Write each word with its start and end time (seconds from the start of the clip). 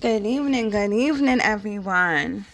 Good 0.00 0.24
evening, 0.26 0.70
good 0.70 0.92
evening, 0.92 1.40
everyone. 1.40 2.46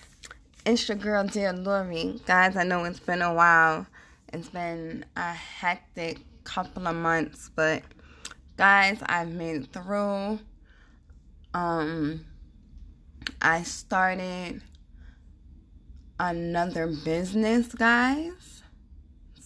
It's 0.65 0.89
your 0.89 0.97
girl, 0.97 1.27
dear 1.27 1.53
Lori. 1.53 2.19
Guys, 2.25 2.57
I 2.57 2.65
know 2.65 2.85
it's 2.85 3.01
been 3.01 3.21
a 3.21 3.35
while. 3.35 3.87
It's 4.33 4.49
been 4.49 5.05
a 5.15 5.35
hectic 5.35 6.21
couple 6.45 6.89
of 6.89 6.97
months, 6.97 7.51
but 7.55 7.83
guys, 8.57 8.97
I've 9.05 9.29
made 9.29 9.57
it 9.57 9.73
through. 9.75 10.39
Um, 11.53 12.25
I 13.43 13.63
started 13.63 14.63
another 16.19 16.87
business, 17.05 17.75
guys. 17.75 18.63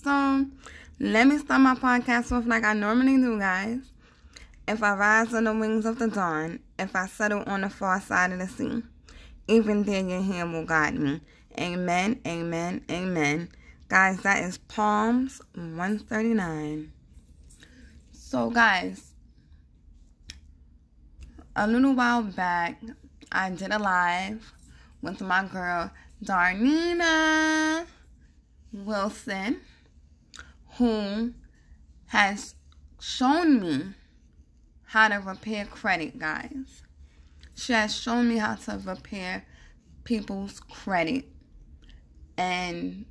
So, 0.04 0.46
let 1.00 1.26
me 1.26 1.38
start 1.38 1.62
my 1.62 1.74
podcast 1.74 2.30
off 2.30 2.46
like 2.46 2.62
I 2.62 2.74
normally 2.74 3.16
do, 3.16 3.40
guys. 3.40 3.80
If 4.68 4.84
I 4.84 4.94
rise 4.94 5.34
on 5.34 5.42
the 5.42 5.52
wings 5.52 5.84
of 5.84 5.98
the 5.98 6.06
dawn, 6.06 6.60
if 6.78 6.94
I 6.94 7.06
settle 7.06 7.42
on 7.46 7.62
the 7.62 7.70
far 7.70 8.00
side 8.00 8.32
of 8.32 8.38
the 8.38 8.48
sea, 8.48 8.82
even 9.46 9.82
there 9.84 10.02
your 10.02 10.22
hand 10.22 10.52
will 10.52 10.64
guide 10.64 10.94
me. 10.94 11.20
Amen, 11.58 12.20
amen, 12.26 12.84
amen. 12.90 13.48
Guys, 13.88 14.20
that 14.22 14.44
is 14.44 14.58
Psalms 14.68 15.40
139. 15.54 16.92
So, 18.12 18.50
guys, 18.50 19.14
a 21.56 21.66
little 21.66 21.94
while 21.94 22.22
back, 22.22 22.80
I 23.32 23.50
did 23.50 23.72
a 23.72 23.78
live 23.78 24.52
with 25.02 25.20
my 25.20 25.44
girl, 25.46 25.90
Darnina 26.22 27.86
Wilson, 28.72 29.60
who 30.76 31.32
has 32.06 32.54
shown 33.00 33.60
me 33.60 33.94
how 34.88 35.06
to 35.06 35.16
repair 35.16 35.66
credit, 35.66 36.18
guys. 36.18 36.82
She 37.54 37.74
has 37.74 37.94
shown 37.94 38.26
me 38.28 38.38
how 38.38 38.54
to 38.54 38.80
repair 38.82 39.44
people's 40.04 40.60
credit. 40.60 41.26
And 42.38 43.04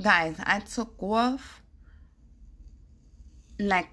guys, 0.00 0.36
I 0.42 0.60
took 0.60 0.94
off 1.02 1.62
like 3.58 3.88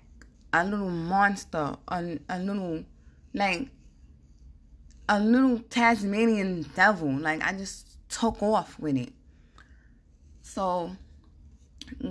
a 0.53 0.64
little 0.64 0.90
monster, 0.90 1.75
a, 1.90 2.20
a 2.30 2.40
little, 2.40 2.86
like, 3.34 3.67
a 5.09 5.20
little 5.20 5.59
Tasmanian 5.59 6.62
devil. 6.73 7.12
Like, 7.12 7.44
I 7.44 7.52
just 7.52 7.97
took 8.08 8.42
off 8.42 8.80
with 8.80 8.95
it. 8.95 9.12
So, 10.42 10.95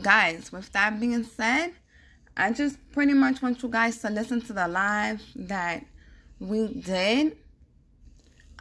guys, 0.02 0.52
with 0.52 0.70
that 0.72 1.00
being 1.00 1.24
said, 1.24 1.72
I 2.40 2.52
just 2.52 2.78
pretty 2.92 3.14
much 3.14 3.42
want 3.42 3.60
you 3.64 3.68
guys 3.68 3.98
to 3.98 4.10
listen 4.10 4.40
to 4.42 4.52
the 4.52 4.68
live 4.68 5.20
that 5.34 5.84
we 6.38 6.68
did. 6.68 7.36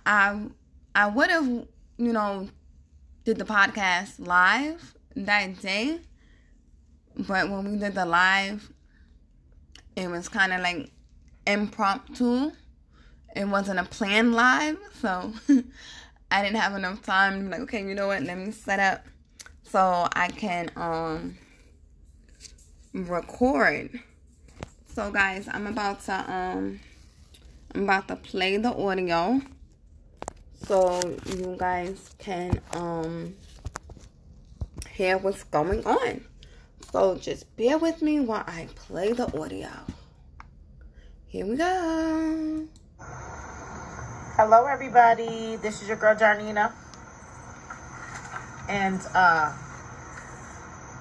I 0.04 0.48
I 0.96 1.08
would 1.08 1.30
have, 1.30 1.46
you 1.46 2.12
know, 2.12 2.50
did 3.24 3.38
the 3.38 3.46
podcast 3.46 4.26
live 4.26 4.96
that 5.16 5.62
day, 5.62 6.00
but 7.16 7.52
when 7.52 7.72
we 7.72 7.78
did 7.78 7.94
the 7.94 8.06
live, 8.08 8.68
it 9.96 10.10
was 10.10 10.28
kind 10.28 10.54
of 10.54 10.62
like 10.62 10.90
impromptu. 11.46 12.52
It 13.36 13.46
wasn't 13.48 13.78
a 13.80 13.84
planned 13.84 14.34
live, 14.34 14.80
so 15.00 15.34
I 16.32 16.42
didn't 16.42 16.58
have 16.58 16.76
enough 16.76 17.04
time 17.04 17.44
be 17.44 17.52
like, 17.52 17.62
okay, 17.62 17.88
you 17.88 17.94
know 17.94 18.08
what? 18.08 18.24
Let 18.24 18.40
me 18.40 18.50
set 18.50 18.80
up 18.80 19.06
so 19.62 20.08
I 20.14 20.30
can 20.30 20.72
um 20.76 21.38
record. 22.94 24.00
So 24.94 25.12
guys, 25.12 25.48
I'm 25.52 25.68
about 25.68 26.02
to 26.06 26.14
um 26.32 26.80
I'm 27.76 27.84
about 27.84 28.08
to 28.08 28.16
play 28.16 28.58
the 28.58 28.74
audio 28.74 29.42
so 30.66 31.00
you 31.36 31.56
guys 31.58 32.16
can 32.18 32.62
um 32.72 33.36
hear 34.90 35.18
what's 35.18 35.44
going 35.44 35.86
on. 35.86 36.22
So 36.92 37.16
just 37.18 37.56
bear 37.58 37.78
with 37.78 38.02
me 38.02 38.20
while 38.20 38.44
I 38.48 38.68
play 38.76 39.14
the 39.14 39.28
audio. 39.40 39.70
Here 41.28 41.46
we 41.46 41.58
go. 41.58 42.68
Hello 44.36 44.66
everybody. 44.66 45.58
This 45.58 45.82
is 45.82 45.88
your 45.88 45.98
girl 45.98 46.16
Darnina. 46.16 46.72
And 48.70 49.00
uh 49.14 49.54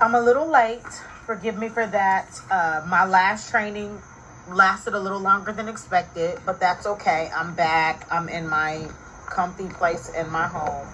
I'm 0.01 0.15
a 0.15 0.21
little 0.21 0.51
late 0.51 0.83
Forgive 1.27 1.59
me 1.59 1.69
for 1.69 1.85
that. 1.85 2.41
Uh, 2.49 2.87
my 2.87 3.05
last 3.05 3.51
training 3.51 4.01
lasted 4.49 4.95
a 4.95 5.01
little 5.01 5.19
longer 5.19 5.53
than 5.53 5.69
expected, 5.69 6.39
but 6.47 6.61
that's 6.61 6.87
okay. 6.87 7.31
I'm 7.35 7.53
back. 7.57 8.07
I'm 8.13 8.29
in 8.29 8.49
my 8.49 8.89
comfy 9.29 9.69
place 9.69 10.09
in 10.09 10.31
my 10.31 10.47
home, 10.47 10.87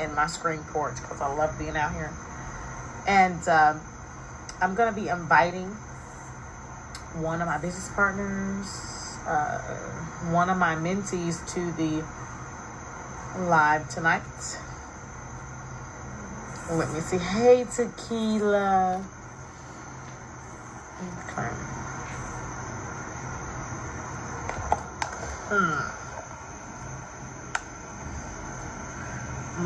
in 0.00 0.12
my 0.16 0.26
screen 0.26 0.58
porch, 0.72 0.96
because 0.96 1.20
I 1.20 1.32
love 1.32 1.56
being 1.56 1.76
out 1.76 1.92
here. 1.92 2.10
And 3.06 3.46
um, 3.48 3.80
I'm 4.60 4.74
going 4.74 4.92
to 4.92 5.00
be 5.00 5.08
inviting 5.08 5.68
one 7.22 7.40
of 7.40 7.46
my 7.46 7.58
business 7.58 7.88
partners, 7.94 8.66
uh, 9.24 9.60
one 10.32 10.50
of 10.50 10.58
my 10.58 10.74
mentees 10.74 11.46
to 11.54 11.70
the 11.72 12.04
live 13.46 13.88
tonight. 13.88 14.22
Let 16.72 16.92
me 16.92 16.98
see. 16.98 17.18
Hey, 17.18 17.64
Tequila. 17.72 19.04
Okay. 20.98 21.50
Hmm. 25.48 25.96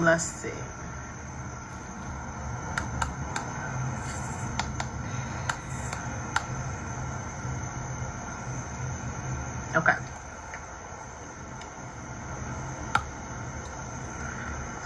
Let's 0.04 0.24
see. 0.24 0.50
Okay. 9.76 9.94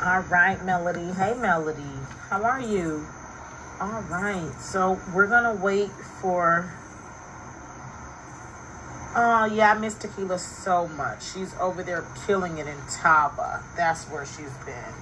All 0.04 0.20
right, 0.28 0.62
Melody. 0.66 1.12
Hey, 1.12 1.32
Melody. 1.34 1.82
How 2.28 2.42
are 2.44 2.60
you? 2.60 3.06
All 3.80 4.02
right. 4.02 4.52
So 4.60 5.00
we're 5.14 5.26
to 5.56 5.62
wait 5.62 5.90
for. 6.20 6.72
Oh, 9.16 9.44
yeah, 9.44 9.72
I 9.72 9.78
miss 9.78 9.94
Tequila 9.94 10.38
so 10.38 10.88
much. 10.88 11.32
She's 11.32 11.54
over 11.60 11.82
there 11.84 12.04
killing 12.26 12.58
it 12.58 12.66
in 12.66 12.76
Taba. 12.78 13.62
That's 13.76 14.04
where 14.06 14.26
she's 14.26 14.52
been. 14.66 14.94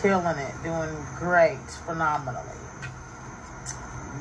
Killing 0.00 0.36
it, 0.38 0.52
doing 0.64 0.96
great, 1.16 1.60
phenomenally. 1.86 2.42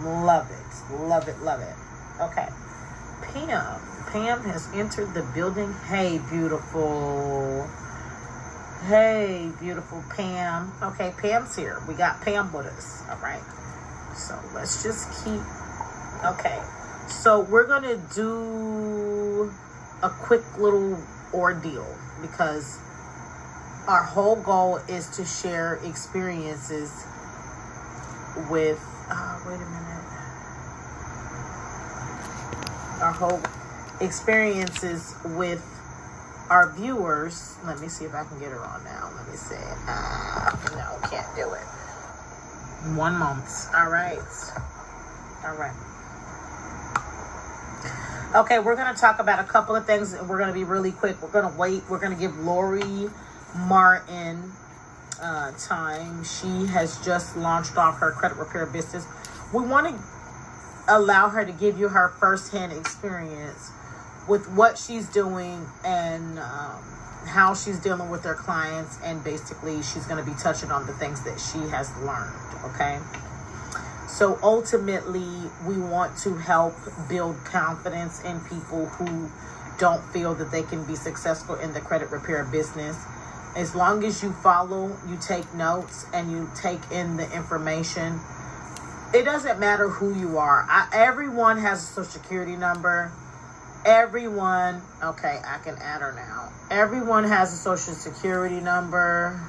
Love 0.04 0.48
it, 0.52 0.94
love 0.94 1.28
it, 1.28 1.40
love 1.42 1.62
it. 1.62 1.76
Okay. 2.22 2.48
Pam. 3.24 3.82
Pam 4.12 4.44
has 4.44 4.68
entered 4.74 5.14
the 5.14 5.24
building. 5.34 5.74
Hey, 5.88 6.20
beautiful. 6.30 7.68
Hey, 8.88 9.52
beautiful 9.60 10.04
Pam. 10.10 10.72
Okay, 10.82 11.14
Pam's 11.16 11.56
here. 11.56 11.80
We 11.88 11.94
got 11.94 12.20
Pam 12.22 12.52
with 12.52 12.66
us. 12.66 13.04
All 13.12 13.18
right. 13.18 13.44
So 14.16 14.40
let's 14.56 14.82
just 14.82 15.08
keep. 15.24 15.40
Okay. 16.26 16.60
So 17.08 17.42
we're 17.42 17.68
going 17.68 17.84
to 17.84 18.02
do 18.16 19.54
a 20.02 20.10
quick 20.10 20.42
little 20.58 20.98
ordeal 21.32 21.96
because 22.24 22.80
our 23.88 24.02
whole 24.04 24.38
goal 24.38 24.78
is 24.90 25.08
to 25.12 25.26
share 25.26 25.76
experiences 25.86 27.06
with. 28.50 28.84
Uh, 29.12 29.40
wait 29.46 29.58
a 29.58 29.60
minute. 29.60 30.06
Our 33.00 33.12
whole 33.12 33.42
experiences 34.00 35.14
with 35.24 35.64
our 36.52 36.70
viewers. 36.74 37.56
Let 37.66 37.80
me 37.80 37.88
see 37.88 38.04
if 38.04 38.14
I 38.14 38.26
can 38.26 38.38
get 38.38 38.50
her 38.50 38.60
on 38.60 38.84
now. 38.84 39.10
Let 39.16 39.28
me 39.30 39.38
see. 39.38 39.56
Uh, 39.88 40.52
no, 40.76 41.08
can't 41.10 41.34
do 41.34 41.54
it. 41.54 41.64
One 42.98 43.18
moment. 43.18 43.48
All 43.74 43.90
right. 43.90 44.20
All 45.46 45.56
right. 45.56 45.74
Okay, 48.36 48.60
we're 48.60 48.76
going 48.76 48.94
to 48.94 49.00
talk 49.00 49.20
about 49.20 49.40
a 49.40 49.46
couple 49.46 49.78
of 49.78 49.86
things. 49.86 50.14
We're 50.14 50.38
going 50.38 50.50
to 50.50 50.54
be 50.54 50.66
really 50.66 50.92
quick. 50.92 51.22
We're 51.22 51.30
going 51.30 51.50
to 51.50 51.58
wait. 51.58 51.84
We're 51.90 52.00
going 52.00 52.14
to 52.14 52.20
give 52.20 52.38
Lori 52.38 53.10
Martin 53.56 54.52
uh, 55.22 55.54
time. 55.58 56.26
She 56.26 56.66
has 56.68 57.04
just 57.06 57.38
launched 57.38 57.78
off 57.78 58.00
her 58.00 58.12
credit 58.12 58.38
repair 58.38 58.66
business. 58.66 59.06
We 59.54 59.62
want 59.64 59.88
to 59.88 60.04
allow 60.90 61.30
her 61.30 61.46
to 61.46 61.52
give 61.54 61.80
you 61.80 61.88
her 61.88 62.10
firsthand 62.10 62.74
experience 62.74 63.72
with 64.28 64.48
what 64.50 64.78
she's 64.78 65.08
doing 65.08 65.68
and 65.84 66.40
um, 66.40 66.82
how 67.26 67.54
she's 67.54 67.80
dealing 67.80 68.10
with 68.10 68.24
her 68.24 68.36
clients. 68.36 68.98
And 69.04 69.24
basically, 69.24 69.82
she's 69.82 70.06
going 70.06 70.24
to 70.24 70.30
be 70.30 70.38
touching 70.38 70.72
on 70.72 70.86
the 70.86 70.94
things 70.94 71.24
that 71.24 71.40
she 71.40 71.60
has 71.70 71.92
learned 71.98 72.52
okay? 72.66 73.00
So 74.08 74.40
ultimately, 74.44 75.50
we 75.66 75.78
want 75.78 76.18
to 76.20 76.36
help 76.36 76.76
build 77.08 77.44
confidence 77.46 78.22
in 78.24 78.40
people 78.42 78.88
who 78.88 79.30
don't 79.78 80.04
feel 80.12 80.36
that 80.36 80.52
they 80.52 80.64
can 80.64 80.84
be 80.84 80.96
successful 80.96 81.56
in 81.56 81.74
the 81.74 81.80
credit 81.80 82.12
repair 82.12 82.44
business. 82.44 82.98
As 83.56 83.74
long 83.74 84.04
as 84.04 84.22
you 84.22 84.32
follow, 84.32 84.96
you 85.08 85.18
take 85.20 85.54
notes, 85.54 86.06
and 86.14 86.32
you 86.32 86.50
take 86.56 86.80
in 86.92 87.18
the 87.18 87.32
information, 87.36 88.20
it 89.14 89.24
doesn't 89.24 89.60
matter 89.60 89.90
who 89.90 90.14
you 90.18 90.38
are. 90.38 90.66
I, 90.70 90.88
everyone 90.94 91.58
has 91.60 91.84
a 91.84 91.86
social 91.86 92.12
security 92.12 92.56
number. 92.56 93.12
Everyone, 93.86 94.80
okay, 95.04 95.40
I 95.44 95.58
can 95.64 95.76
add 95.78 96.02
her 96.02 96.14
now. 96.14 96.52
Everyone 96.70 97.24
has 97.24 97.52
a 97.52 97.58
social 97.58 97.94
security 97.94 98.60
number. 98.60 99.40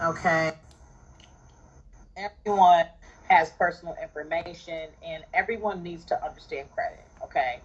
Okay. 0.00 0.52
Everyone 2.16 2.86
has 3.28 3.50
personal 3.50 3.96
information, 4.00 4.88
and 5.04 5.24
everyone 5.34 5.82
needs 5.82 6.04
to 6.04 6.24
understand 6.24 6.68
credit. 6.72 7.04
Okay. 7.24 7.58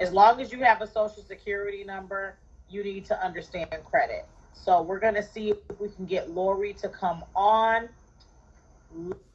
As 0.00 0.12
long 0.12 0.40
as 0.40 0.52
you 0.52 0.60
have 0.60 0.80
a 0.82 0.86
social 0.86 1.22
security 1.24 1.82
number, 1.82 2.36
you 2.70 2.84
need 2.84 3.04
to 3.06 3.24
understand 3.24 3.70
credit. 3.84 4.24
So 4.54 4.82
we're 4.82 5.00
going 5.00 5.14
to 5.14 5.22
see 5.22 5.50
if 5.50 5.80
we 5.80 5.88
can 5.88 6.06
get 6.06 6.30
Lori 6.30 6.74
to 6.74 6.88
come 6.88 7.24
on. 7.34 7.88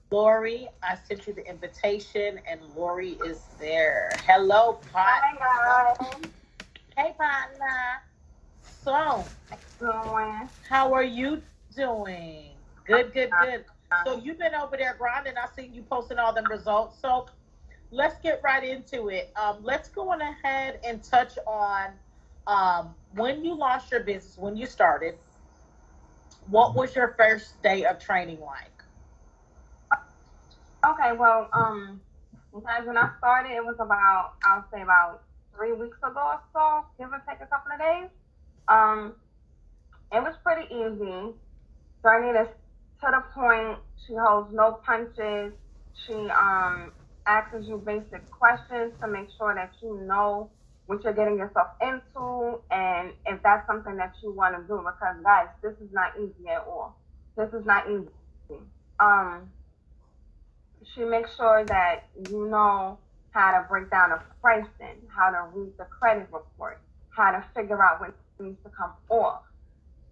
Lori, 0.10 0.70
I 0.82 0.98
sent 1.08 1.28
you 1.28 1.34
the 1.34 1.46
invitation, 1.46 2.40
and 2.48 2.62
Lori 2.76 3.18
is 3.26 3.42
there. 3.60 4.10
Hello, 4.26 4.80
partner. 4.94 6.08
Hey, 6.98 7.14
partner. 7.18 8.02
So, 8.84 9.26
Doing. 9.80 10.48
how 10.70 10.94
are 10.94 11.04
you 11.04 11.42
doing? 11.76 12.52
Good, 12.86 13.14
good, 13.14 13.30
good. 13.42 13.66
So 14.06 14.18
you've 14.18 14.40
been 14.40 14.56
over 14.56 14.78
there 14.78 14.96
grinding. 14.98 15.34
I 15.38 15.48
seen 15.56 15.74
you 15.74 15.82
posting 15.82 16.18
all 16.20 16.34
them 16.34 16.46
results. 16.50 16.98
So 17.02 17.28
let's 17.92 18.18
get 18.22 18.40
right 18.44 18.64
into 18.64 19.10
it. 19.10 19.32
Um, 19.36 19.58
let's 19.62 19.90
go 19.90 20.12
on 20.12 20.22
ahead 20.22 20.80
and 20.86 21.04
touch 21.04 21.38
on 21.46 21.92
um, 22.48 22.96
when 23.14 23.44
you 23.44 23.56
launched 23.56 23.92
your 23.92 24.02
business, 24.02 24.38
when 24.38 24.56
you 24.56 24.66
started. 24.68 25.16
What 26.48 26.76
was 26.76 26.96
your 26.96 27.14
first 27.18 27.62
day 27.62 27.84
of 27.84 28.00
training 28.00 28.40
like? 28.40 28.77
Okay, 30.86 31.12
well, 31.18 31.50
um, 31.54 32.02
when 32.52 32.98
I 32.98 33.10
started, 33.18 33.52
it 33.52 33.64
was 33.64 33.76
about, 33.80 34.34
I'll 34.44 34.66
say 34.74 34.82
about 34.82 35.22
three 35.56 35.74
weeks 35.74 35.98
ago 36.04 36.20
or 36.20 36.40
so, 36.54 36.86
give 36.98 37.12
or 37.12 37.22
take 37.28 37.42
a 37.42 37.48
couple 37.48 37.72
of 37.74 37.80
days. 37.80 38.10
Um, 38.68 39.14
it 40.12 40.22
was 40.22 40.36
pretty 40.44 40.68
easy. 40.74 41.34
Journey 42.04 42.38
is 42.40 42.48
to 43.02 43.12
the 43.12 43.24
point. 43.34 43.80
She 44.06 44.14
holds 44.14 44.54
no 44.54 44.80
punches. 44.86 45.54
She 46.06 46.14
um 46.14 46.92
asks 47.26 47.68
you 47.68 47.78
basic 47.86 48.30
questions 48.32 48.94
to 49.02 49.08
make 49.08 49.28
sure 49.38 49.54
that 49.54 49.72
you 49.82 50.00
know 50.08 50.50
what 50.86 51.04
you're 51.04 51.14
getting 51.14 51.38
yourself 51.38 51.68
into 51.82 52.62
and 52.72 53.12
if 53.26 53.42
that's 53.44 53.68
something 53.68 53.98
that 53.98 54.14
you 54.24 54.32
want 54.32 54.56
to 54.56 54.62
do 54.68 54.78
because 54.86 55.16
guys 55.24 55.48
this 55.62 55.74
is 55.82 55.92
not 55.92 56.14
easy 56.18 56.48
at 56.50 56.62
all 56.66 56.96
this 57.36 57.50
is 57.52 57.66
not 57.66 57.86
easy 57.90 58.62
um 59.00 59.52
she 60.94 61.04
makes 61.04 61.36
sure 61.36 61.66
that 61.66 62.08
you 62.30 62.48
know 62.48 62.98
how 63.32 63.52
to 63.52 63.68
break 63.68 63.90
down 63.90 64.12
a 64.12 64.22
pricing 64.42 64.98
how 65.16 65.30
to 65.30 65.58
read 65.58 65.72
the 65.78 65.86
credit 65.86 66.28
report 66.32 66.80
how 67.10 67.32
to 67.32 67.44
figure 67.56 67.84
out 67.84 68.00
what 68.00 68.14
needs 68.40 68.58
to 68.64 68.70
come 68.70 68.92
off 69.10 69.42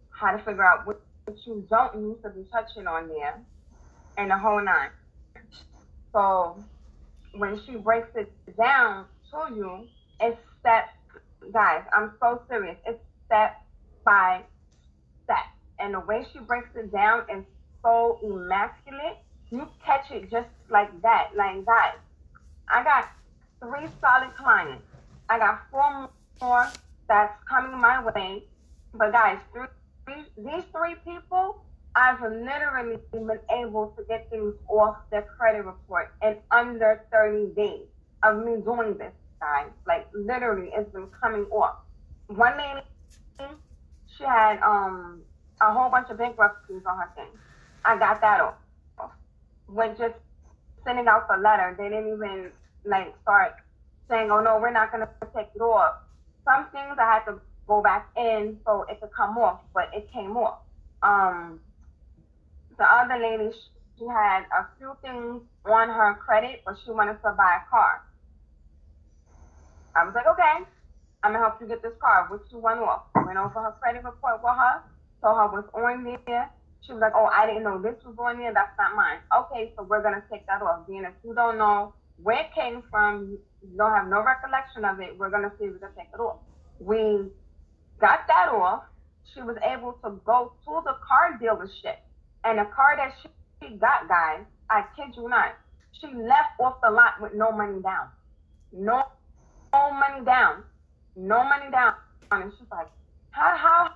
how 0.09 0.31
to 0.31 0.37
figure 0.43 0.65
out 0.65 0.85
what 0.85 1.01
you 1.45 1.65
don't 1.69 1.97
need 1.97 2.21
to 2.21 2.29
be 2.29 2.43
touching 2.51 2.87
on 2.87 3.07
there 3.07 3.41
and 4.17 4.29
the 4.29 4.37
whole 4.37 4.63
nine 4.63 4.89
so 6.11 6.63
when 7.37 7.59
she 7.65 7.75
breaks 7.75 8.15
it 8.15 8.31
down 8.57 9.05
to 9.31 9.53
you, 9.53 9.87
it's 10.21 10.37
step, 10.59 10.85
guys, 11.51 11.83
I'm 11.93 12.13
so 12.19 12.41
serious. 12.47 12.77
It's 12.85 12.99
step 13.25 13.61
by 14.05 14.41
step. 15.23 15.45
And 15.79 15.93
the 15.93 15.99
way 15.99 16.25
she 16.31 16.39
breaks 16.39 16.69
it 16.75 16.91
down 16.91 17.23
is 17.29 17.43
so 17.83 18.19
immaculate. 18.23 19.17
You 19.55 19.67
catch 19.85 20.11
it 20.11 20.29
just 20.29 20.49
like 20.69 20.89
that. 21.01 21.29
Like, 21.35 21.63
that. 21.65 21.95
I 22.67 22.83
got 22.83 23.09
three 23.61 23.87
solid 24.01 24.35
clients. 24.35 24.83
I 25.29 25.39
got 25.39 25.61
four 25.71 26.09
more 26.41 26.67
that's 27.07 27.33
coming 27.47 27.79
my 27.79 28.03
way. 28.03 28.43
But, 28.93 29.13
guys, 29.13 29.37
three, 29.53 30.25
these 30.37 30.63
three 30.73 30.95
people, 31.05 31.61
I've 31.95 32.21
literally 32.21 32.97
been 33.13 33.39
able 33.49 33.93
to 33.97 34.03
get 34.03 34.29
things 34.29 34.55
off 34.67 34.97
their 35.09 35.21
credit 35.21 35.65
report 35.65 36.13
in 36.21 36.35
under 36.51 37.01
30 37.11 37.55
days 37.55 37.87
of 38.23 38.43
me 38.43 38.57
doing 38.61 38.97
this, 38.97 39.13
guys. 39.39 39.69
Like 39.87 40.07
literally, 40.13 40.71
it's 40.73 40.91
been 40.91 41.07
coming 41.21 41.45
off. 41.45 41.77
One 42.27 42.57
lady, 42.57 43.53
she 44.17 44.23
had 44.23 44.59
um 44.61 45.21
a 45.61 45.71
whole 45.71 45.89
bunch 45.89 46.09
of 46.09 46.17
bankruptcies 46.17 46.81
on 46.85 46.97
her 46.97 47.09
thing. 47.15 47.31
I 47.85 47.97
got 47.97 48.19
that 48.21 48.41
off. 48.41 48.55
When 49.67 49.97
just 49.97 50.15
sending 50.83 51.07
out 51.07 51.27
the 51.27 51.37
letter, 51.37 51.75
they 51.77 51.89
didn't 51.89 52.13
even 52.13 52.51
like 52.85 53.13
start 53.21 53.53
saying, 54.09 54.29
"Oh 54.31 54.41
no, 54.41 54.59
we're 54.59 54.71
not 54.71 54.91
gonna 54.91 55.09
take 55.35 55.49
it 55.55 55.61
off." 55.61 55.95
Some 56.43 56.69
things 56.69 56.97
I 56.99 57.05
had 57.05 57.25
to 57.25 57.39
go 57.67 57.81
back 57.81 58.09
in 58.15 58.59
so 58.65 58.83
it 58.83 58.99
could 59.01 59.11
come 59.11 59.37
off, 59.37 59.61
but 59.73 59.89
it 59.93 60.11
came 60.11 60.37
off. 60.37 60.59
Um, 61.01 61.59
the 62.77 62.85
other 62.85 63.17
lady, 63.17 63.51
she 63.97 64.05
had 64.05 64.45
a 64.51 64.67
few 64.77 64.95
things 65.01 65.41
on 65.65 65.89
her 65.89 66.15
credit, 66.15 66.61
but 66.65 66.77
she 66.83 66.91
wanted 66.91 67.21
to 67.23 67.31
buy 67.37 67.59
a 67.65 67.69
car. 67.69 68.03
I 69.95 70.03
was 70.03 70.13
like, 70.13 70.27
okay, 70.27 70.65
I'm 71.23 71.31
gonna 71.31 71.39
help 71.39 71.61
you 71.61 71.67
get 71.67 71.81
this 71.81 71.97
car. 71.99 72.27
Which 72.29 72.41
you 72.51 72.59
want 72.59 72.81
off? 72.81 73.03
Went 73.15 73.37
over 73.37 73.61
her 73.61 73.75
credit 73.81 74.03
report 74.03 74.43
with 74.43 74.53
her, 74.53 74.83
told 75.21 75.37
her 75.37 75.47
what's 75.47 75.73
on 75.73 76.17
there. 76.27 76.51
She 76.85 76.93
was 76.93 77.01
like, 77.01 77.13
oh, 77.15 77.25
I 77.25 77.47
didn't 77.47 77.63
know 77.63 77.81
this 77.81 77.95
was 78.05 78.15
on 78.19 78.37
there. 78.37 78.53
That's 78.53 78.77
not 78.77 78.95
mine. 78.95 79.17
Okay, 79.33 79.73
so 79.75 79.83
we're 79.83 80.03
gonna 80.03 80.23
take 80.31 80.45
that 80.47 80.61
off. 80.61 80.87
Being 80.87 81.03
if 81.03 81.13
you 81.23 81.33
don't 81.33 81.57
know 81.57 81.93
where 82.21 82.41
it 82.41 82.53
came 82.53 82.83
from, 82.89 83.37
you 83.61 83.77
don't 83.77 83.91
have 83.91 84.07
no 84.07 84.23
recollection 84.23 84.85
of 84.85 84.99
it, 84.99 85.17
we're 85.17 85.29
gonna 85.29 85.51
see 85.59 85.65
if 85.65 85.73
we 85.73 85.79
can 85.79 85.89
take 85.97 86.07
it 86.13 86.19
off. 86.19 86.37
We 86.79 87.29
got 87.99 88.27
that 88.27 88.49
off. 88.49 88.83
She 89.33 89.41
was 89.41 89.57
able 89.63 89.93
to 90.03 90.21
go 90.25 90.53
to 90.65 90.81
the 90.85 90.95
car 91.01 91.39
dealership 91.41 91.97
and 92.43 92.59
the 92.59 92.65
car 92.75 92.95
that 92.95 93.15
she 93.21 93.75
got, 93.77 94.07
guys, 94.07 94.45
I 94.69 94.85
kid 94.95 95.15
you 95.17 95.27
not, 95.27 95.55
she 95.91 96.07
left 96.07 96.59
off 96.59 96.77
the 96.83 96.91
lot 96.91 97.21
with 97.21 97.33
no 97.33 97.51
money 97.51 97.81
down. 97.81 98.09
No, 98.71 99.03
no 99.73 99.91
money 99.91 100.23
down. 100.23 100.63
No 101.15 101.43
money 101.43 101.71
down. 101.71 101.93
And 102.31 102.51
she's 102.57 102.67
like, 102.71 102.87
how, 103.31 103.55
how, 103.57 103.89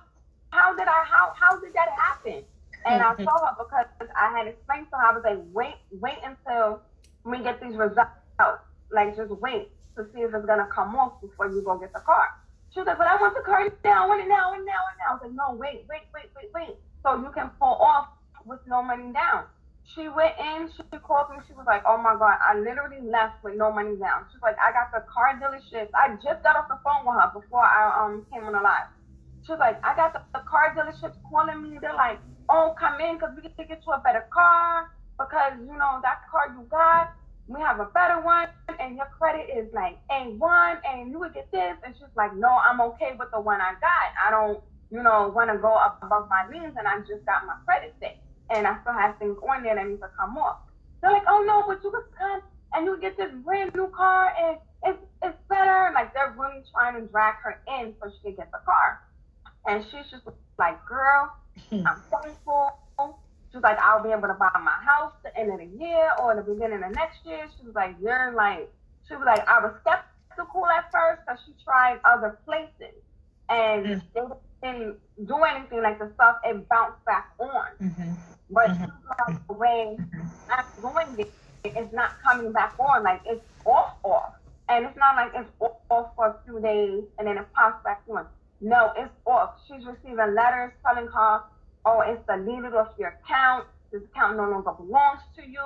how 0.50 0.74
did 0.74 0.88
I, 0.88 1.04
how, 1.04 1.32
how 1.38 1.60
did 1.60 1.72
that 1.74 1.88
happen? 1.96 2.44
And 2.86 3.02
I 3.02 3.14
told 3.16 3.40
her 3.44 3.54
because 3.58 3.86
I 4.16 4.36
had 4.36 4.46
explained 4.46 4.86
to 4.90 4.96
her, 4.96 5.06
I 5.06 5.12
was 5.12 5.24
like, 5.24 5.38
wait, 5.52 5.76
wait 5.92 6.18
until 6.24 6.80
we 7.24 7.42
get 7.42 7.60
these 7.60 7.76
results. 7.76 8.10
Like, 8.90 9.16
just 9.16 9.30
wait 9.30 9.70
to 9.96 10.04
see 10.12 10.20
if 10.20 10.34
it's 10.34 10.46
gonna 10.46 10.68
come 10.74 10.96
off 10.96 11.20
before 11.20 11.48
you 11.48 11.62
go 11.62 11.78
get 11.78 11.92
the 11.92 12.00
car. 12.00 12.28
She 12.72 12.80
was 12.80 12.86
like, 12.86 12.98
but 12.98 13.06
I 13.06 13.20
want 13.20 13.34
the 13.34 13.42
car 13.42 13.66
now, 13.84 14.04
I 14.04 14.06
want 14.06 14.22
it 14.22 14.28
now, 14.28 14.54
and 14.54 14.64
now, 14.64 14.82
and 14.90 14.96
now. 14.98 15.10
I 15.10 15.12
was 15.14 15.22
like, 15.22 15.34
no, 15.34 15.54
wait, 15.58 15.86
wait, 15.90 16.06
wait, 16.14 16.30
wait, 16.34 16.50
wait. 16.54 16.76
So 17.02 17.16
you 17.16 17.30
can 17.34 17.50
pull 17.58 17.74
off 17.80 18.08
with 18.46 18.60
no 18.66 18.82
money 18.82 19.12
down. 19.12 19.44
She 19.94 20.08
went 20.08 20.38
in, 20.38 20.70
she 20.70 20.82
called 21.02 21.30
me, 21.30 21.42
she 21.48 21.52
was 21.54 21.66
like, 21.66 21.82
Oh 21.84 21.98
my 21.98 22.14
god, 22.14 22.38
I 22.38 22.54
literally 22.54 23.02
left 23.02 23.42
with 23.42 23.56
no 23.56 23.72
money 23.72 23.96
down. 23.96 24.26
She's 24.30 24.42
like, 24.42 24.54
I 24.62 24.70
got 24.70 24.92
the 24.94 25.02
car 25.10 25.34
dealership. 25.34 25.90
I 25.94 26.14
just 26.22 26.42
got 26.44 26.54
off 26.54 26.68
the 26.68 26.78
phone 26.84 27.02
with 27.02 27.18
her 27.18 27.30
before 27.34 27.64
I 27.64 27.90
um 27.98 28.24
came 28.30 28.44
on 28.44 28.52
the 28.52 28.60
live. 28.62 28.86
She 29.42 29.50
was 29.52 29.58
like, 29.58 29.82
I 29.82 29.96
got 29.96 30.12
the, 30.12 30.22
the 30.32 30.44
car 30.46 30.74
dealerships 30.76 31.18
calling 31.28 31.62
me. 31.62 31.78
They're 31.80 31.94
like, 31.94 32.20
Oh, 32.50 32.74
come 32.78 33.00
in 33.00 33.14
because 33.14 33.30
we 33.36 33.42
can 33.42 33.54
get 33.68 33.82
you 33.86 33.92
a 33.92 34.00
better 34.02 34.26
car 34.34 34.90
because 35.18 35.54
you 35.60 35.76
know 35.78 36.00
that 36.02 36.26
car 36.30 36.50
you 36.50 36.66
got, 36.68 37.14
we 37.46 37.60
have 37.60 37.78
a 37.78 37.86
better 37.94 38.20
one 38.20 38.48
and 38.80 38.96
your 38.96 39.06
credit 39.16 39.46
is 39.54 39.72
like 39.72 39.98
A1 40.10 40.80
and 40.84 41.10
you 41.10 41.20
would 41.20 41.32
get 41.32 41.50
this. 41.52 41.76
And 41.84 41.94
she's 41.94 42.10
like, 42.16 42.34
No, 42.34 42.48
I'm 42.48 42.80
okay 42.92 43.12
with 43.18 43.30
the 43.32 43.40
one 43.40 43.60
I 43.60 43.74
got. 43.78 44.10
I 44.18 44.30
don't, 44.30 44.58
you 44.90 45.02
know, 45.02 45.30
want 45.34 45.50
to 45.50 45.58
go 45.58 45.72
up 45.72 46.00
above 46.02 46.28
my 46.28 46.50
means 46.50 46.74
and 46.76 46.88
I 46.88 46.98
just 47.06 47.24
got 47.24 47.46
my 47.46 47.54
credit 47.64 47.94
fixed 48.00 48.18
and 48.50 48.66
I 48.66 48.80
still 48.82 48.94
have 48.94 49.18
things 49.18 49.36
on 49.48 49.62
there 49.62 49.76
that 49.76 49.86
need 49.86 50.00
to 50.00 50.10
come 50.18 50.36
off. 50.36 50.58
They're 51.00 51.12
like, 51.12 51.28
oh 51.28 51.44
no, 51.46 51.64
but 51.66 51.82
you 51.84 51.90
can 51.90 52.02
come 52.18 52.42
and 52.74 52.86
you 52.86 52.98
get 53.00 53.16
this 53.16 53.30
brand 53.44 53.74
new 53.74 53.88
car 53.94 54.34
and 54.36 54.58
it's 54.84 54.98
it's 55.22 55.38
better. 55.48 55.92
Like 55.94 56.14
they're 56.14 56.34
really 56.36 56.62
trying 56.72 57.00
to 57.00 57.06
drag 57.08 57.34
her 57.44 57.60
in 57.78 57.94
so 58.02 58.10
she 58.10 58.30
can 58.30 58.36
get 58.36 58.50
the 58.50 58.60
car. 58.64 59.00
And 59.66 59.84
she's 59.84 60.10
just 60.10 60.24
like, 60.58 60.84
girl, 60.86 61.30
I'm 61.72 62.02
thankful. 62.10 62.78
She's 63.52 63.62
like, 63.62 63.78
I'll 63.78 64.02
be 64.02 64.10
able 64.10 64.28
to 64.28 64.34
buy 64.34 64.50
my 64.62 64.78
house 64.84 65.12
the 65.24 65.36
end 65.36 65.50
of 65.50 65.58
the 65.58 65.78
year 65.84 66.10
or 66.22 66.36
the 66.36 66.42
beginning 66.42 66.82
of 66.84 66.94
next 66.94 67.18
year. 67.26 67.48
She 67.58 67.66
was 67.66 67.74
like, 67.74 67.96
you're 68.00 68.32
like, 68.32 68.70
she 69.08 69.16
was 69.16 69.24
like, 69.26 69.46
I 69.48 69.58
was 69.58 69.74
skeptical 69.80 70.66
at 70.66 70.90
first 70.92 71.22
because 71.26 71.40
she 71.44 71.52
tried 71.64 71.98
other 72.04 72.38
places 72.44 72.94
and 73.48 73.86
mm-hmm. 73.86 74.32
they 74.62 74.68
didn't 74.68 74.96
do 75.26 75.36
anything 75.42 75.82
like 75.82 75.98
the 75.98 76.12
stuff 76.14 76.36
it 76.44 76.68
bounced 76.68 77.04
back 77.04 77.32
on. 77.40 77.66
Mm-hmm. 77.82 78.12
But 78.50 78.68
mm-hmm. 78.70 79.34
the 79.48 79.52
way 79.54 79.96
I'm 80.50 80.64
doing 80.80 81.26
it, 81.26 81.32
it's 81.64 81.92
not 81.92 82.22
coming 82.22 82.52
back 82.52 82.74
on. 82.78 83.02
Like 83.02 83.22
it's 83.26 83.44
off, 83.66 83.96
off. 84.04 84.34
and 84.68 84.86
it's 84.86 84.96
not 84.96 85.16
like 85.16 85.32
it's 85.34 85.50
off 85.90 86.14
for 86.14 86.26
a 86.26 86.36
few 86.44 86.60
days 86.60 87.02
and 87.18 87.26
then 87.26 87.36
it 87.36 87.46
pops 87.52 87.82
back 87.82 88.02
on. 88.08 88.26
No, 88.60 88.92
it's 88.96 89.12
off. 89.26 89.54
She's 89.66 89.84
receiving 89.86 90.34
letters 90.34 90.72
telling 90.84 91.06
her, 91.08 91.42
oh, 91.84 92.02
it's 92.06 92.24
deleted 92.26 92.74
off 92.74 92.88
your 92.98 93.18
account. 93.24 93.66
This 93.92 94.02
account 94.04 94.36
no 94.36 94.48
longer 94.50 94.72
belongs 94.72 95.20
to 95.36 95.42
you. 95.48 95.60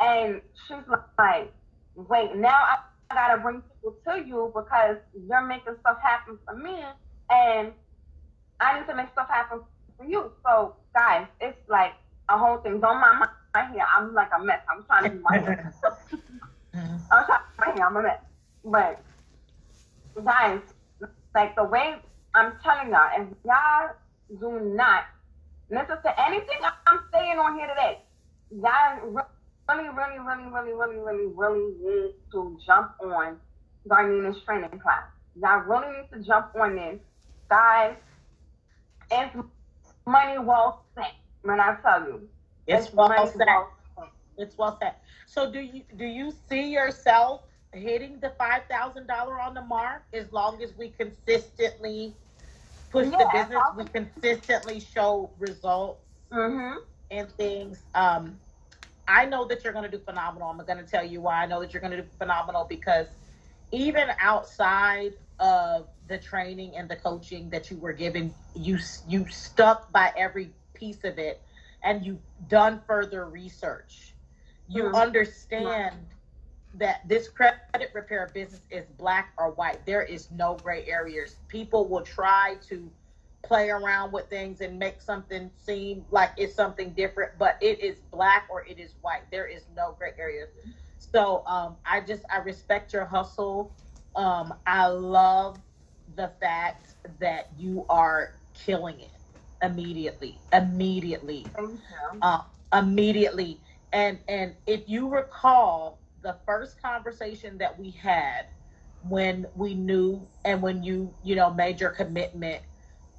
And 0.00 0.40
she's 0.66 0.84
like, 1.18 1.52
wait, 1.94 2.34
now 2.36 2.56
I 2.56 2.78
I 3.10 3.14
gotta 3.14 3.42
bring 3.42 3.62
people 3.62 3.94
to 4.06 4.26
you 4.26 4.52
because 4.54 4.96
you're 5.28 5.46
making 5.46 5.74
stuff 5.80 5.98
happen 6.02 6.38
for 6.44 6.56
me 6.56 6.82
and 7.30 7.72
I 8.60 8.78
need 8.80 8.86
to 8.86 8.94
make 8.94 9.12
stuff 9.12 9.28
happen 9.28 9.60
for 9.96 10.04
you. 10.04 10.32
So 10.44 10.74
guys, 10.94 11.26
it's 11.40 11.58
like 11.68 11.92
a 12.28 12.38
whole 12.38 12.58
thing. 12.58 12.80
Don't 12.80 13.00
mind 13.00 13.28
my 13.54 13.64
hair. 13.64 13.86
I'm 13.96 14.14
like 14.14 14.30
a 14.36 14.42
mess. 14.42 14.60
I'm 14.68 14.84
trying 14.84 15.04
to 15.04 15.10
do 15.10 15.22
my 15.22 15.38
hair. 15.38 15.72
I'm 16.74 17.24
trying 17.24 17.26
to 17.26 17.44
do 17.56 17.66
my 17.66 17.72
hair. 17.72 17.86
I'm 17.86 17.96
a 17.96 18.02
mess. 18.02 18.20
But 18.64 19.02
guys, 20.24 20.60
like 21.34 21.54
the 21.56 21.64
way 21.64 21.96
I'm 22.34 22.52
telling 22.62 22.90
y'all, 22.90 23.10
if 23.16 23.28
y'all 23.44 23.90
do 24.40 24.60
not 24.74 25.04
listen 25.70 25.96
to 26.02 26.26
anything 26.26 26.58
I'm 26.86 27.00
saying 27.12 27.38
on 27.38 27.54
here 27.56 27.68
today, 27.68 27.98
y'all 28.50 29.00
really, 29.68 29.88
really, 29.88 30.18
really, 30.18 30.50
really, 30.50 30.72
really, 30.72 30.98
really, 30.98 31.26
really 31.34 31.74
need 31.80 32.14
to 32.32 32.58
jump 32.66 32.92
on 33.00 33.36
Darnina's 33.88 34.42
training 34.44 34.78
class. 34.80 35.04
Y'all 35.40 35.60
really 35.60 35.96
need 35.96 36.08
to 36.12 36.20
jump 36.26 36.54
on 36.56 36.74
this. 36.76 36.98
Guys, 37.48 37.94
it's 39.10 39.36
money 40.06 40.38
well 40.38 40.84
spent 40.92 41.14
when 41.42 41.60
I 41.60 41.76
tell 41.82 42.00
you. 42.00 42.28
It's, 42.66 42.86
it's 42.86 42.94
well 42.94 43.26
spent. 43.26 43.48
Well 43.96 44.08
it's 44.38 44.58
well 44.58 44.74
spent. 44.76 44.94
So 45.26 45.50
do 45.50 45.60
you 45.60 45.82
do 45.96 46.04
you 46.04 46.32
see 46.48 46.72
yourself 46.72 47.42
hitting 47.72 48.18
the 48.20 48.32
five 48.38 48.62
thousand 48.68 49.06
dollar 49.06 49.40
on 49.40 49.54
the 49.54 49.62
mark 49.62 50.02
as 50.12 50.32
long 50.32 50.62
as 50.62 50.76
we 50.76 50.90
consistently 50.90 52.14
push 52.94 53.08
yeah, 53.10 53.18
the 53.18 53.30
business, 53.32 53.62
we 53.76 53.84
consistently 53.84 54.80
show 54.80 55.30
results 55.38 56.00
mm-hmm. 56.32 56.78
and 57.10 57.28
things. 57.32 57.82
Um, 57.94 58.38
I 59.06 59.26
know 59.26 59.44
that 59.48 59.64
you're 59.64 59.72
going 59.72 59.90
to 59.90 59.90
do 59.90 60.02
phenomenal. 60.02 60.48
I'm 60.48 60.64
going 60.64 60.78
to 60.78 60.90
tell 60.90 61.04
you 61.04 61.20
why 61.20 61.42
I 61.42 61.46
know 61.46 61.60
that 61.60 61.72
you're 61.74 61.80
going 61.80 61.90
to 61.90 62.02
do 62.02 62.08
phenomenal 62.18 62.64
because 62.64 63.08
even 63.72 64.08
outside 64.20 65.14
of 65.40 65.88
the 66.06 66.18
training 66.18 66.76
and 66.76 66.88
the 66.88 66.96
coaching 66.96 67.50
that 67.50 67.70
you 67.70 67.76
were 67.78 67.92
given, 67.92 68.32
you 68.54 68.78
you 69.08 69.28
stuck 69.28 69.90
by 69.90 70.12
every 70.16 70.52
piece 70.74 71.02
of 71.04 71.18
it, 71.18 71.42
and 71.82 72.06
you've 72.06 72.22
done 72.48 72.80
further 72.86 73.26
research. 73.26 74.14
You 74.68 74.84
mm-hmm. 74.84 74.94
understand 74.94 75.96
that 76.74 77.08
this 77.08 77.28
credit 77.28 77.60
repair 77.94 78.30
business 78.34 78.62
is 78.70 78.86
black 78.98 79.32
or 79.38 79.52
white. 79.52 79.84
There 79.86 80.02
is 80.02 80.30
no 80.30 80.56
gray 80.56 80.84
areas. 80.86 81.36
People 81.48 81.88
will 81.88 82.02
try 82.02 82.56
to 82.68 82.90
play 83.44 83.70
around 83.70 84.12
with 84.12 84.28
things 84.28 84.60
and 84.60 84.78
make 84.78 85.00
something 85.00 85.50
seem 85.56 86.04
like 86.10 86.30
it's 86.36 86.54
something 86.54 86.92
different, 86.94 87.32
but 87.38 87.58
it 87.60 87.80
is 87.80 88.00
black 88.12 88.46
or 88.50 88.64
it 88.66 88.78
is 88.78 88.96
white. 89.02 89.22
There 89.30 89.46
is 89.46 89.64
no 89.76 89.94
gray 89.98 90.12
areas. 90.18 90.48
So 90.98 91.44
um, 91.46 91.76
I 91.86 92.00
just 92.00 92.24
I 92.32 92.38
respect 92.38 92.92
your 92.92 93.04
hustle. 93.04 93.74
Um, 94.16 94.54
I 94.66 94.88
love 94.88 95.60
the 96.16 96.32
fact 96.40 96.94
that 97.20 97.48
you 97.56 97.86
are 97.88 98.34
killing 98.54 99.00
it 99.00 99.10
immediately, 99.62 100.42
immediately, 100.52 101.52
uh, 102.22 102.42
immediately. 102.72 103.60
And 103.92 104.18
and 104.28 104.54
if 104.66 104.88
you 104.88 105.08
recall, 105.08 106.03
the 106.24 106.36
first 106.46 106.82
conversation 106.82 107.58
that 107.58 107.78
we 107.78 107.92
had 107.92 108.46
when 109.08 109.46
we 109.54 109.74
knew 109.74 110.26
and 110.44 110.62
when 110.62 110.82
you 110.82 111.14
you 111.22 111.36
know 111.36 111.52
made 111.52 111.80
your 111.80 111.90
commitment 111.90 112.62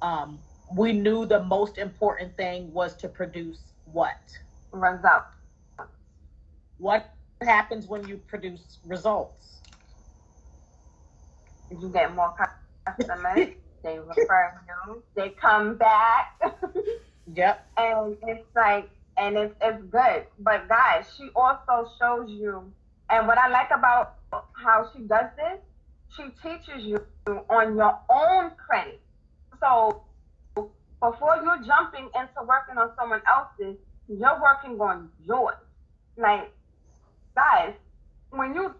um 0.02 0.40
we 0.76 0.92
knew 0.92 1.24
the 1.24 1.42
most 1.44 1.78
important 1.78 2.36
thing 2.36 2.72
was 2.72 2.96
to 2.96 3.08
produce 3.08 3.60
what? 3.86 4.18
Results. 4.72 5.26
What 6.78 7.14
happens 7.40 7.86
when 7.86 8.06
you 8.08 8.18
produce 8.18 8.78
results? 8.84 9.62
You 11.70 11.88
get 11.90 12.14
more 12.14 12.34
customers 12.86 13.50
they 13.84 13.98
refer 14.00 14.52
you 14.66 15.02
they 15.14 15.30
come 15.30 15.76
back. 15.76 16.40
Yep. 17.34 17.66
And 17.76 18.16
it's 18.22 18.46
like 18.54 18.88
and 19.18 19.36
it's, 19.36 19.54
it's 19.60 19.82
good. 19.90 20.26
But 20.38 20.68
guys 20.68 21.06
she 21.16 21.28
also 21.34 21.90
shows 21.98 22.30
you 22.30 22.72
and 23.10 23.26
what 23.26 23.38
I 23.38 23.48
like 23.48 23.70
about 23.70 24.16
how 24.52 24.90
she 24.92 25.02
does 25.02 25.26
this, 25.36 25.60
she 26.16 26.24
teaches 26.42 26.84
you 26.84 26.98
on 27.48 27.76
your 27.76 27.98
own 28.10 28.50
credit. 28.56 29.00
So 29.60 30.02
before 30.54 31.36
you're 31.42 31.62
jumping 31.64 32.08
into 32.14 32.42
working 32.46 32.78
on 32.78 32.90
someone 32.98 33.22
else's, 33.28 33.76
you're 34.08 34.40
working 34.40 34.80
on 34.80 35.10
yours. 35.24 35.56
Like, 36.16 36.52
guys, 37.34 37.74
when 38.30 38.54
you 38.54 38.74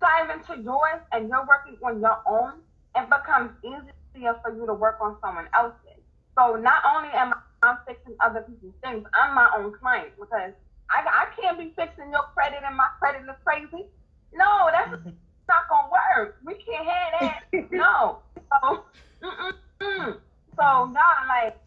dive 0.00 0.30
into 0.30 0.62
yours 0.62 1.00
and 1.12 1.28
you're 1.28 1.46
working 1.46 1.76
on 1.84 2.00
your 2.00 2.18
own, 2.26 2.60
it 2.96 3.08
becomes 3.08 3.50
easier 3.64 4.34
for 4.42 4.54
you 4.54 4.66
to 4.66 4.74
work 4.74 4.98
on 5.00 5.16
someone 5.20 5.46
else's. 5.54 6.02
So 6.36 6.56
not 6.56 6.82
only 6.86 7.10
am 7.12 7.34
I 7.62 7.76
fixing 7.86 8.14
other 8.20 8.42
people's 8.42 8.74
things, 8.82 9.04
I'm 9.14 9.34
my 9.34 9.50
own 9.58 9.74
client 9.78 10.10
because 10.18 10.52
I, 10.90 11.04
I 11.04 11.40
can't 11.40 11.58
be 11.58 11.72
fixing 11.76 12.10
your 12.10 12.24
credit 12.34 12.60
and 12.66 12.76
my 12.76 12.88
credit 12.98 13.22
is 13.22 13.36
crazy. 13.44 13.86
No, 14.32 14.68
that's 14.72 14.90
mm-hmm. 14.90 15.10
not 15.48 15.68
gonna 15.68 15.88
work. 15.90 16.38
We 16.44 16.54
can't 16.54 16.86
have 16.86 17.20
that. 17.20 17.42
no. 17.70 18.18
So, 18.36 18.84
mm-mm-mm. 19.22 20.18
so 20.56 20.84
no, 20.86 21.08
like 21.28 21.58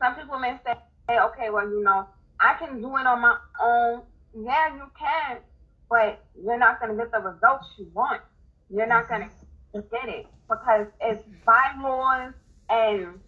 some 0.00 0.14
people 0.14 0.38
may 0.38 0.58
say, 0.64 0.74
hey, 1.08 1.18
okay, 1.20 1.50
well, 1.50 1.68
you 1.68 1.82
know, 1.82 2.06
I 2.40 2.54
can 2.54 2.80
do 2.80 2.96
it 2.96 3.06
on 3.06 3.20
my 3.20 3.36
own. 3.60 4.02
Yeah, 4.34 4.74
you 4.74 4.90
can, 4.98 5.38
but 5.90 6.24
you're 6.40 6.58
not 6.58 6.80
gonna 6.80 6.94
get 6.94 7.10
the 7.10 7.18
results 7.18 7.66
you 7.78 7.90
want. 7.94 8.20
You're 8.70 8.86
not 8.86 9.08
gonna 9.08 9.30
get 9.72 10.08
it 10.08 10.26
because 10.48 10.86
it's 11.00 11.24
bylaws 11.44 12.34
and 12.70 13.18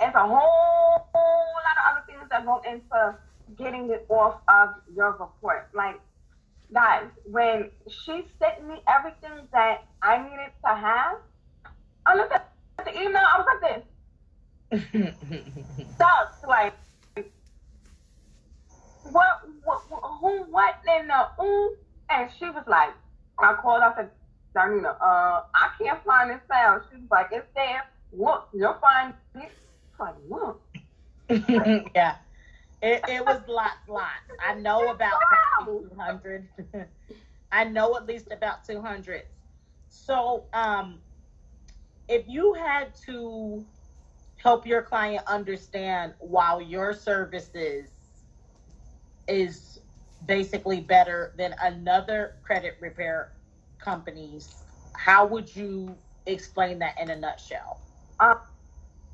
it's 0.00 0.14
a 0.14 0.20
whole, 0.20 1.08
whole 1.12 1.46
lot 1.54 1.76
of 1.76 1.96
other 1.96 2.04
things 2.06 2.28
that 2.30 2.44
go 2.44 2.60
into 2.70 3.16
getting 3.56 3.90
it 3.90 4.06
off 4.08 4.40
of 4.48 4.74
your 4.94 5.12
report. 5.12 5.68
Like, 5.74 6.00
guys, 6.72 7.06
when 7.24 7.70
she 7.88 8.24
sent 8.38 8.66
me 8.66 8.82
everything 8.88 9.46
that 9.52 9.86
I 10.02 10.18
needed 10.18 10.52
to 10.64 10.74
have, 10.74 11.18
I 12.06 12.16
looked 12.16 12.32
at 12.32 12.50
the 12.84 13.00
email, 13.00 13.22
I 13.22 13.38
was 13.38 13.46
like 13.52 13.82
this. 14.90 15.14
Stuck, 15.94 16.46
like, 16.46 16.74
what, 19.10 19.48
what, 19.64 19.80
who, 20.20 20.42
what 20.44 20.74
in 20.98 21.08
the, 21.08 21.42
ooh? 21.42 21.76
And 22.10 22.30
she 22.38 22.46
was 22.46 22.64
like, 22.66 22.90
I 23.38 23.54
called 23.54 23.82
up 23.82 23.98
and 23.98 24.08
Darnina, 24.54 24.96
uh, 25.00 25.42
I 25.54 25.70
can't 25.80 26.02
find 26.04 26.30
this 26.30 26.40
file. 26.48 26.82
She 26.90 26.96
was 26.96 27.10
like, 27.10 27.28
it's 27.32 27.46
there. 27.54 27.84
Look, 28.12 28.48
you'll 28.52 28.78
find 28.80 29.14
it. 29.34 29.50
Like, 29.98 30.14
look. 30.28 30.60
yeah. 31.94 32.16
It, 32.80 33.02
it 33.08 33.24
was 33.24 33.40
lots, 33.48 33.88
lots. 33.88 34.08
I 34.46 34.54
know 34.54 34.90
about 34.90 35.18
200. 35.64 36.48
I 37.52 37.64
know 37.64 37.96
at 37.96 38.06
least 38.06 38.28
about 38.30 38.64
200. 38.64 39.22
So, 39.88 40.44
um, 40.52 41.00
if 42.08 42.28
you 42.28 42.54
had 42.54 42.94
to 43.06 43.64
help 44.36 44.66
your 44.66 44.82
client 44.82 45.24
understand 45.26 46.14
why 46.20 46.60
your 46.60 46.92
services 46.94 47.90
is 49.26 49.78
basically 50.26 50.80
better 50.80 51.34
than 51.36 51.54
another 51.62 52.34
credit 52.44 52.76
repair 52.80 53.32
company's, 53.78 54.62
how 54.94 55.26
would 55.26 55.54
you 55.54 55.96
explain 56.26 56.78
that 56.78 56.94
in 57.00 57.10
a 57.10 57.16
nutshell? 57.16 57.80
Um, 58.20 58.36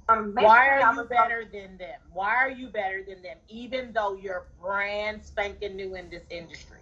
um, 0.09 0.35
Why 0.35 0.69
are 0.69 0.93
you 0.95 1.05
better 1.09 1.45
than 1.51 1.79
them? 1.79 2.01
Why 2.13 2.35
are 2.37 2.51
you 2.51 2.69
better 2.69 3.05
than 3.07 3.23
them, 3.23 3.39
even 3.49 3.93
though 3.93 4.15
you're 4.15 4.47
brand 4.61 5.25
spanking 5.25 5.77
new 5.77 5.95
in 5.95 6.11
this 6.11 6.25
industry? 6.31 6.81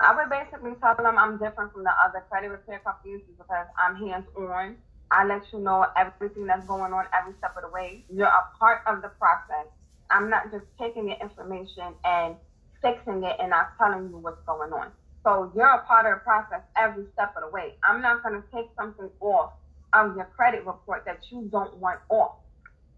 I 0.00 0.14
would 0.14 0.30
basically 0.30 0.72
tell 0.82 0.96
them 0.96 1.18
I'm 1.18 1.38
different 1.38 1.72
from 1.72 1.84
the 1.84 1.92
other 2.02 2.24
credit 2.30 2.48
repair 2.48 2.80
companies 2.80 3.22
because 3.38 3.66
I'm 3.78 3.96
hands 3.96 4.26
on. 4.36 4.76
I 5.10 5.24
let 5.26 5.42
you 5.52 5.60
know 5.60 5.86
everything 5.96 6.46
that's 6.46 6.66
going 6.66 6.92
on 6.92 7.06
every 7.16 7.34
step 7.38 7.54
of 7.56 7.62
the 7.62 7.70
way. 7.70 8.04
You're 8.08 8.26
a 8.26 8.44
part 8.58 8.80
of 8.86 9.02
the 9.02 9.08
process. 9.08 9.66
I'm 10.10 10.30
not 10.30 10.50
just 10.50 10.64
taking 10.80 11.08
your 11.08 11.18
information 11.22 11.94
and 12.04 12.36
fixing 12.82 13.22
it 13.24 13.36
and 13.40 13.50
not 13.50 13.70
telling 13.78 14.08
you 14.10 14.18
what's 14.18 14.42
going 14.46 14.72
on. 14.72 14.90
So 15.24 15.52
you're 15.54 15.66
a 15.66 15.84
part 15.86 16.06
of 16.06 16.18
the 16.18 16.24
process 16.24 16.62
every 16.76 17.06
step 17.14 17.34
of 17.36 17.44
the 17.44 17.50
way. 17.50 17.74
I'm 17.84 18.02
not 18.02 18.22
going 18.22 18.40
to 18.40 18.48
take 18.54 18.66
something 18.78 19.10
off 19.20 19.52
of 19.94 20.16
your 20.16 20.26
credit 20.36 20.66
report 20.66 21.04
that 21.06 21.20
you 21.30 21.48
don't 21.50 21.76
want 21.78 22.00
off. 22.08 22.36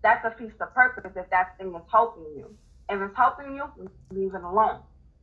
That 0.03 0.23
defeats 0.23 0.55
the 0.59 0.67
purpose 0.67 1.11
if 1.17 1.31
that 1.31 1.59
thing 1.59 1.75
is 1.75 1.83
helping 1.91 2.25
you. 2.37 2.55
If 2.89 3.01
it's 3.01 3.17
helping 3.17 3.55
you, 3.55 3.65
leave 4.11 4.35
it 4.35 4.43
alone. 4.43 4.81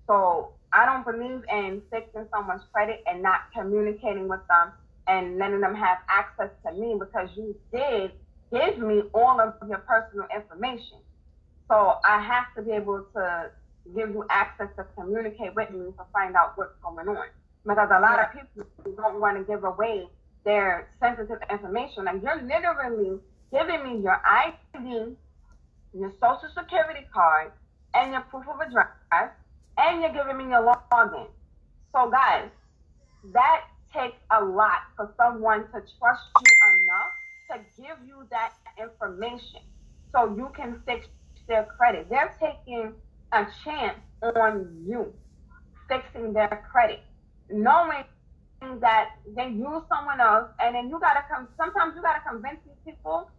So 0.08 0.52
I 0.72 0.86
don't 0.86 1.06
believe 1.06 1.44
in 1.50 1.82
fixing 1.90 2.28
someone's 2.34 2.64
credit 2.74 3.04
and 3.08 3.22
not 3.22 3.42
communicating 3.56 4.28
with 4.28 4.42
them 4.50 4.74
and 5.08 5.38
letting 5.38 5.62
them 5.62 5.76
have 5.76 6.00
access 6.10 6.50
to 6.66 6.74
me 6.74 6.96
because 7.00 7.30
you 7.36 7.56
did 7.72 8.12
give 8.52 8.78
me 8.80 9.04
all 9.14 9.40
of 9.40 9.54
your 9.68 9.80
personal 9.80 10.28
information. 10.36 10.98
So 11.70 11.96
I 12.06 12.22
have 12.22 12.54
to 12.56 12.62
be 12.62 12.72
able 12.72 13.06
to 13.16 13.52
give 13.96 14.10
you 14.10 14.26
access 14.30 14.68
to 14.78 14.86
communicate 14.96 15.56
with 15.56 15.72
me 15.72 15.86
to 15.98 16.04
find 16.12 16.36
out 16.36 16.58
what's 16.58 16.74
going 16.84 17.08
on. 17.08 17.28
Because 17.66 17.90
a 17.92 18.00
lot 18.00 18.20
of 18.20 18.28
people 18.34 18.96
don't 18.96 19.20
want 19.20 19.38
to 19.38 19.44
give 19.44 19.64
away 19.64 20.08
their 20.46 20.90
sensitive 21.00 21.40
information. 21.50 22.06
Like 22.06 22.22
you're 22.22 22.42
literally 22.42 23.20
giving 23.52 23.84
me 23.84 24.02
your 24.02 24.22
ID, 24.26 25.16
your 25.94 26.12
social 26.20 26.50
security 26.56 27.06
card, 27.14 27.52
and 27.94 28.12
your 28.12 28.22
proof 28.22 28.46
of 28.48 28.60
address, 28.60 28.88
and 29.78 30.02
you're 30.02 30.14
giving 30.14 30.38
me 30.38 30.52
your 30.52 30.76
login. 30.92 31.28
So 31.94 32.10
guys, 32.10 32.50
that 33.32 33.62
takes 33.94 34.18
a 34.32 34.44
lot 34.44 34.82
for 34.96 35.14
someone 35.18 35.66
to 35.68 35.84
trust 36.00 36.24
you 36.42 36.48
enough 36.82 37.14
to 37.52 37.60
give 37.78 37.98
you 38.08 38.26
that 38.32 38.54
information 38.82 39.62
so 40.12 40.36
you 40.36 40.50
can 40.56 40.82
fix 40.86 41.08
their 41.48 41.68
credit. 41.78 42.08
They're 42.10 42.34
taking 42.40 42.94
a 43.32 43.46
chance 43.64 44.00
on 44.22 44.86
you 44.88 45.14
fixing 45.88 46.34
their 46.34 46.66
credit, 46.72 47.02
knowing 47.50 48.04
that 48.82 49.10
they 49.36 49.48
use 49.48 49.84
someone 49.90 50.20
else, 50.20 50.50
and 50.60 50.76
then 50.76 50.90
you 50.90 51.00
gotta 51.00 51.24
come. 51.30 51.48
Sometimes 51.58 51.94
you 51.96 52.02
gotta 52.02 52.22
convince 52.28 52.60
these 52.66 52.94
people 52.94 53.30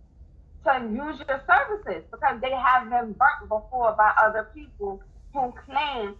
to 0.67 0.81
use 0.91 1.21
your 1.29 1.43
services 1.47 2.05
because 2.11 2.41
they 2.41 2.51
have 2.51 2.89
been 2.91 3.13
burnt 3.13 3.49
before 3.49 3.95
by 3.97 4.13
other 4.19 4.49
people 4.55 5.01
who 5.33 5.53
claim 5.67 6.15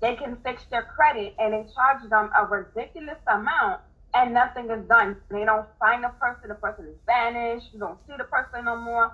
they 0.00 0.14
can 0.14 0.36
fix 0.44 0.62
their 0.70 0.82
credit 0.82 1.34
and 1.38 1.52
they 1.52 1.66
charge 1.74 2.08
them 2.08 2.30
a 2.38 2.44
ridiculous 2.46 3.18
amount 3.26 3.80
and 4.14 4.32
nothing 4.32 4.70
is 4.70 4.86
done. 4.88 5.16
They 5.30 5.44
don't 5.44 5.66
find 5.80 6.04
the 6.04 6.10
person, 6.20 6.48
the 6.48 6.54
person 6.54 6.86
is 6.86 6.96
vanished, 7.06 7.66
you 7.72 7.80
don't 7.80 7.98
see 8.06 8.14
the 8.16 8.24
person 8.24 8.64
no 8.64 8.76
more. 8.76 9.12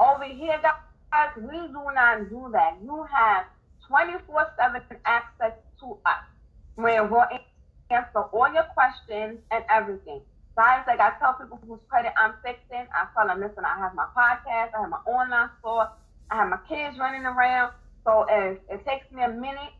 Over 0.00 0.24
here, 0.24 0.60
guys, 0.60 1.30
we 1.36 1.56
do 1.68 1.82
not 1.94 2.28
do 2.28 2.48
that. 2.52 2.76
You 2.82 3.06
have 3.12 3.44
24 3.88 4.46
7 4.58 4.82
access 5.04 5.52
to 5.80 5.98
us 6.04 6.24
where 6.74 7.04
we'll 7.04 7.26
answer 7.90 8.20
all 8.32 8.52
your 8.52 8.64
questions 8.74 9.38
and 9.50 9.64
everything. 9.70 10.20
Guys, 10.56 10.84
like 10.86 11.00
I 11.00 11.12
tell 11.18 11.34
people 11.34 11.58
whose 11.66 11.80
credit 11.88 12.12
I'm 12.16 12.34
fixing, 12.44 12.86
I 12.94 13.06
tell 13.16 13.26
them, 13.26 13.40
listen, 13.40 13.64
I 13.64 13.78
have 13.78 13.94
my 13.94 14.06
podcast, 14.16 14.70
I 14.76 14.80
have 14.82 14.90
my 14.90 15.02
online 15.06 15.50
store, 15.58 15.88
I 16.30 16.36
have 16.36 16.48
my 16.48 16.58
kids 16.68 16.96
running 16.98 17.24
around. 17.24 17.72
So 18.04 18.26
if 18.28 18.58
it 18.70 18.86
takes 18.86 19.10
me 19.10 19.24
a 19.24 19.28
minute 19.28 19.72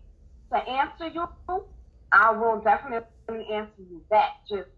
to 0.53 0.59
answer 0.59 1.09
you, 1.09 1.29
I 2.13 2.33
will 2.33 2.61
definitely 2.61 3.07
answer 3.53 3.83
you 3.91 4.01
back. 4.11 4.47
Just 4.49 4.69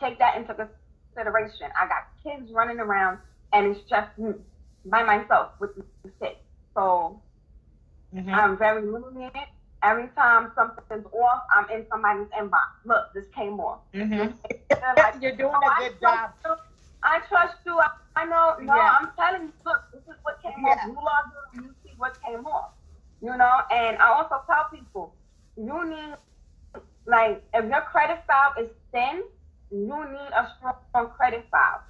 take 0.00 0.18
that 0.18 0.36
into 0.36 0.54
consideration. 0.54 1.68
I 1.78 1.86
got 1.86 2.08
kids 2.22 2.50
running 2.52 2.80
around 2.80 3.18
and 3.52 3.66
it's 3.76 3.88
just 3.88 4.16
me 4.18 4.32
by 4.86 5.02
myself 5.02 5.50
with 5.60 5.76
the 5.76 5.84
kids. 6.20 6.36
So 6.74 7.20
mm-hmm. 8.14 8.30
I'm 8.30 8.56
very 8.58 8.82
lenient. 8.82 9.34
Every 9.82 10.08
time 10.14 10.52
something's 10.54 11.06
off, 11.12 11.42
I'm 11.54 11.68
in 11.70 11.84
somebody's 11.90 12.28
inbox. 12.38 12.70
Look, 12.84 13.12
this 13.14 13.24
came 13.34 13.58
off. 13.60 13.80
Mm-hmm. 13.94 14.34
like, 14.96 15.14
You're 15.20 15.36
doing 15.36 15.54
oh, 15.54 15.70
a 15.70 15.88
good 15.88 16.00
job. 16.00 16.30
You. 16.44 16.54
I 17.02 17.20
trust 17.28 17.56
you. 17.66 17.78
I, 17.78 17.88
I 18.14 18.24
know. 18.24 18.56
No, 18.60 18.74
yeah. 18.76 18.98
I'm 19.00 19.08
telling 19.16 19.48
you. 19.48 19.52
Look, 19.64 19.82
this 19.92 20.02
is 20.02 20.20
what 20.22 20.40
came 20.42 20.52
yeah. 20.64 20.72
off. 20.72 20.78
You 20.86 20.94
log 20.94 21.24
in, 21.54 21.64
you 21.64 21.74
see 21.84 21.92
what 21.96 22.16
came 22.24 22.46
off. 22.46 22.70
You 23.20 23.36
know, 23.36 23.60
and 23.70 23.96
I 23.98 24.08
also 24.08 24.42
tell 24.46 24.66
people, 24.72 25.14
you 25.56 25.88
need 25.88 26.16
like 27.06 27.42
if 27.54 27.64
your 27.64 27.80
credit 27.82 28.20
file 28.26 28.54
is 28.62 28.70
thin, 28.92 29.22
you 29.70 30.04
need 30.10 30.30
a 30.34 30.48
strong 30.56 31.08
credit 31.16 31.44
file. 31.50 31.82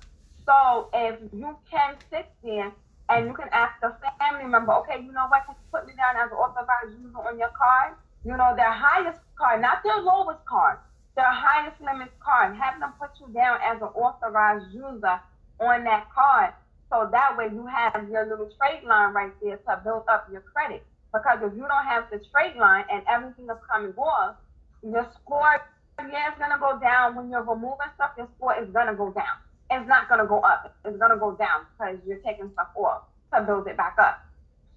So 0.46 0.88
if 0.94 1.18
you 1.32 1.56
can 1.70 1.94
sit 2.10 2.30
there 2.42 2.72
and 3.12 3.28
you 3.28 3.34
can 3.34 3.48
ask 3.52 3.76
a 3.82 3.92
family 4.16 4.48
member, 4.48 4.72
okay, 4.80 5.04
you 5.04 5.12
know 5.12 5.28
what, 5.28 5.44
can 5.44 5.54
you 5.54 5.68
put 5.70 5.86
me 5.86 5.92
down 5.96 6.16
as 6.16 6.32
an 6.32 6.38
authorized 6.40 6.96
user 6.96 7.20
on 7.20 7.38
your 7.38 7.52
card? 7.52 7.92
You 8.24 8.36
know, 8.36 8.56
their 8.56 8.72
highest 8.72 9.20
card, 9.36 9.60
not 9.60 9.84
their 9.84 10.00
lowest 10.00 10.44
card, 10.46 10.78
their 11.14 11.28
highest 11.28 11.80
limit 11.80 12.08
card. 12.20 12.56
Have 12.56 12.80
them 12.80 12.92
put 12.98 13.10
you 13.20 13.28
down 13.34 13.60
as 13.60 13.82
an 13.82 13.92
authorized 13.92 14.72
user 14.72 15.20
on 15.60 15.84
that 15.84 16.08
card. 16.14 16.54
So 16.88 17.08
that 17.12 17.36
way 17.36 17.48
you 17.52 17.66
have 17.66 18.08
your 18.08 18.24
little 18.26 18.48
trade 18.56 18.84
line 18.84 19.12
right 19.12 19.32
there 19.42 19.56
to 19.56 19.80
build 19.84 20.04
up 20.08 20.28
your 20.32 20.42
credit. 20.42 20.84
Because 21.12 21.40
if 21.42 21.52
you 21.52 21.68
don't 21.68 21.84
have 21.84 22.08
the 22.10 22.20
trade 22.32 22.56
line 22.56 22.84
and 22.90 23.02
everything 23.08 23.44
is 23.44 23.60
coming 23.68 23.92
off, 23.96 24.36
your 24.82 25.06
score, 25.20 25.60
yeah, 26.00 26.30
it's 26.30 26.38
gonna 26.38 26.58
go 26.58 26.78
down 26.80 27.14
when 27.14 27.30
you're 27.30 27.44
removing 27.44 27.92
stuff. 27.94 28.12
Your 28.16 28.28
score 28.36 28.56
is 28.56 28.68
gonna 28.70 28.94
go 28.94 29.12
down. 29.12 29.36
It's 29.72 29.88
not 29.88 30.08
gonna 30.08 30.26
go 30.26 30.40
up. 30.40 30.74
It's 30.84 30.98
gonna 30.98 31.16
go 31.16 31.32
down 31.32 31.66
because 31.72 31.98
you're 32.06 32.18
taking 32.18 32.50
stuff 32.52 32.68
off 32.76 33.02
to 33.32 33.42
build 33.42 33.66
it 33.66 33.76
back 33.76 33.96
up. 33.98 34.20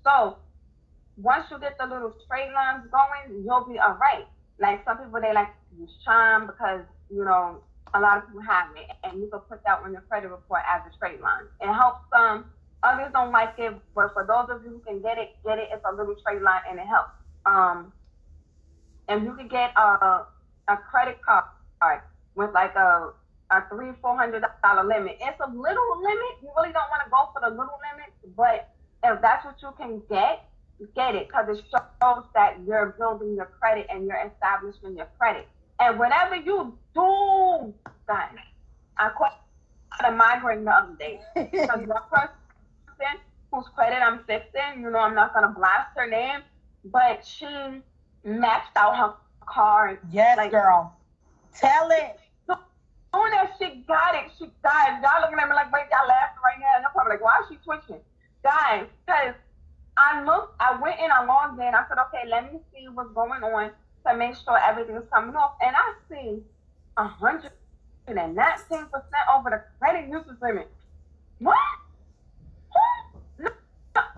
So 0.04 0.38
once 1.18 1.46
you 1.52 1.60
get 1.60 1.78
the 1.78 1.86
little 1.86 2.14
trade 2.28 2.52
lines 2.54 2.88
going, 2.92 3.44
you'll 3.44 3.66
be 3.66 3.80
all 3.80 3.98
right. 4.00 4.26
Like 4.60 4.84
some 4.86 4.98
people, 4.98 5.20
they 5.22 5.34
like 5.34 5.48
to 5.48 5.82
use 5.82 5.92
Chime 6.06 6.48
because 6.48 6.82
you 7.10 7.26
know 7.26 7.62
a 7.94 8.00
lot 8.00 8.18
of 8.18 8.28
people 8.28 8.42
have 8.42 8.70
it, 8.76 8.90
and 9.04 9.20
you 9.20 9.28
can 9.28 9.40
put 9.42 9.64
that 9.66 9.80
on 9.84 9.92
your 9.92 10.02
credit 10.02 10.30
report 10.30 10.62
as 10.68 10.82
a 10.88 10.98
trade 10.98 11.20
line. 11.20 11.44
It 11.62 11.72
helps 11.74 12.06
some. 12.14 12.46
Others 12.84 13.12
don't 13.14 13.32
like 13.32 13.56
it, 13.58 13.74
but 13.96 14.14
for 14.14 14.26
those 14.28 14.56
of 14.56 14.64
you 14.64 14.70
who 14.70 14.80
can 14.80 15.02
get 15.02 15.18
it, 15.18 15.36
get 15.44 15.58
it. 15.58 15.70
It's 15.72 15.84
a 15.90 15.96
little 15.96 16.16
trade 16.26 16.42
line 16.42 16.62
and 16.70 16.80
it 16.80 16.86
helps. 16.86 17.12
Um, 17.46 17.92
and 19.08 19.24
you 19.26 19.34
can 19.34 19.48
get 19.48 19.72
a 19.76 20.26
a 20.68 20.78
credit 20.78 21.20
card 21.22 22.02
with 22.36 22.52
like 22.54 22.76
a 22.76 23.12
a 23.52 23.62
three 23.70 23.92
four 24.02 24.18
hundred 24.18 24.44
dollar 24.64 24.84
limit. 24.84 25.18
It's 25.22 25.40
a 25.40 25.50
little 25.50 26.02
limit. 26.02 26.42
You 26.42 26.50
really 26.58 26.74
don't 26.74 26.90
want 26.90 27.04
to 27.06 27.10
go 27.10 27.30
for 27.34 27.42
the 27.42 27.50
little 27.50 27.80
limit, 27.94 28.14
but 28.36 28.70
if 29.04 29.22
that's 29.22 29.46
what 29.46 29.56
you 29.62 29.70
can 29.78 30.02
get, 30.10 30.50
get 30.96 31.16
it 31.16 31.28
because 31.28 31.58
it 31.58 31.64
shows 31.72 32.24
that 32.34 32.58
you're 32.66 32.96
building 32.98 33.36
your 33.36 33.52
credit 33.60 33.88
and 33.90 34.06
you're 34.06 34.32
establishing 34.32 34.98
your 34.98 35.08
credit. 35.20 35.48
And 35.80 36.00
whatever 36.00 36.36
you 36.36 36.78
do, 36.94 37.74
guys, 38.08 38.36
I 38.98 39.10
caught 39.18 39.42
a 40.06 40.12
migraine 40.12 40.66
the 40.66 40.72
other 40.72 40.96
day 40.98 41.20
because 41.36 41.82
the 41.82 42.02
person 42.10 43.20
whose 43.52 43.66
credit 43.76 44.02
I'm 44.02 44.20
fixing, 44.26 44.82
you 44.82 44.90
know, 44.90 45.00
I'm 45.00 45.16
not 45.16 45.34
gonna 45.34 45.54
blast 45.56 45.92
her 45.98 46.10
name, 46.10 46.42
but 46.86 47.26
she 47.26 47.46
maxed 48.26 48.76
out 48.76 48.98
her 48.98 49.14
card. 49.46 50.00
Yes, 50.12 50.38
like, 50.38 50.52
girl. 50.52 50.94
Tell 51.58 51.90
it. 51.92 52.20
Soon 53.16 53.32
as 53.34 53.48
she 53.58 53.80
got 53.88 54.16
it, 54.16 54.32
she 54.38 54.52
died. 54.62 55.00
Y'all 55.02 55.22
looking 55.22 55.40
at 55.40 55.48
me 55.48 55.56
like, 55.56 55.72
wait, 55.72 55.88
y'all 55.90 56.08
laughing 56.08 56.44
right 56.44 56.60
now. 56.60 56.76
And 56.76 56.86
I'm 56.86 56.92
probably 56.92 57.14
like, 57.14 57.24
why 57.24 57.40
is 57.40 57.48
she 57.48 57.56
twitching? 57.64 58.02
Guys, 58.44 58.88
because 59.06 59.36
I 59.96 60.22
looked, 60.26 60.56
I 60.60 60.78
went 60.82 61.00
in, 61.00 61.10
I 61.12 61.24
logged 61.24 61.58
in. 61.60 61.74
I 61.74 61.86
said, 61.88 61.98
okay, 62.12 62.28
let 62.28 62.52
me 62.52 62.60
see 62.74 62.90
what's 62.90 63.14
going 63.14 63.42
on 63.42 63.72
to 64.06 64.18
make 64.18 64.36
sure 64.36 64.60
everything's 64.60 65.08
coming 65.14 65.34
off. 65.36 65.54
And 65.62 65.74
I 65.78 65.94
see 66.10 66.44
a 66.98 67.08
hundred 67.08 67.54
and 68.08 68.36
nineteen 68.36 68.86
percent 68.92 69.26
over 69.34 69.50
the 69.50 69.64
credit 69.80 70.10
usage 70.12 70.36
limit. 70.42 70.70
What? 71.40 71.56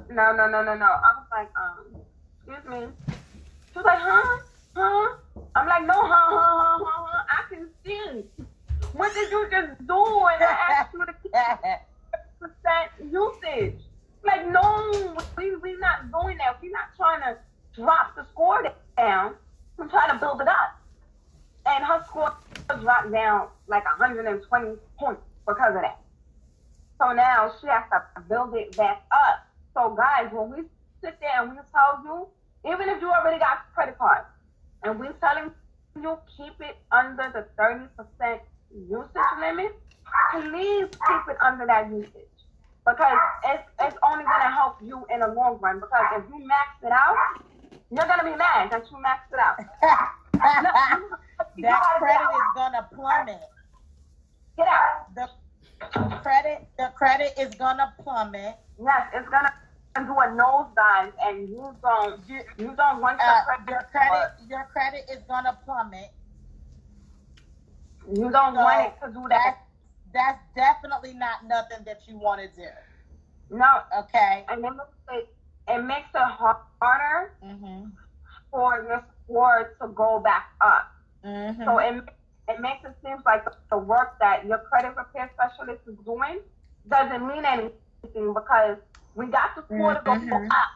No, 0.10 0.34
no, 0.34 0.48
no, 0.50 0.64
no, 0.64 0.74
no. 0.74 0.86
I 0.86 1.14
was 1.20 1.28
like, 1.30 1.50
um, 1.54 2.02
excuse 2.48 2.66
me. 2.72 2.88
She 3.72 3.78
was 3.78 3.86
like, 3.86 4.00
huh? 4.00 4.38
Huh? 4.76 5.18
I'm 5.54 5.68
like, 5.68 5.86
no, 5.86 5.94
huh, 5.94 6.08
huh, 6.08 6.58
huh, 6.58 6.80
huh, 6.82 7.06
huh. 7.08 7.24
I 7.30 7.54
can 7.54 7.70
see. 7.86 8.24
What 8.94 9.14
did 9.14 9.32
you 9.32 9.48
just 9.52 9.78
do? 9.88 9.94
And 9.94 10.44
I 10.44 10.58
asked 10.72 10.94
you 10.94 11.06
to 11.06 11.14
keep 11.22 11.32
percent 12.40 13.12
usage. 13.12 13.80
Like, 14.24 14.48
no, 14.50 15.16
we 15.38 15.56
we 15.58 15.78
not 15.78 16.12
doing 16.12 16.38
that. 16.38 16.62
We're 16.62 16.72
not 16.72 16.96
trying 16.96 17.22
to 17.22 17.38
drop 17.76 18.16
the 18.16 18.26
score 18.32 18.64
down. 18.98 19.36
We're 19.78 19.88
trying 19.88 20.12
to 20.12 20.20
build 20.20 20.42
it 20.42 20.48
up. 20.48 20.80
And 21.66 21.84
her 21.84 22.04
score 22.08 22.34
dropped 22.82 23.12
down 23.12 23.48
like 23.68 23.86
120 23.86 24.76
points 24.98 25.22
because 25.48 25.76
of 25.76 25.82
that. 25.82 26.00
So 27.00 27.14
now 27.14 27.52
she 27.62 27.68
has 27.68 27.84
to 27.92 28.22
build 28.22 28.56
it 28.56 28.76
back 28.76 29.04
up. 29.12 29.46
So 29.74 29.96
guys, 29.96 30.30
when 30.32 30.50
we 30.50 30.64
sit 31.02 31.20
there 31.20 31.44
and 31.44 31.52
we 31.52 31.58
tell 31.72 32.02
you 32.04 32.28
even 32.72 32.90
if 32.90 33.02
you 33.02 33.10
already 33.12 33.40
got 33.40 33.72
credit 33.74 33.98
card 33.98 34.24
and 34.84 35.00
we're 35.00 35.14
telling 35.22 35.52
you 36.02 36.18
keep 36.36 36.60
it 36.60 36.78
under 36.92 37.32
the 37.34 37.46
30% 37.62 38.40
usage 38.72 39.32
limit, 39.40 39.80
please 40.32 40.88
keep 40.88 41.24
it 41.30 41.38
under 41.42 41.66
that 41.66 41.90
usage. 41.90 42.14
Because 42.86 43.18
it's, 43.46 43.64
it's 43.82 43.98
only 44.04 44.24
going 44.24 44.42
to 44.42 44.52
help 44.54 44.78
you 44.82 45.06
in 45.14 45.20
the 45.20 45.28
long 45.28 45.60
run. 45.60 45.80
Because 45.80 46.06
if 46.18 46.24
you 46.30 46.46
max 46.48 46.70
it 46.84 46.92
out, 46.92 47.16
you're 47.92 48.06
going 48.06 48.20
to 48.20 48.26
be 48.26 48.36
mad 48.36 48.72
that 48.72 48.84
you 48.90 48.98
maxed 48.98 49.32
it 49.34 49.40
out. 49.40 49.58
that 51.60 51.82
credit 52.00 52.28
is 52.32 52.48
going 52.56 52.72
to 52.74 52.88
plummet. 52.96 53.42
Get 54.56 54.68
out. 54.68 55.14
The 55.16 55.30
credit, 56.24 56.68
the 56.78 56.92
credit 56.96 57.34
is 57.38 57.54
going 57.56 57.78
to 57.78 57.92
plummet. 58.02 58.56
Yes, 58.82 59.08
it's 59.14 59.28
going 59.30 59.44
to 59.46 59.52
do 60.06 60.14
a 60.14 60.28
nosedive 60.28 61.12
and 61.24 61.50
you 61.50 61.76
don't 61.82 62.22
You- 62.28 62.44
you 62.58 62.76
don't 62.76 63.02
want 63.02 63.20
your 63.20 63.30
Uh, 63.30 63.44
credit, 63.46 63.70
your 63.70 63.82
credit, 63.92 64.32
your 64.48 64.64
credit 64.72 65.10
is 65.10 65.24
gonna 65.24 65.58
plummet. 65.66 66.12
You 68.12 68.30
don't 68.32 68.56
So 68.56 68.62
want 68.62 68.88
it 68.88 69.06
to 69.06 69.12
do 69.14 69.26
that. 69.30 69.58
That's 70.14 70.40
definitely 70.56 71.14
not 71.14 71.46
nothing 71.46 71.84
that 71.86 72.02
you 72.08 72.18
want 72.18 72.42
to 72.42 72.48
do. 72.56 72.68
No, 73.50 73.82
Okay. 74.00 74.46
and 74.50 74.64
it 74.66 74.72
makes 74.72 74.84
it 75.12 75.30
it 75.70 75.84
makes 75.84 76.10
it 76.16 76.22
harder 76.22 77.34
Mm-hmm. 77.44 77.90
for 78.52 78.84
your 78.88 79.04
score 79.24 79.76
to 79.82 79.88
go 79.90 80.20
back 80.20 80.52
up. 80.62 80.92
Mm-hmm. 81.26 81.64
So 81.64 81.78
it 81.80 82.04
it 82.50 82.60
makes 82.62 82.84
it 82.86 82.96
seem 83.04 83.18
like 83.26 83.44
the 83.70 83.78
work 83.78 84.18
that 84.20 84.46
your 84.46 84.60
credit 84.60 84.96
repair 84.96 85.30
specialist 85.34 85.82
is 85.88 85.98
doing 86.06 86.40
doesn't 86.90 87.26
mean 87.28 87.44
anything 87.46 88.34
because 88.34 88.78
we 89.16 89.26
got 89.28 89.56
the 89.56 89.64
score 89.66 89.94
to 89.94 90.02
go 90.06 90.12
Mhm. 90.14 90.48
up, 90.50 90.70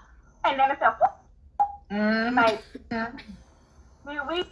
and 0.44 0.60
then 0.60 0.72
it's 0.72 0.82
a 0.82 0.98
mm-hmm. 1.92 2.36
like 2.36 2.62
we 4.06 4.20
we 4.28 4.44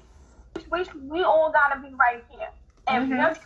we 0.72 0.86
we 1.10 1.24
all 1.24 1.52
gotta 1.52 1.80
be 1.82 1.94
right 1.96 2.24
here. 2.30 2.50
If 2.90 3.04
Mhm. 3.04 3.10
you're 3.10 3.38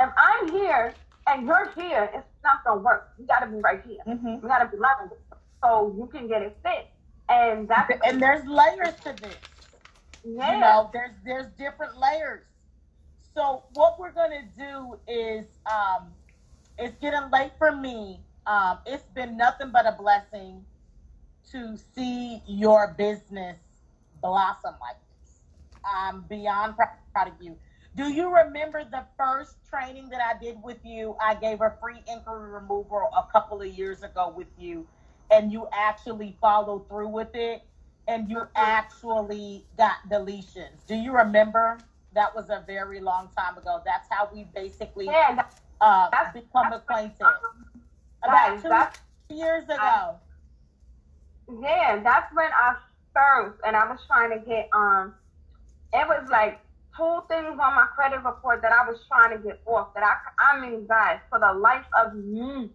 if 0.00 0.10
I'm 0.16 0.52
here 0.52 0.96
and 1.28 1.46
you're 1.46 1.72
here, 1.76 2.10
it's 2.14 2.28
not 2.44 2.64
gonna 2.64 2.80
work. 2.80 3.10
You 3.18 3.26
gotta 3.26 3.46
be 3.46 3.58
right 3.60 3.82
here. 3.86 4.02
Mm-hmm. 4.06 4.28
You 4.42 4.48
gotta 4.48 4.66
be 4.68 4.76
level 4.78 5.16
so 5.64 5.94
you 5.96 6.06
can 6.08 6.28
get 6.28 6.42
it 6.42 6.58
fixed. 6.64 6.88
And 7.28 7.68
that's 7.68 7.90
And 8.04 8.22
there's 8.22 8.46
layers 8.46 8.94
to 9.04 9.12
this. 9.20 9.38
yeah. 10.24 10.52
You 10.54 10.60
know, 10.60 10.90
there's 10.92 11.12
there's 11.24 11.48
different 11.58 11.98
layers. 11.98 12.44
So 13.34 13.64
what 13.72 13.98
we're 13.98 14.12
gonna 14.12 14.42
do 14.56 14.98
is 15.08 15.46
um 15.66 16.14
it's 16.78 16.96
getting 16.98 17.30
late 17.30 17.52
for 17.58 17.72
me. 17.72 18.20
Um 18.46 18.80
it's 18.86 19.04
been 19.14 19.36
nothing 19.36 19.70
but 19.72 19.86
a 19.86 19.92
blessing 19.92 20.66
to 21.52 21.76
see 21.94 22.42
your 22.46 22.94
business 22.98 23.58
blossom 24.22 24.74
like 24.80 24.96
this. 25.10 25.40
I'm 25.84 26.22
beyond 26.22 26.76
pr- 26.76 26.84
proud 27.12 27.28
of 27.28 27.34
you. 27.40 27.58
Do 27.94 28.10
you 28.10 28.34
remember 28.34 28.84
the 28.84 29.04
first 29.18 29.56
training 29.68 30.08
that 30.10 30.20
I 30.20 30.38
did 30.42 30.62
with 30.62 30.78
you? 30.82 31.14
I 31.20 31.34
gave 31.34 31.60
a 31.60 31.74
free 31.80 32.02
inquiry 32.10 32.50
removal 32.50 33.10
a 33.14 33.30
couple 33.30 33.60
of 33.60 33.66
years 33.66 34.02
ago 34.02 34.32
with 34.34 34.48
you, 34.58 34.86
and 35.30 35.52
you 35.52 35.68
actually 35.72 36.36
followed 36.40 36.88
through 36.88 37.08
with 37.08 37.34
it, 37.34 37.62
and 38.08 38.30
you 38.30 38.42
actually 38.56 39.66
got 39.76 39.96
deletions. 40.10 40.86
Do 40.86 40.94
you 40.94 41.12
remember? 41.12 41.78
That 42.14 42.34
was 42.34 42.48
a 42.50 42.62
very 42.66 43.00
long 43.00 43.28
time 43.36 43.56
ago. 43.58 43.82
That's 43.84 44.06
how 44.10 44.28
we 44.32 44.44
basically 44.54 45.06
yeah, 45.06 45.44
uh, 45.80 46.08
that's- 46.10 46.32
become 46.32 46.70
that's- 46.70 46.80
acquainted. 46.80 47.26
About 48.24 48.94
two 49.28 49.34
years 49.34 49.64
ago. 49.64 50.16
Yeah, 51.60 52.00
that's 52.02 52.32
when 52.34 52.50
I 52.52 52.76
first, 53.12 53.58
and 53.66 53.76
I 53.76 53.90
was 53.90 53.98
trying 54.06 54.30
to 54.30 54.46
get 54.46 54.68
um, 54.72 55.14
it 55.92 56.06
was 56.06 56.28
like 56.30 56.60
two 56.96 57.22
things 57.28 57.58
on 57.58 57.74
my 57.74 57.86
credit 57.94 58.22
report 58.24 58.62
that 58.62 58.72
I 58.72 58.88
was 58.88 58.98
trying 59.08 59.36
to 59.36 59.42
get 59.42 59.60
off. 59.66 59.94
That 59.94 60.04
I, 60.04 60.56
I 60.56 60.60
mean, 60.60 60.86
guys, 60.86 61.18
for 61.30 61.38
the 61.38 61.52
life 61.52 61.86
of 62.04 62.14
me, 62.14 62.70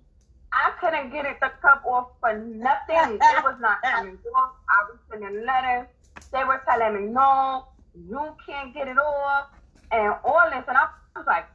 I 0.54 0.72
couldn't 0.80 1.12
get 1.12 1.26
it 1.26 1.38
to 1.42 1.52
come 1.62 1.80
off 1.86 2.10
for 2.20 2.38
nothing. 2.38 3.20
it 3.22 3.44
was 3.44 3.58
not 3.60 3.82
coming 3.84 4.18
off. 4.36 4.52
I 4.70 4.90
was 4.90 4.98
sending 5.10 5.46
letters. 5.46 5.88
They 6.32 6.44
were 6.44 6.62
telling 6.68 7.06
me 7.06 7.12
no, 7.14 7.68
you 8.10 8.36
can't 8.46 8.74
get 8.74 8.88
it 8.88 8.98
off, 8.98 9.48
and 9.92 10.14
all 10.24 10.50
this, 10.52 10.64
and 10.68 10.78
I 10.78 10.88
was 11.16 11.26
like, 11.28 11.46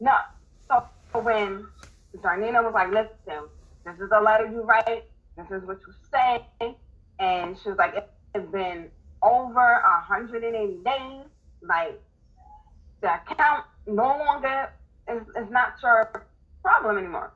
no. 0.00 0.12
So 0.68 0.84
when 1.20 1.66
Darnina 2.16 2.62
was 2.62 2.74
like, 2.74 2.90
listen, 2.90 3.48
this 3.84 3.94
is 4.00 4.10
a 4.14 4.20
letter 4.20 4.46
you 4.46 4.62
write. 4.62 5.04
This 5.36 5.46
is 5.50 5.66
what 5.66 5.78
you 5.86 5.94
say. 6.10 6.76
And 7.18 7.56
she 7.58 7.70
was 7.70 7.78
like, 7.78 7.94
it's 8.34 8.50
been 8.52 8.88
over 9.22 9.82
180 10.08 10.78
days. 10.84 11.24
Like, 11.62 12.00
the 13.00 13.14
account 13.14 13.64
no 13.86 14.18
longer 14.18 14.72
is, 15.10 15.22
is 15.36 15.50
not 15.50 15.74
your 15.82 16.26
problem 16.62 16.98
anymore. 16.98 17.32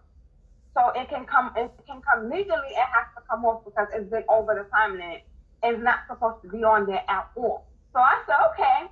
So 0.75 0.89
it 0.97 1.09
can 1.09 1.25
come, 1.27 1.53
it 1.57 1.71
can 1.87 2.01
come 2.01 2.31
legally, 2.31 2.73
it 2.73 2.89
has 2.97 3.07
to 3.17 3.23
come 3.29 3.45
off 3.45 3.65
because 3.65 3.89
it's 3.95 4.11
been 4.11 4.25
over 4.29 4.55
the 4.55 4.69
time 4.71 4.93
limit. 4.93 5.25
It's 5.63 5.83
not 5.83 6.01
supposed 6.09 6.43
to 6.43 6.49
be 6.49 6.65
on 6.65 6.87
there 6.87 7.05
at 7.09 7.31
all. 7.37 7.67
So 7.93 8.01
I 8.01 8.23
said, 8.27 8.37
okay, 8.53 8.91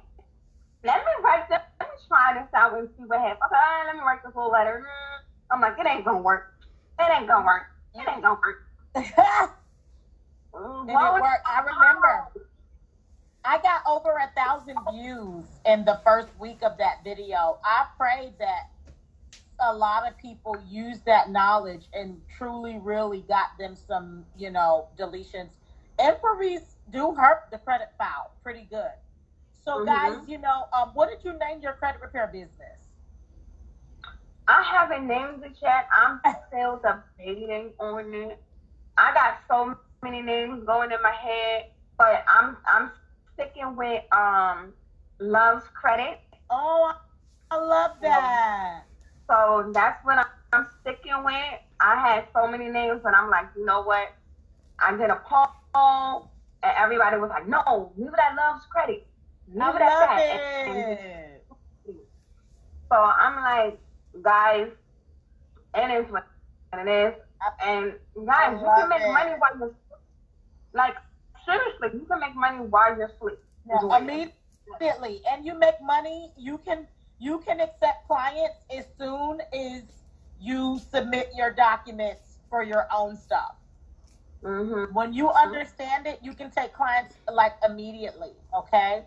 let 0.85 0.99
me 0.99 1.13
write 1.25 1.49
this, 1.49 1.59
let 1.81 1.89
me 1.89 1.97
try 2.07 2.35
this 2.35 2.49
out 2.55 2.79
and 2.79 2.89
see 2.97 3.05
what 3.05 3.21
happens. 3.21 3.51
Right, 3.51 3.85
let 3.87 3.97
me 3.97 4.03
write 4.03 4.23
this 4.25 4.33
whole 4.35 4.53
letter. 4.53 4.85
Mm. 4.85 5.25
I'm 5.51 5.61
like, 5.61 5.79
it 5.79 5.87
ain't 5.87 6.05
gonna 6.05 6.21
work. 6.21 6.55
It 6.99 7.11
ain't 7.11 7.27
gonna 7.27 7.45
work. 7.45 7.67
It 7.95 8.07
ain't 8.09 8.23
gonna 8.23 8.39
work. 8.39 8.63
Did 8.95 9.05
it 10.93 10.95
well, 10.95 11.15
work? 11.15 11.41
I 11.47 11.61
remember. 11.61 12.29
I 13.45 13.59
got 13.59 13.83
over 13.87 14.17
a 14.17 14.29
thousand 14.37 14.77
views 14.91 15.45
in 15.65 15.85
the 15.85 15.99
first 16.05 16.29
week 16.39 16.63
of 16.63 16.79
that 16.79 17.03
video. 17.05 17.59
I 17.65 17.87
pray 17.97 18.33
that 18.39 18.65
a 19.61 19.75
lot 19.75 20.07
of 20.07 20.17
people 20.19 20.61
used 20.69 21.05
that 21.07 21.29
knowledge 21.31 21.89
and 21.93 22.23
truly, 22.29 22.79
really 22.79 23.23
got 23.23 23.49
them 23.59 23.77
some, 23.77 24.27
you 24.37 24.51
know, 24.51 24.87
deletions. 24.99 25.51
Inquiries 25.99 26.77
do 26.91 27.15
hurt 27.15 27.41
the 27.51 27.59
credit 27.59 27.89
file 27.99 28.33
pretty 28.43 28.65
good. 28.65 28.93
So, 29.65 29.79
Mhm. 29.79 29.87
guys, 29.87 30.29
you 30.29 30.39
know, 30.39 30.67
um, 30.73 30.91
what 30.95 31.09
did 31.09 31.25
you 31.25 31.39
name 31.39 31.61
your 31.63 31.75
credit 31.75 32.01
repair 32.01 32.27
business? 32.27 32.91
I 34.49 34.63
haven't 34.63 35.07
named 35.07 35.45
it 35.45 35.57
yet. 35.63 35.87
I'm 35.93 36.21
still 36.49 36.81
debating 36.83 37.73
on 37.79 38.13
it. 38.15 38.39
I 38.97 39.13
got 39.15 39.39
so 39.49 39.75
many 40.03 40.23
names 40.23 40.65
going 40.65 40.93
in 40.93 41.03
my 41.03 41.13
head, 41.13 41.65
but 41.99 42.25
I'm 42.29 42.57
I'm 42.67 42.91
sticking 43.41 43.77
with 43.77 44.03
um 44.13 44.73
Love's 45.19 45.67
Credit. 45.69 46.19
Oh, 46.51 46.93
I 47.51 47.57
love 47.57 47.93
that. 48.03 48.85
So 49.29 49.71
that's 49.73 50.05
what 50.05 50.19
I'm, 50.53 50.67
sticking 50.81 51.23
with. 51.25 51.35
I 51.81 51.95
had 51.97 52.25
so 52.35 52.47
many 52.49 52.69
names, 52.69 53.03
and 53.05 53.15
I'm 53.15 53.31
like, 53.31 53.47
you 53.57 53.65
know 53.65 53.83
what? 53.83 54.09
I 54.81 54.97
did 54.97 55.11
a 55.11 55.23
poll, 55.25 56.31
and 56.63 56.73
everybody 56.77 57.17
was 57.19 57.31
like, 57.31 57.47
no, 57.49 57.93
leave 57.97 58.09
it 58.09 58.19
at 58.19 58.35
Love's 58.35 58.67
Credit. 58.67 59.07
Leave 59.53 59.63
I 59.63 59.69
it 59.77 59.83
at 59.83 59.87
love 59.87 60.09
that. 60.09 60.41
And- 60.67 60.71
and 60.73 60.99
it. 60.99 61.47
So 62.91 62.97
I'm 62.97 63.37
like, 63.37 63.79
guys, 64.23 64.69
it 65.77 66.05
is 66.05 66.11
what 66.11 66.27
it 66.75 66.89
is. 66.89 67.15
And 67.65 67.95
guys, 68.27 68.59
you 68.61 68.67
can 68.77 68.89
make 68.89 69.01
it. 69.03 69.13
money 69.13 69.31
while 69.39 69.59
you're 69.59 69.75
like 70.75 70.95
seriously, 71.45 72.01
you 72.01 72.07
can 72.07 72.21
make 72.21 72.35
money 72.35 72.59
while 72.59 72.97
you're 72.97 73.07
asleep. 73.07 73.39
Yeah, 73.69 73.99
immediately, 73.99 75.23
and 75.31 75.45
you 75.45 75.55
make 75.55 75.81
money. 75.83 76.33
You 76.37 76.59
can 76.59 76.87
you 77.19 77.39
can 77.41 77.61
accept 77.61 78.07
clients 78.07 78.57
as 78.75 78.87
soon 78.99 79.41
as 79.53 79.83
you 80.41 80.81
submit 80.91 81.31
your 81.37 81.53
documents 81.53 82.39
for 82.49 82.63
your 82.63 82.87
own 82.93 83.17
stuff. 83.17 83.57
Mm-hmm. 84.43 84.95
When 84.95 85.13
you 85.13 85.31
understand 85.31 86.07
it, 86.07 86.19
you 86.23 86.33
can 86.33 86.51
take 86.51 86.73
clients 86.73 87.15
like 87.31 87.53
immediately. 87.69 88.33
Okay, 88.57 89.05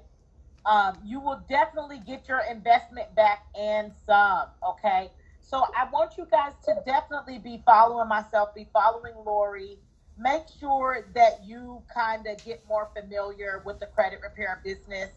um, 0.65 0.97
you 1.03 1.19
will 1.19 1.41
definitely 1.49 1.99
get 2.05 2.27
your 2.27 2.41
investment 2.49 3.13
back 3.15 3.45
and 3.59 3.91
some. 4.05 4.49
Okay, 4.63 5.09
so 5.41 5.65
I 5.75 5.89
want 5.91 6.17
you 6.17 6.27
guys 6.29 6.53
to 6.65 6.75
definitely 6.85 7.39
be 7.39 7.61
following 7.65 8.07
myself, 8.07 8.53
be 8.53 8.67
following 8.71 9.13
Lori. 9.25 9.79
Make 10.23 10.43
sure 10.59 11.05
that 11.15 11.43
you 11.45 11.83
kind 11.93 12.25
of 12.27 12.43
get 12.45 12.65
more 12.67 12.89
familiar 12.97 13.61
with 13.65 13.81
the 13.81 13.87
credit 13.87 14.21
repair 14.23 14.61
business 14.63 15.11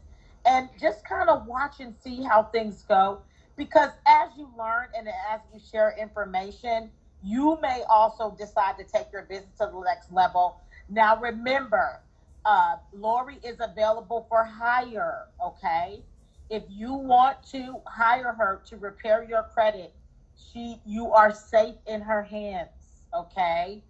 and 0.45 0.69
just 0.81 1.05
kind 1.09 1.29
of 1.31 1.47
watch 1.47 1.81
and 1.81 1.95
see 2.03 2.25
how 2.25 2.45
things 2.45 2.85
go. 2.89 3.21
Because 3.57 3.91
as 4.07 4.31
you 4.37 4.51
learn 4.59 4.89
and 4.99 5.09
as 5.09 5.41
you 5.55 5.61
share 5.61 5.95
information, 5.99 6.91
you 7.23 7.59
may 7.63 7.85
also 7.89 8.35
decide 8.37 8.79
to 8.79 8.85
take 8.85 9.13
your 9.13 9.23
business 9.23 9.53
to 9.61 9.71
the 9.73 9.81
next 9.85 10.13
level. 10.13 10.57
Now, 10.89 11.21
remember, 11.21 12.01
uh, 12.45 12.77
Lori 12.93 13.39
is 13.45 13.59
available 13.61 14.27
for 14.29 14.45
hire. 14.45 15.27
Okay, 15.45 16.03
if 16.51 16.65
you 16.69 16.95
want 16.95 17.43
to 17.51 17.81
hire 17.87 18.33
her 18.33 18.63
to 18.67 18.77
repair 18.77 19.25
your 19.25 19.45
credit, 19.55 19.95
she 20.37 20.81
you 20.85 21.13
are 21.13 21.33
safe 21.33 21.77
in 21.87 22.01
her 22.01 22.23
hands. 22.23 22.71
Okay, 23.15 23.83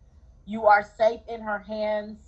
you 0.46 0.66
are 0.66 0.82
safe 0.96 1.20
in 1.28 1.40
her 1.40 1.58
hands. 1.58 2.18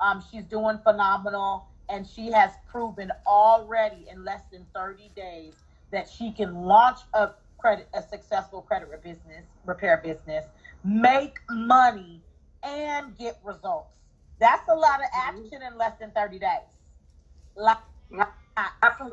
Um, 0.00 0.22
she's 0.30 0.44
doing 0.44 0.78
phenomenal, 0.82 1.66
and 1.88 2.06
she 2.06 2.30
has 2.32 2.52
proven 2.70 3.10
already 3.26 4.06
in 4.10 4.24
less 4.24 4.42
than 4.52 4.66
thirty 4.74 5.10
days 5.16 5.54
that 5.90 6.08
she 6.08 6.32
can 6.32 6.62
launch 6.64 6.98
a 7.14 7.30
credit 7.58 7.88
a 7.94 8.02
successful 8.02 8.62
credit 8.62 8.90
business 9.02 9.44
repair 9.64 10.00
business, 10.02 10.44
make 10.84 11.38
money, 11.50 12.20
and 12.62 13.16
get 13.16 13.38
results. 13.44 13.94
That's 14.40 14.68
a 14.68 14.74
lot 14.74 15.00
of 15.00 15.06
action 15.14 15.62
in 15.62 15.76
less 15.78 15.98
than 15.98 16.10
thirty 16.12 16.38
days. 16.38 16.48
Like, 17.56 17.78
I, 18.56 18.68
I 18.82 18.90
didn't 18.98 19.12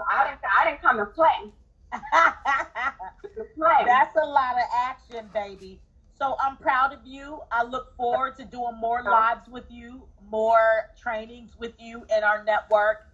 I 0.60 0.70
didn't 0.70 0.82
come. 0.82 0.98
To 0.98 1.06
play. 1.06 1.52
That's 3.86 4.16
a 4.22 4.26
lot 4.26 4.56
of 4.56 4.64
action, 4.76 5.30
baby. 5.34 5.80
So 6.18 6.38
I'm 6.42 6.56
proud 6.58 6.94
of 6.94 7.00
you. 7.06 7.42
I 7.52 7.64
look 7.64 7.96
forward 7.98 8.38
to 8.38 8.46
doing 8.46 8.78
more 8.80 9.04
lives 9.04 9.50
with 9.50 9.66
you, 9.70 10.04
more 10.30 10.90
trainings 10.98 11.52
with 11.60 11.74
you 11.78 12.06
in 12.16 12.24
our 12.24 12.44
network. 12.44 13.08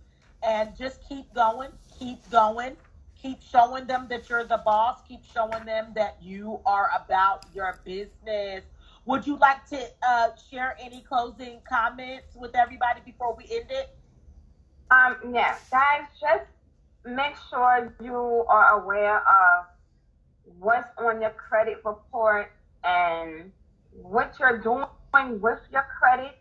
And 0.43 0.75
just 0.75 1.07
keep 1.07 1.33
going, 1.33 1.69
keep 1.99 2.17
going, 2.29 2.75
keep 3.19 3.41
showing 3.41 3.85
them 3.87 4.07
that 4.09 4.29
you're 4.29 4.43
the 4.43 4.61
boss, 4.63 4.99
keep 5.07 5.21
showing 5.33 5.65
them 5.65 5.93
that 5.95 6.17
you 6.21 6.59
are 6.65 6.89
about 7.03 7.45
your 7.53 7.79
business. 7.83 8.63
Would 9.05 9.25
you 9.25 9.37
like 9.37 9.65
to 9.69 9.83
uh, 10.07 10.29
share 10.49 10.77
any 10.79 11.01
closing 11.01 11.59
comments 11.67 12.35
with 12.35 12.55
everybody 12.55 13.01
before 13.03 13.35
we 13.35 13.45
end 13.51 13.71
it? 13.71 13.95
Um, 14.91 15.17
yeah, 15.33 15.55
guys, 15.71 16.03
just 16.19 16.45
make 17.05 17.35
sure 17.49 17.95
you 18.03 18.45
are 18.47 18.81
aware 18.81 19.19
of 19.19 19.65
what's 20.59 20.87
on 20.99 21.21
your 21.21 21.31
credit 21.31 21.77
report 21.83 22.51
and 22.83 23.51
what 23.91 24.33
you're 24.39 24.57
doing 24.57 24.85
with 25.41 25.59
your 25.71 25.85
credit. 25.99 26.37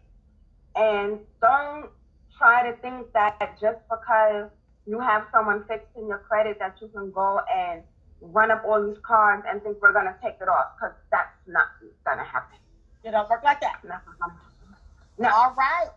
And 0.77 1.19
don't 1.41 1.91
try 2.39 2.71
to 2.71 2.77
think 2.79 3.13
that 3.13 3.59
just 3.61 3.79
because 3.91 4.51
you 4.87 4.99
have 5.01 5.27
someone 5.33 5.65
fixing 5.69 6.09
your 6.09 6.19
credit 6.19 6.59
that 6.59 6.77
you 6.81 6.89
can 6.89 7.11
go 7.11 7.41
and 7.53 7.83
run 8.21 8.51
up 8.51 8.63
all 8.65 8.87
these 8.87 8.99
cards 9.03 9.45
and 9.49 9.63
think 9.63 9.79
we're 9.81 9.93
gonna 9.93 10.17
take 10.23 10.35
it 10.41 10.49
off 10.49 10.77
because 10.77 10.95
that's 11.11 11.37
not 11.47 11.69
gonna 12.05 12.25
happen. 12.25 12.59
It 13.05 13.13
don't 13.13 13.29
work 13.29 13.43
like 13.43 13.61
that. 13.61 13.83
No. 15.19 15.29
All 15.29 15.55
right. 15.57 15.91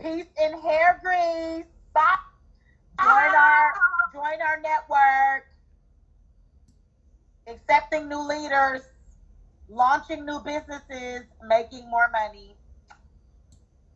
Peace 0.00 0.26
and 0.40 0.60
hair 0.62 1.00
grease. 1.02 1.66
Bye. 1.92 2.16
Join 3.00 3.08
our 3.08 3.72
join 4.12 4.42
our 4.42 4.60
network. 4.60 5.46
Accepting 7.46 8.08
new 8.08 8.20
leaders, 8.20 8.82
launching 9.70 10.26
new 10.26 10.40
businesses, 10.40 11.22
making 11.46 11.88
more 11.88 12.10
money. 12.10 12.56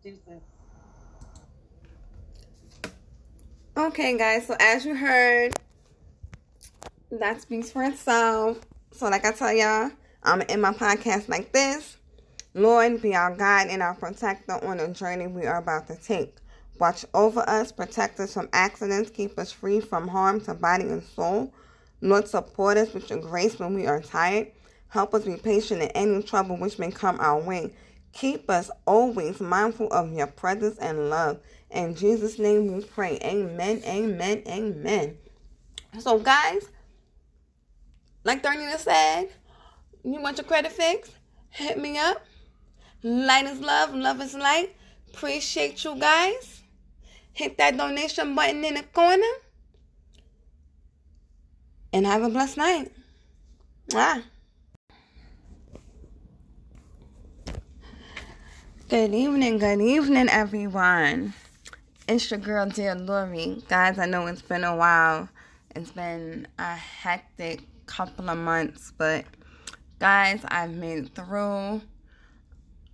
Deuces. 0.03 0.43
Okay, 3.77 4.17
guys, 4.17 4.47
so 4.47 4.57
as 4.61 4.85
you 4.85 4.95
heard, 4.95 5.53
that 7.11 7.43
speaks 7.43 7.73
for 7.73 7.83
itself. 7.83 8.61
So, 8.93 9.09
like 9.09 9.25
I 9.25 9.33
tell 9.33 9.53
y'all, 9.53 9.91
I'm 10.23 10.43
in 10.43 10.61
my 10.61 10.73
podcast 10.73 11.29
like 11.29 11.53
this. 11.53 11.97
Lord, 12.55 13.03
be 13.03 13.17
our 13.17 13.35
guide 13.35 13.67
and 13.69 13.83
our 13.83 13.95
protector 13.95 14.65
on 14.65 14.77
the 14.77 14.89
journey 14.89 15.27
we 15.27 15.47
are 15.47 15.59
about 15.59 15.89
to 15.89 15.97
take. 15.97 16.37
Watch 16.79 17.05
over 17.15 17.41
us, 17.49 17.73
protect 17.73 18.21
us 18.21 18.35
from 18.35 18.49
accidents, 18.53 19.11
keep 19.11 19.37
us 19.39 19.51
free 19.51 19.81
from 19.81 20.07
harm 20.07 20.41
to 20.43 20.55
body 20.55 20.85
and 20.85 21.03
soul. 21.03 21.53
Lord, 22.01 22.29
support 22.29 22.77
us 22.77 22.93
with 22.95 23.11
your 23.11 23.19
grace 23.19 23.59
when 23.59 23.75
we 23.75 23.87
are 23.87 24.01
tired. 24.01 24.53
Help 24.89 25.15
us 25.15 25.25
be 25.25 25.37
patient 25.37 25.83
in 25.83 25.89
any 25.89 26.23
trouble 26.23 26.57
which 26.57 26.79
may 26.79 26.91
come 26.91 27.19
our 27.21 27.41
way. 27.41 27.75
Keep 28.13 28.49
us 28.49 28.71
always 28.87 29.41
mindful 29.41 29.93
of 29.93 30.13
your 30.13 30.29
presence 30.29 30.79
and 30.79 31.11
love. 31.11 31.41
In 31.71 31.97
Jesus' 31.97 32.39
name 32.39 32.73
we 32.73 32.85
pray. 32.85 33.19
Amen, 33.23 33.83
amen, 33.85 34.43
amen. 34.47 35.17
So, 35.99 36.19
guys, 36.21 36.69
like 38.23 38.43
Darnina 38.43 38.79
said, 38.79 39.31
you 40.05 40.21
want 40.21 40.39
your 40.39 40.45
credit 40.45 40.71
fixed? 40.71 41.13
Hit 41.51 41.79
me 41.79 41.99
up. 41.99 42.25
Light 43.03 43.47
is 43.47 43.61
love, 43.61 43.95
love 43.95 44.21
is 44.21 44.35
light. 44.35 44.75
Appreciate 45.13 45.85
you 45.85 45.97
guys. 45.99 46.63
Hit 47.33 47.59
that 47.59 47.77
donation 47.77 48.35
button 48.35 48.65
in 48.65 48.75
the 48.75 48.83
corner. 48.83 49.23
And 51.93 52.07
have 52.07 52.23
a 52.23 52.29
blessed 52.29 52.57
night. 52.57 52.93
Ah. 53.93 54.23
Good 58.95 59.13
evening, 59.13 59.59
good 59.59 59.81
evening, 59.81 60.29
everyone. 60.29 61.35
It's 62.07 62.31
your 62.31 62.39
girl, 62.39 62.67
dear 62.67 62.95
Lori. 62.95 63.61
Guys, 63.69 63.99
I 63.99 64.07
know 64.07 64.29
it's 64.29 64.41
been 64.41 64.63
a 64.63 64.77
while. 64.77 65.29
It's 65.75 65.91
been 65.91 66.47
a 66.61 66.77
hectic 66.77 67.63
couple 67.87 68.31
of 68.31 68.39
months, 68.39 68.93
but 68.97 69.25
guys, 69.99 70.43
I've 70.47 70.75
made 70.75 71.07
it 71.07 71.09
through. 71.13 71.83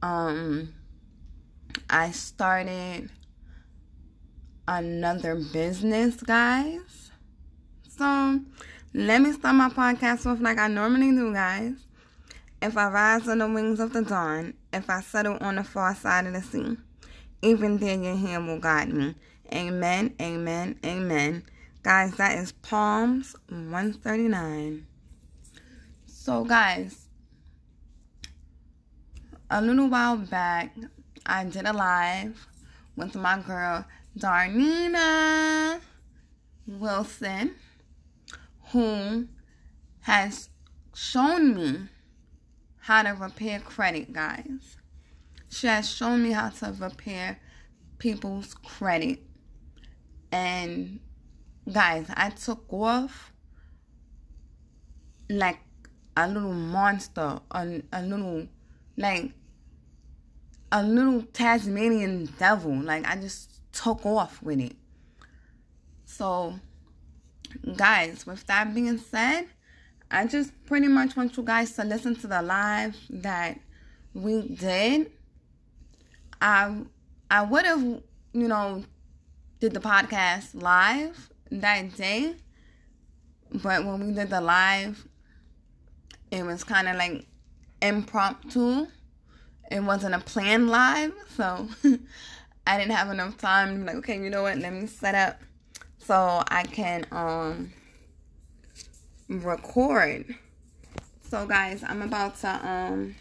Um, 0.01 0.73
I 1.91 2.13
started 2.13 3.11
another 4.67 5.35
business, 5.53 6.17
guys. 6.23 7.11
So, 7.91 8.41
let 8.95 9.21
me 9.21 9.35
start 9.35 9.55
my 9.55 9.69
podcast 9.69 10.25
off 10.25 10.41
like 10.41 10.57
I 10.57 10.69
normally 10.69 11.11
do, 11.11 11.35
guys. 11.35 11.75
If 12.63 12.77
I 12.77 12.89
rise 12.89 13.27
on 13.27 13.39
the 13.39 13.49
wings 13.49 13.81
of 13.81 13.95
the 13.95 14.03
dawn, 14.03 14.53
if 14.71 14.91
I 14.91 15.01
settle 15.01 15.39
on 15.41 15.57
the 15.57 15.65
far 15.65 15.95
side 15.95 16.27
of 16.27 16.35
the 16.35 16.43
sea, 16.43 16.77
even 17.41 17.79
there 17.79 17.97
your 17.97 18.17
hand 18.17 18.47
will 18.47 18.59
guide 18.59 18.93
me. 18.93 19.15
Amen, 19.53 20.15
amen, 20.21 20.79
amen. 20.85 21.45
Guys, 21.83 22.17
that 22.17 22.39
is 22.39 22.53
Psalms 22.63 23.35
139. 23.49 24.87
So, 26.05 26.45
guys, 26.45 27.09
a 29.49 29.63
little 29.63 29.89
while 29.89 30.19
back, 30.19 30.77
I 31.25 31.45
did 31.45 31.65
a 31.65 31.73
live 31.73 32.47
with 32.95 33.15
my 33.15 33.41
girl 33.41 33.87
Darnina 34.19 35.81
Wilson, 36.67 37.55
who 38.67 39.29
has 40.01 40.51
shown 40.95 41.55
me 41.55 41.89
how 42.91 43.03
to 43.03 43.11
repair 43.11 43.61
credit, 43.61 44.13
guys. 44.13 44.77
She 45.49 45.69
has 45.69 45.89
shown 45.89 46.25
me 46.25 46.33
how 46.33 46.49
to 46.49 46.75
repair 46.77 47.39
people's 47.99 48.53
credit. 48.53 49.21
And 50.33 50.99
guys, 51.73 52.07
I 52.15 52.31
took 52.31 52.65
off 52.73 53.33
like 55.29 55.61
a 56.17 56.27
little 56.27 56.53
monster, 56.53 57.39
a, 57.53 57.81
a 57.93 58.03
little 58.03 58.49
like 58.97 59.35
a 60.73 60.83
little 60.83 61.23
Tasmanian 61.23 62.29
devil. 62.41 62.75
Like 62.75 63.07
I 63.07 63.15
just 63.15 63.61
took 63.73 64.05
off 64.05 64.43
with 64.43 64.59
it. 64.59 64.75
So, 66.07 66.59
guys, 67.77 68.27
with 68.27 68.45
that 68.49 68.75
being 68.75 68.99
said, 68.99 69.47
I 70.11 70.27
just 70.27 70.53
pretty 70.67 70.89
much 70.89 71.17
want 71.17 71.37
you 71.37 71.43
guys 71.45 71.73
to 71.73 71.85
listen 71.85 72.17
to 72.17 72.27
the 72.27 72.43
live 72.43 72.97
that 73.11 73.61
we 74.13 74.49
did. 74.49 75.13
I 76.41 76.83
I 77.31 77.43
would 77.43 77.65
have, 77.65 77.81
you 77.83 78.49
know, 78.49 78.83
did 79.61 79.73
the 79.73 79.81
podcast 79.81 80.61
live 80.61 81.31
that 81.53 81.97
day, 81.97 82.35
but 83.53 83.85
when 83.85 84.09
we 84.09 84.13
did 84.13 84.31
the 84.31 84.41
live, 84.41 85.07
it 86.33 86.45
was 86.45 86.65
kind 86.65 86.89
of 86.89 86.97
like 86.97 87.27
impromptu. 87.81 88.89
It 89.71 89.81
wasn't 89.81 90.17
a 90.17 90.19
planned 90.19 90.69
live, 90.71 91.13
so 91.37 91.69
I 92.67 92.79
didn't 92.79 92.93
have 92.97 93.11
enough 93.11 93.39
time 93.39 93.81
be 93.81 93.85
like, 93.85 93.97
okay, 93.97 94.21
you 94.21 94.31
know 94.31 94.43
what? 94.43 94.59
Let 94.59 94.73
me 94.73 94.89
set 94.89 95.15
up 95.15 95.41
so 95.99 96.43
I 96.49 96.65
can 96.65 97.07
um 97.13 97.73
record. 99.31 100.35
So 101.31 101.47
guys, 101.47 101.85
I'm 101.87 102.03
about 102.03 102.37
to 102.41 102.49
um 102.49 103.15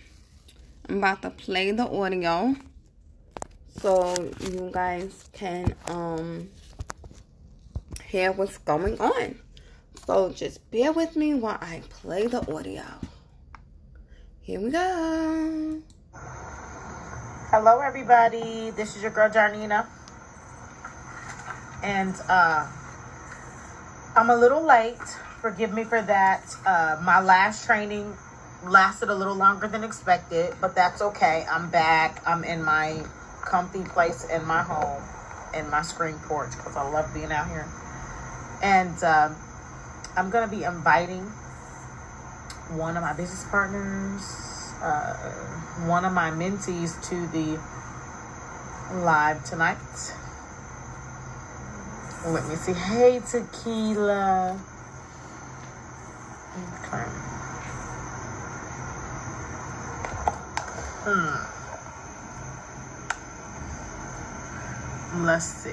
I'm 0.89 0.97
about 0.97 1.21
to 1.21 1.29
play 1.29 1.71
the 1.71 1.87
audio 1.87 2.55
so 3.79 4.15
you 4.41 4.69
guys 4.73 5.29
can 5.33 5.75
um 5.87 6.49
hear 8.07 8.31
what's 8.31 8.57
going 8.57 8.99
on. 8.99 9.35
So 10.05 10.31
just 10.31 10.69
bear 10.71 10.91
with 10.91 11.15
me 11.15 11.35
while 11.35 11.59
I 11.61 11.83
play 11.89 12.25
the 12.25 12.41
audio. 12.51 12.83
Here 14.41 14.59
we 14.59 14.71
go. 14.71 15.79
Hello, 17.51 17.79
everybody. 17.81 18.71
This 18.71 18.95
is 18.95 19.03
your 19.03 19.11
girl 19.11 19.29
Darnina. 19.29 19.85
and 21.83 22.15
uh, 22.27 22.67
I'm 24.15 24.29
a 24.31 24.35
little 24.35 24.65
late. 24.65 24.97
Forgive 25.41 25.73
me 25.73 25.86
for 25.86 26.02
that. 26.02 26.56
Uh, 26.65 26.99
my 27.02 27.21
last 27.21 27.65
training 27.65 28.17
lasted 28.65 29.10
a 29.10 29.15
little 29.15 29.36
longer 29.36 29.67
than 29.67 29.86
expected, 29.86 30.54
but 30.60 30.75
that's 30.75 31.02
okay. 31.02 31.45
I'm 31.49 31.69
back. 31.69 32.21
I'm 32.28 32.43
in 32.43 32.62
my 32.63 33.02
comfy 33.41 33.84
place 33.84 34.25
in 34.25 34.45
my 34.45 34.62
home, 34.62 35.02
in 35.54 35.69
my 35.69 35.82
screen 35.82 36.15
porch, 36.28 36.52
because 36.52 36.75
I 36.75 36.88
love 36.89 37.13
being 37.13 37.32
out 37.32 37.47
here. 37.47 37.65
And 38.62 39.02
uh, 39.02 39.30
I'm 40.17 40.30
going 40.30 40.47
to 40.49 40.54
be 40.54 40.65
inviting 40.65 41.23
one 42.75 42.97
of 42.97 43.04
my 43.04 43.13
business 43.13 43.45
partners, 43.45 44.21
uh, 44.82 45.13
one 45.88 46.04
of 46.04 46.12
my 46.12 46.32
mentees 46.32 47.02
to 47.10 47.28
the 47.28 47.60
live 49.04 49.43
tonight. 49.45 49.78
Let 52.25 52.45
me 52.47 52.56
see. 52.56 52.73
Hey, 52.73 53.21
Tequila. 53.21 54.60
Okay. 56.85 57.03
Hmm. 61.05 61.59
Let's 65.25 65.45
see. 65.45 65.71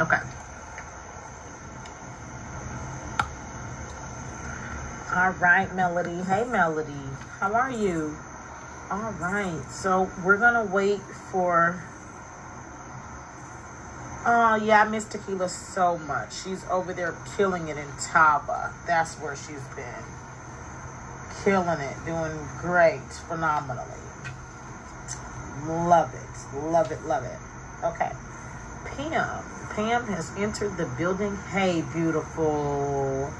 Okay. 0.00 0.20
All 5.14 5.30
right, 5.32 5.74
Melody. 5.74 6.22
Hey, 6.22 6.44
Melody. 6.44 6.92
How 7.38 7.52
are 7.54 7.70
you? 7.70 8.16
All 8.92 9.12
right. 9.12 9.64
So 9.70 10.10
we're 10.22 10.36
going 10.36 10.52
to 10.52 10.70
wait 10.70 11.00
for. 11.30 11.82
Oh, 14.26 14.60
yeah, 14.62 14.82
I 14.82 14.88
miss 14.88 15.06
Tequila 15.06 15.48
so 15.48 15.96
much. 15.96 16.42
She's 16.42 16.62
over 16.70 16.92
there 16.92 17.16
killing 17.34 17.68
it 17.68 17.78
in 17.78 17.86
Taba. 17.92 18.70
That's 18.86 19.14
where 19.14 19.34
she's 19.34 19.64
been. 19.74 20.04
Killing 21.42 21.80
it. 21.80 21.96
Doing 22.04 22.38
great. 22.60 23.00
Phenomenally. 23.28 23.88
Love 25.66 26.12
it. 26.14 26.56
Love 26.58 26.92
it. 26.92 27.02
Love 27.06 27.24
it. 27.24 27.38
Okay. 27.82 28.12
Pam. 28.84 29.42
Pam 29.70 30.04
has 30.04 30.30
entered 30.36 30.76
the 30.76 30.84
building. 30.98 31.34
Hey, 31.50 31.82
beautiful. 31.94 33.32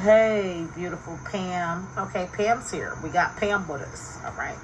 Hey, 0.00 0.66
beautiful 0.74 1.18
Pam. 1.24 1.86
Okay, 1.96 2.28
Pam's 2.36 2.70
here. 2.70 2.96
We 3.02 3.10
got 3.10 3.36
Pam 3.36 3.66
with 3.68 3.80
us. 3.80 4.18
All 4.24 4.32
right. 4.32 4.58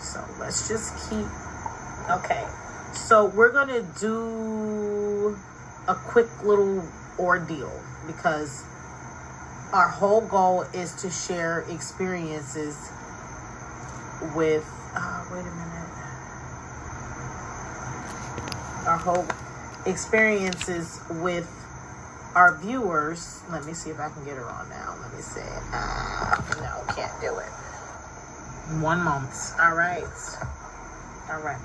So 0.00 0.24
let's 0.40 0.68
just 0.68 1.10
keep. 1.10 1.26
Okay. 2.10 2.44
So 2.94 3.26
we're 3.26 3.52
going 3.52 3.68
to 3.68 3.82
do 4.00 5.38
a 5.86 5.94
quick 5.94 6.28
little 6.42 6.82
ordeal 7.18 7.78
because 8.06 8.64
our 9.72 9.88
whole 9.88 10.22
goal 10.22 10.62
is 10.72 10.94
to 11.02 11.10
share 11.10 11.60
experiences 11.68 12.90
with. 14.34 14.66
Uh, 14.96 15.24
wait 15.30 15.40
a 15.40 15.44
minute. 15.44 15.88
Our 18.86 18.96
whole 18.96 19.26
experiences 19.86 21.00
with 21.10 21.48
our 22.34 22.56
viewers. 22.58 23.40
Let 23.50 23.64
me 23.64 23.74
see 23.74 23.90
if 23.90 24.00
I 24.00 24.08
can 24.08 24.24
get 24.24 24.36
her 24.36 24.44
on 24.44 24.68
now. 24.68 24.96
Let 25.00 25.14
me 25.14 25.22
see. 25.22 25.40
Uh, 25.72 26.36
no, 26.60 26.94
can't 26.94 27.20
do 27.20 27.38
it. 27.38 27.50
One 28.80 29.02
moment. 29.02 29.32
All 29.60 29.74
right. 29.74 30.04
All 31.30 31.40
right. 31.40 31.60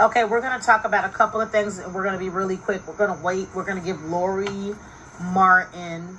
Okay, 0.00 0.24
we're 0.24 0.40
going 0.40 0.58
to 0.58 0.64
talk 0.64 0.84
about 0.84 1.04
a 1.04 1.08
couple 1.08 1.40
of 1.40 1.52
things. 1.52 1.78
We're 1.78 2.02
going 2.02 2.14
to 2.14 2.18
be 2.18 2.28
really 2.28 2.56
quick. 2.56 2.86
We're 2.86 2.94
going 2.94 3.16
to 3.16 3.22
wait. 3.24 3.48
We're 3.54 3.64
going 3.64 3.78
to 3.78 3.84
give 3.84 4.04
Lori 4.04 4.74
Martin 5.20 6.18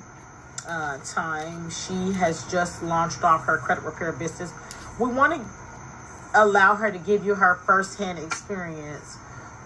uh, 0.68 0.98
time. 1.00 1.70
She 1.70 2.14
has 2.14 2.50
just 2.52 2.82
launched 2.84 3.24
off 3.24 3.46
her 3.46 3.58
credit 3.58 3.84
repair 3.84 4.12
business. 4.14 4.54
We 5.00 5.10
want 5.10 5.34
to 5.34 6.42
allow 6.42 6.76
her 6.76 6.92
to 6.92 6.98
give 6.98 7.26
you 7.26 7.36
her 7.36 7.56
firsthand 7.66 8.20
experience 8.20 9.18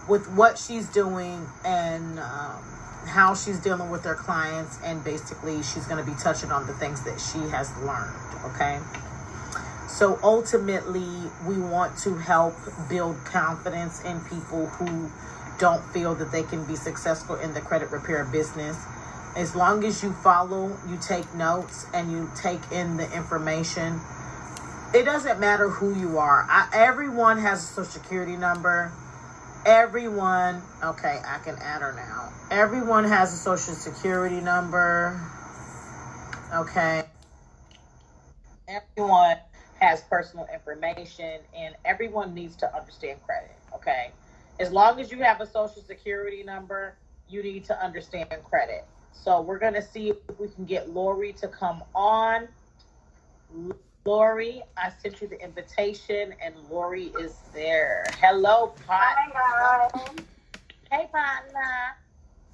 with 0.09 0.27
what 0.31 0.57
she's 0.57 0.89
doing 0.89 1.47
and 1.63 2.19
um, 2.19 2.61
how 3.05 3.35
she's 3.35 3.59
dealing 3.59 3.89
with 3.89 4.03
her 4.03 4.15
clients. 4.15 4.79
And 4.83 5.03
basically, 5.03 5.61
she's 5.63 5.85
going 5.85 6.03
to 6.03 6.11
be 6.11 6.17
touching 6.17 6.51
on 6.51 6.67
the 6.67 6.73
things 6.73 7.03
that 7.03 7.21
she 7.21 7.39
has 7.49 7.71
learned. 7.77 8.15
Okay. 8.51 8.79
So 9.87 10.19
ultimately, 10.21 11.07
we 11.47 11.57
want 11.57 11.97
to 11.99 12.15
help 12.15 12.55
build 12.89 13.23
confidence 13.25 14.03
in 14.03 14.19
people 14.21 14.67
who 14.67 15.11
don't 15.59 15.83
feel 15.91 16.15
that 16.15 16.31
they 16.31 16.43
can 16.43 16.63
be 16.65 16.75
successful 16.75 17.35
in 17.35 17.53
the 17.53 17.61
credit 17.61 17.91
repair 17.91 18.23
business. 18.25 18.77
As 19.35 19.55
long 19.55 19.83
as 19.83 20.01
you 20.01 20.13
follow, 20.13 20.77
you 20.87 20.97
take 21.01 21.33
notes, 21.35 21.85
and 21.93 22.11
you 22.11 22.31
take 22.35 22.61
in 22.71 22.97
the 22.97 23.11
information, 23.13 23.99
it 24.93 25.03
doesn't 25.03 25.39
matter 25.39 25.69
who 25.69 25.93
you 25.93 26.17
are. 26.17 26.45
I, 26.49 26.69
everyone 26.73 27.39
has 27.39 27.63
a 27.63 27.67
social 27.67 27.91
security 27.91 28.35
number. 28.35 28.91
Everyone, 29.65 30.61
okay, 30.83 31.19
I 31.25 31.39
can 31.39 31.55
add 31.61 31.81
her 31.81 31.93
now. 31.93 32.31
Everyone 32.49 33.03
has 33.03 33.33
a 33.33 33.37
social 33.37 33.73
security 33.73 34.39
number. 34.39 35.19
Okay. 36.53 37.03
Everyone 38.67 39.37
has 39.79 40.01
personal 40.01 40.47
information 40.53 41.41
and 41.55 41.75
everyone 41.85 42.33
needs 42.33 42.55
to 42.57 42.75
understand 42.75 43.19
credit. 43.25 43.51
Okay. 43.75 44.11
As 44.59 44.71
long 44.71 44.99
as 44.99 45.11
you 45.11 45.19
have 45.19 45.41
a 45.41 45.45
social 45.45 45.81
security 45.81 46.43
number, 46.43 46.95
you 47.29 47.43
need 47.43 47.65
to 47.65 47.83
understand 47.83 48.29
credit. 48.43 48.85
So 49.13 49.41
we're 49.41 49.59
going 49.59 49.73
to 49.73 49.81
see 49.81 50.09
if 50.09 50.17
we 50.39 50.47
can 50.49 50.65
get 50.65 50.89
Lori 50.89 51.33
to 51.33 51.47
come 51.47 51.83
on. 51.93 52.47
Lori, 54.09 54.63
I 54.75 54.89
sent 55.03 55.21
you 55.21 55.27
the 55.27 55.39
invitation 55.39 56.33
and 56.43 56.55
Lori 56.67 57.11
is 57.19 57.35
there. 57.53 58.05
Hello, 58.19 58.73
Pot. 58.87 59.15
Hi 59.15 59.91
guys. 59.91 60.15
Hey, 60.91 61.07
partner. 61.11 61.95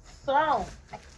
So, 0.04 0.66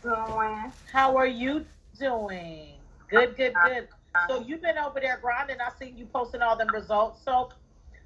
Doing. 0.01 0.73
how 0.93 1.17
are 1.17 1.27
you 1.27 1.67
doing? 1.99 2.75
Good, 3.11 3.37
good, 3.37 3.53
good. 3.65 3.89
So 4.29 4.41
you've 4.43 4.63
been 4.63 4.79
over 4.79 5.01
there 5.01 5.19
grinding. 5.21 5.57
I 5.61 5.77
seen 5.77 5.99
you 5.99 6.07
posting 6.07 6.41
all 6.41 6.57
them 6.57 6.69
results. 6.73 7.21
So 7.25 7.51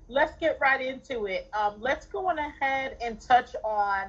let's 0.08 0.34
get 0.40 0.56
right 0.58 0.80
into 0.80 1.26
it. 1.26 1.50
Um, 1.52 1.74
let's 1.80 2.06
go 2.06 2.30
on 2.30 2.38
ahead 2.38 2.96
and 3.02 3.20
touch 3.20 3.54
on 3.62 4.08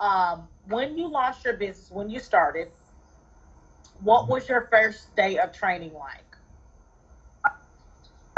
um, 0.00 0.48
when 0.68 0.96
you 0.96 1.06
launched 1.06 1.44
your 1.44 1.58
business, 1.58 1.90
when 1.90 2.08
you 2.08 2.18
started. 2.18 2.68
What 4.00 4.26
was 4.26 4.48
your 4.48 4.68
first 4.70 5.14
day 5.16 5.36
of 5.36 5.52
training 5.52 5.92
like? 5.92 6.27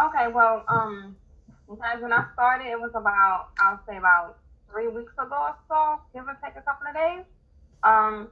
Okay, 0.00 0.28
well, 0.28 0.64
um, 0.68 1.16
sometimes 1.66 2.02
when 2.02 2.12
I 2.12 2.24
started, 2.32 2.66
it 2.68 2.80
was 2.80 2.92
about 2.94 3.48
I'll 3.60 3.80
say 3.86 3.96
about 3.98 4.36
three 4.70 4.88
weeks 4.88 5.12
ago 5.18 5.36
or 5.36 5.56
so, 5.68 6.00
give 6.14 6.26
or 6.26 6.38
take 6.42 6.56
a 6.56 6.62
couple 6.62 6.86
of 6.88 6.94
days. 6.94 7.24
Um, 7.82 8.28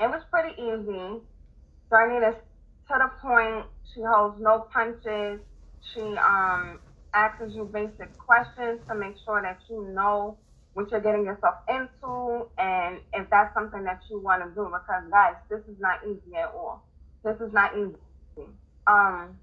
it 0.00 0.08
was 0.10 0.22
pretty 0.30 0.54
easy. 0.60 1.20
Starting 1.88 2.20
to 2.20 2.32
to 2.32 2.98
the 2.98 3.10
point. 3.20 3.66
She 3.92 4.00
holds 4.02 4.40
no 4.40 4.60
punches. 4.72 5.40
She 5.92 6.00
um 6.00 6.78
asks 7.14 7.52
you 7.54 7.64
basic 7.64 8.16
questions 8.18 8.80
to 8.88 8.94
make 8.94 9.16
sure 9.24 9.42
that 9.42 9.58
you 9.68 9.82
know 9.94 10.36
what 10.72 10.90
you're 10.90 11.00
getting 11.00 11.24
yourself 11.24 11.56
into 11.68 12.46
and 12.56 12.98
if 13.12 13.28
that's 13.30 13.52
something 13.54 13.84
that 13.84 14.00
you 14.08 14.18
want 14.18 14.42
to 14.42 14.48
do 14.54 14.64
because 14.72 15.04
guys 15.10 15.34
this 15.50 15.60
is 15.68 15.78
not 15.78 15.98
easy 16.02 16.34
at 16.36 16.48
all 16.54 16.82
this 17.24 17.36
is 17.40 17.52
not 17.52 17.76
easy 17.76 18.48
um 18.86 19.36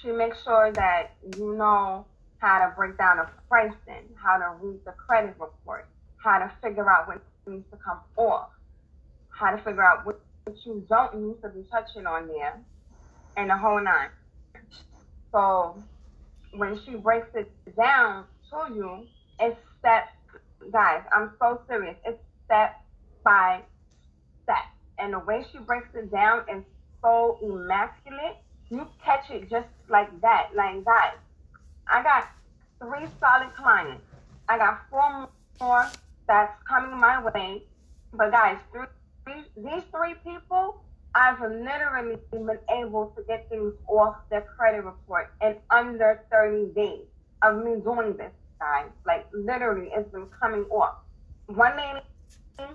she 0.00 0.10
makes 0.10 0.42
sure 0.42 0.72
that 0.72 1.14
you 1.36 1.54
know 1.56 2.06
how 2.38 2.58
to 2.58 2.74
break 2.74 2.96
down 2.98 3.18
a 3.18 3.30
pricing 3.48 4.08
how 4.14 4.36
to 4.36 4.54
read 4.60 4.78
the 4.84 4.92
credit 4.92 5.34
report 5.38 5.88
how 6.16 6.38
to 6.38 6.50
figure 6.62 6.90
out 6.90 7.06
what 7.06 7.22
needs 7.46 7.64
to 7.70 7.76
come 7.76 7.98
off 8.16 8.50
how 9.30 9.50
to 9.50 9.58
figure 9.58 9.84
out 9.84 10.04
what 10.06 10.20
what 10.44 10.56
you 10.66 10.84
don't 10.88 11.14
need 11.16 11.40
to 11.42 11.48
be 11.48 11.62
touching 11.70 12.06
on 12.06 12.26
there 12.26 12.60
and 13.36 13.50
the 13.50 13.56
whole 13.56 13.82
nine. 13.82 14.08
So 15.30 15.82
when 16.54 16.80
she 16.84 16.96
breaks 16.96 17.28
it 17.34 17.50
down 17.76 18.24
to 18.50 18.74
you, 18.74 19.06
it's 19.40 19.58
step, 19.78 20.08
guys, 20.72 21.02
I'm 21.12 21.32
so 21.40 21.60
serious. 21.68 21.96
It's 22.04 22.18
step 22.44 22.80
by 23.24 23.60
step. 24.42 24.64
And 24.98 25.12
the 25.12 25.20
way 25.20 25.44
she 25.50 25.58
breaks 25.58 25.88
it 25.94 26.10
down 26.10 26.42
is 26.52 26.64
so 27.02 27.38
immaculate. 27.42 28.38
You 28.72 28.88
catch 29.04 29.30
it 29.30 29.50
just 29.50 29.68
like 29.90 30.08
that. 30.22 30.48
Like, 30.54 30.82
that. 30.84 31.16
I 31.86 32.02
got 32.02 32.30
three 32.78 33.06
solid 33.20 33.54
clients. 33.54 34.06
I 34.48 34.56
got 34.56 34.80
four 34.88 35.28
more 35.60 35.90
that's 36.26 36.54
coming 36.66 36.96
my 36.98 37.22
way. 37.22 37.64
But, 38.14 38.30
guys, 38.30 38.56
these 39.56 39.82
three 39.90 40.14
people, 40.24 40.82
I've 41.14 41.40
literally 41.42 42.16
been 42.30 42.48
able 42.70 43.12
to 43.14 43.22
get 43.28 43.46
things 43.50 43.74
off 43.88 44.16
their 44.30 44.40
credit 44.40 44.84
report 44.84 45.34
in 45.42 45.56
under 45.70 46.22
30 46.30 46.72
days 46.72 47.04
of 47.42 47.62
me 47.62 47.76
doing 47.84 48.16
this, 48.16 48.32
guys. 48.58 48.88
Like 49.06 49.26
literally, 49.32 49.90
it's 49.92 50.10
been 50.10 50.28
coming 50.40 50.64
off. 50.70 50.96
One 51.46 51.76
lady, 51.76 52.72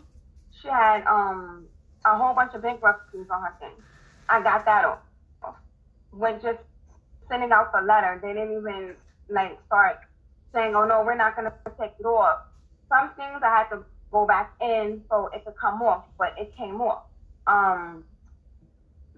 she 0.62 0.68
had 0.68 1.04
um 1.08 1.66
a 2.06 2.16
whole 2.16 2.36
bunch 2.36 2.54
of 2.54 2.62
bankruptcies 2.62 3.26
on 3.32 3.42
her 3.42 3.56
thing. 3.60 3.84
I 4.30 4.44
got 4.44 4.66
that 4.66 4.86
off. 4.86 5.00
When 6.12 6.42
just 6.42 6.60
sending 7.30 7.52
out 7.52 7.72
the 7.72 7.82
letter, 7.82 8.20
they 8.22 8.34
didn't 8.34 8.58
even 8.58 8.96
like 9.30 9.60
start 9.66 10.00
saying, 10.54 10.76
"Oh 10.76 10.86
no, 10.86 11.04
we're 11.04 11.16
not 11.16 11.36
gonna 11.36 11.54
take 11.80 11.94
it 12.00 12.06
off." 12.06 12.40
Some 12.90 13.14
things 13.16 13.42
I 13.44 13.50
had 13.50 13.70
to 13.70 13.84
go 14.12 14.26
back 14.26 14.54
in 14.62 15.04
so 15.10 15.28
it 15.34 15.44
could 15.46 15.58
come 15.58 15.82
off, 15.82 16.06
but 16.18 16.34
it 16.38 16.56
came 16.56 16.82
off. 16.82 17.04
Um, 17.46 18.06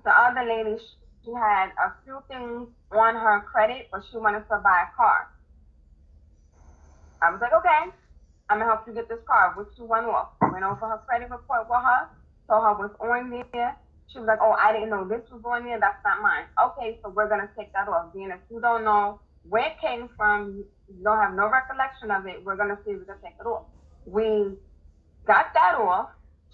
the 0.03 0.11
other 0.11 0.43
lady, 0.43 0.81
she 1.23 1.33
had 1.33 1.69
a 1.77 1.93
few 2.03 2.21
things 2.27 2.67
on 2.91 3.15
her 3.15 3.41
credit, 3.41 3.89
but 3.91 4.01
she 4.09 4.17
wanted 4.17 4.47
to 4.49 4.57
buy 4.57 4.87
a 4.89 4.95
car. 4.95 5.29
I 7.21 7.31
was 7.31 7.41
like, 7.41 7.53
okay. 7.53 7.91
I'm 8.49 8.57
gonna 8.57 8.71
help 8.71 8.87
you 8.87 8.93
get 8.93 9.07
this 9.07 9.19
car. 9.27 9.53
Which 9.55 9.67
you 9.77 9.85
went 9.85 10.07
off? 10.07 10.29
Went 10.41 10.63
over 10.65 10.87
her 10.87 11.01
credit 11.07 11.29
report 11.29 11.69
with 11.69 11.83
her. 11.83 12.09
Told 12.49 12.63
her 12.63 12.73
what's 12.73 12.99
on 12.99 13.29
there. 13.53 13.77
She 14.11 14.17
was 14.17 14.27
like, 14.27 14.39
oh, 14.41 14.55
I 14.57 14.73
didn't 14.73 14.89
know 14.89 15.07
this 15.07 15.21
was 15.31 15.41
on 15.45 15.65
there. 15.65 15.79
That's 15.79 16.03
not 16.03 16.21
mine. 16.21 16.45
Okay, 16.57 16.99
so 17.03 17.09
we're 17.09 17.29
gonna 17.29 17.49
take 17.57 17.71
that 17.73 17.87
off. 17.87 18.13
Being 18.13 18.31
if 18.31 18.39
you 18.49 18.59
don't 18.59 18.83
know 18.83 19.19
where 19.47 19.67
it 19.67 19.79
came 19.79 20.09
from, 20.17 20.63
you 20.87 21.03
don't 21.03 21.17
have 21.17 21.33
no 21.35 21.49
recollection 21.49 22.09
of 22.09 22.25
it. 22.25 22.43
We're 22.43 22.57
gonna 22.57 22.77
see 22.85 22.91
if 22.91 22.99
we 22.99 23.05
can 23.05 23.21
take 23.23 23.35
it 23.39 23.45
off. 23.45 23.65
We 24.05 24.57
got 25.25 25.53
that 25.53 25.75
off. 25.75 26.09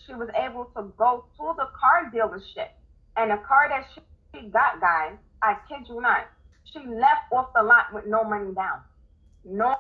She 0.06 0.14
was 0.14 0.30
able 0.36 0.66
to 0.76 0.92
go 0.98 1.26
to 1.38 1.54
the 1.56 1.68
car 1.80 2.12
dealership, 2.14 2.76
and 3.16 3.32
the 3.32 3.38
car 3.48 3.70
that 3.70 3.88
she 3.94 4.50
got, 4.50 4.82
guys, 4.82 5.16
I 5.42 5.56
kid 5.70 5.88
you 5.88 6.02
not, 6.02 6.28
she 6.72 6.80
left 6.80 7.32
off 7.32 7.54
the 7.56 7.64
lot 7.64 7.94
with 7.94 8.06
no 8.06 8.24
money 8.24 8.54
down. 8.54 8.82
No, 9.46 9.76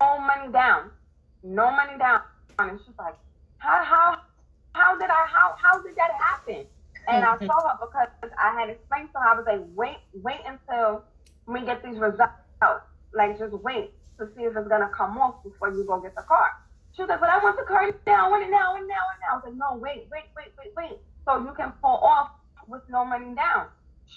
no 0.00 0.18
money 0.20 0.52
down. 0.52 0.90
No 1.42 1.70
money 1.70 1.98
down. 1.98 2.20
And 2.58 2.78
she's 2.84 2.94
like, 2.98 3.14
how, 3.58 3.82
how, 3.84 4.18
how 4.74 4.98
did 4.98 5.10
I, 5.10 5.26
how, 5.26 5.56
how 5.60 5.82
did 5.82 5.96
that 5.96 6.10
happen? 6.12 6.66
And 7.10 7.24
I 7.24 7.36
told 7.38 7.64
her 7.66 7.76
because 7.80 8.08
I 8.38 8.54
had 8.58 8.70
explained 8.70 9.10
to 9.12 9.18
her, 9.18 9.26
I 9.26 9.34
was 9.36 9.46
like, 9.46 9.60
wait, 9.74 9.98
wait 10.14 10.40
until 10.46 11.04
we 11.46 11.64
get 11.66 11.82
these 11.82 11.98
results. 11.98 12.32
Like, 13.12 13.38
just 13.38 13.52
wait 13.66 13.90
to 14.18 14.28
see 14.36 14.44
if 14.44 14.56
it's 14.56 14.68
gonna 14.68 14.90
come 14.96 15.18
off 15.18 15.42
before 15.42 15.70
you 15.74 15.84
go 15.84 15.98
get 16.00 16.14
the 16.14 16.22
car. 16.22 16.54
She 16.94 17.02
was 17.02 17.08
like, 17.08 17.20
but 17.20 17.30
I 17.30 17.42
want 17.42 17.56
the 17.56 17.66
car 17.66 17.90
now, 18.06 18.26
I 18.26 18.30
want 18.30 18.44
it 18.44 18.50
now, 18.50 18.76
and 18.76 18.86
now, 18.86 19.04
and 19.10 19.18
now. 19.22 19.30
I 19.30 19.34
was 19.38 19.44
like, 19.46 19.58
no, 19.58 19.78
wait, 19.78 20.06
wait, 20.10 20.30
wait, 20.36 20.52
wait, 20.58 20.72
wait. 20.76 20.98
So 21.26 21.38
you 21.42 21.52
can 21.56 21.72
pull 21.82 21.98
off 22.02 22.30
with 22.68 22.82
no 22.88 23.04
money 23.04 23.34
down. 23.34 23.66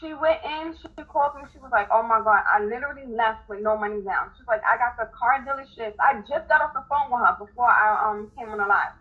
She 0.01 0.13
went 0.13 0.41
in, 0.43 0.73
she 0.73 0.89
called 1.05 1.37
me, 1.37 1.45
she 1.53 1.59
was 1.61 1.69
like, 1.71 1.87
oh 1.93 2.01
my 2.01 2.17
God, 2.21 2.41
I 2.49 2.65
literally 2.65 3.05
left 3.05 3.47
with 3.47 3.61
no 3.61 3.77
money 3.77 4.01
down. 4.01 4.33
She's 4.37 4.47
like, 4.47 4.61
I 4.65 4.77
got 4.77 4.97
the 4.97 5.09
car 5.13 5.45
dealership. 5.45 5.93
I 6.01 6.21
just 6.25 6.49
got 6.49 6.61
off 6.61 6.73
the 6.73 6.83
phone 6.89 7.13
with 7.13 7.21
her 7.21 7.37
before 7.37 7.69
I 7.69 8.09
um 8.09 8.31
came 8.37 8.49
on 8.49 8.57
the 8.57 8.65
live. 8.65 8.97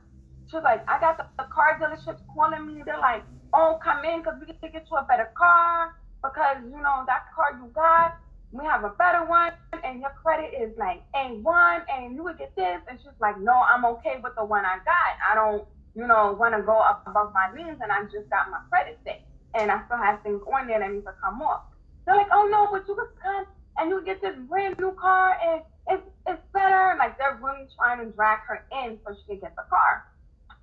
She 0.48 0.56
was 0.56 0.64
like, 0.64 0.84
I 0.88 1.00
got 1.00 1.16
the, 1.16 1.24
the 1.40 1.48
car 1.48 1.80
dealerships 1.80 2.20
calling 2.36 2.66
me. 2.68 2.82
They're 2.84 3.00
like, 3.00 3.24
oh, 3.54 3.78
come 3.82 4.04
in 4.04 4.20
because 4.20 4.38
we 4.40 4.46
can 4.46 4.72
get 4.72 4.86
you 4.90 4.96
a 4.96 5.04
better 5.04 5.30
car 5.36 5.94
because, 6.22 6.58
you 6.64 6.80
know, 6.80 7.04
that 7.06 7.26
car 7.34 7.58
you 7.60 7.68
got, 7.74 8.16
we 8.52 8.64
have 8.64 8.84
a 8.84 8.90
better 8.90 9.24
one 9.26 9.52
and 9.84 10.00
your 10.00 10.12
credit 10.22 10.52
is 10.54 10.70
like 10.78 11.02
A1 11.14 11.84
and 11.88 12.14
you 12.14 12.22
would 12.22 12.38
get 12.38 12.54
this. 12.56 12.80
And 12.88 12.98
she's 13.00 13.16
like, 13.20 13.38
no, 13.40 13.52
I'm 13.52 13.84
okay 13.96 14.20
with 14.22 14.34
the 14.36 14.44
one 14.44 14.64
I 14.64 14.78
got. 14.84 15.12
I 15.24 15.34
don't, 15.34 15.64
you 15.94 16.06
know, 16.06 16.36
want 16.38 16.54
to 16.54 16.62
go 16.62 16.78
up 16.78 17.04
above 17.06 17.32
my 17.32 17.52
means 17.52 17.78
and 17.82 17.90
I 17.90 18.04
just 18.04 18.28
got 18.30 18.50
my 18.50 18.60
credit 18.70 18.98
fixed 19.04 19.26
and 19.54 19.70
I 19.70 19.84
still 19.86 19.98
have 19.98 20.22
things 20.22 20.40
on 20.52 20.66
there 20.66 20.80
that 20.80 20.90
need 20.90 21.04
to 21.04 21.14
come 21.22 21.42
off. 21.42 21.62
They're 22.06 22.16
like, 22.16 22.32
oh 22.32 22.48
no, 22.50 22.68
but 22.70 22.86
you 22.88 22.94
can 22.94 23.08
come 23.22 23.46
and 23.78 23.90
you 23.90 24.04
get 24.04 24.20
this 24.20 24.36
brand 24.48 24.78
new 24.78 24.92
car 24.92 25.36
and 25.42 25.62
it's 25.88 26.02
it's 26.26 26.42
better. 26.52 26.96
Like 26.98 27.18
they're 27.18 27.38
really 27.42 27.66
trying 27.76 28.04
to 28.04 28.12
drag 28.12 28.40
her 28.48 28.64
in 28.84 28.98
so 29.04 29.14
she 29.14 29.34
can 29.34 29.40
get 29.40 29.56
the 29.56 29.64
car. 29.68 30.04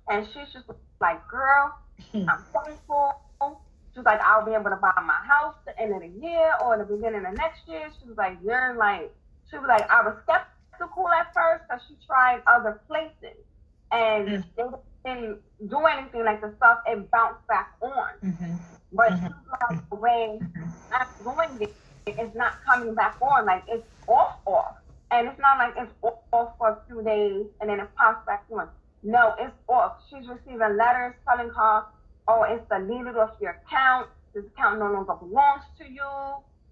And 0.08 0.26
she's 0.32 0.52
just 0.52 0.66
like, 1.00 1.26
girl, 1.28 1.72
I'm 2.14 2.44
thankful. 2.52 3.20
She's 3.94 4.04
like, 4.04 4.20
I'll 4.20 4.44
be 4.44 4.52
able 4.52 4.70
to 4.70 4.76
buy 4.76 4.92
my 5.04 5.18
house 5.26 5.56
the 5.66 5.78
end 5.80 5.92
of 5.92 6.00
the 6.00 6.20
year 6.24 6.52
or 6.64 6.78
the 6.78 6.84
beginning 6.84 7.24
of 7.26 7.36
next 7.36 7.66
year. 7.66 7.90
She 8.00 8.08
was 8.08 8.16
like, 8.16 8.38
you're 8.44 8.76
like, 8.78 9.12
she 9.50 9.58
was 9.58 9.66
like, 9.66 9.90
I 9.90 10.02
was 10.02 10.14
skeptical 10.22 11.08
at 11.08 11.34
first 11.34 11.64
because 11.68 11.82
she 11.88 11.94
tried 12.06 12.40
other 12.46 12.80
places 12.86 13.36
and 13.90 14.28
mm. 14.28 14.44
they 14.56 14.62
didn't 15.04 15.40
do 15.68 15.78
anything 15.86 16.24
like 16.24 16.40
the 16.40 16.54
stuff 16.56 16.78
it 16.86 17.10
bounced 17.10 17.46
back 17.48 17.74
on. 17.80 18.10
Mm-hmm. 18.24 18.54
But 18.92 19.10
mm-hmm. 19.10 19.78
the 19.90 19.96
way 19.96 20.40
I'm 20.92 21.08
doing 21.24 21.68
it, 21.68 21.74
it's 22.06 22.34
not 22.36 22.54
coming 22.64 22.94
back 22.94 23.16
on. 23.20 23.44
Like 23.44 23.64
it's 23.68 23.86
off, 24.08 24.36
off. 24.46 24.76
And 25.10 25.26
it's 25.26 25.40
not 25.40 25.58
like 25.58 25.74
it's 25.76 25.92
off 26.32 26.52
for 26.58 26.68
a 26.68 26.78
few 26.86 27.02
days 27.02 27.46
and 27.60 27.70
then 27.70 27.80
it 27.80 27.88
pops 27.96 28.24
back 28.24 28.44
on. 28.52 28.68
No, 29.10 29.34
it's 29.40 29.56
off. 29.68 29.96
She's 30.08 30.28
receiving 30.28 30.76
letters 30.76 31.14
telling 31.26 31.50
her, 31.50 31.82
oh, 32.28 32.44
it's 32.48 32.62
deleted 32.70 33.16
off 33.16 33.30
your 33.40 33.58
account. 33.66 34.06
This 34.32 34.44
account 34.46 34.78
no 34.78 34.92
longer 34.92 35.14
belongs 35.14 35.64
to 35.80 35.90
you. 35.90 36.06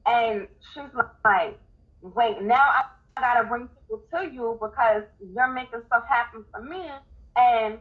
And 0.06 0.46
she's 0.72 0.84
like, 1.24 1.58
wait, 2.00 2.40
now 2.40 2.62
I 2.62 2.84
gotta 3.16 3.48
bring 3.48 3.66
people 3.66 4.02
to 4.14 4.32
you 4.32 4.56
because 4.62 5.02
you're 5.34 5.52
making 5.52 5.80
stuff 5.88 6.04
happen 6.08 6.44
for 6.52 6.62
me. 6.62 6.88
And 7.34 7.78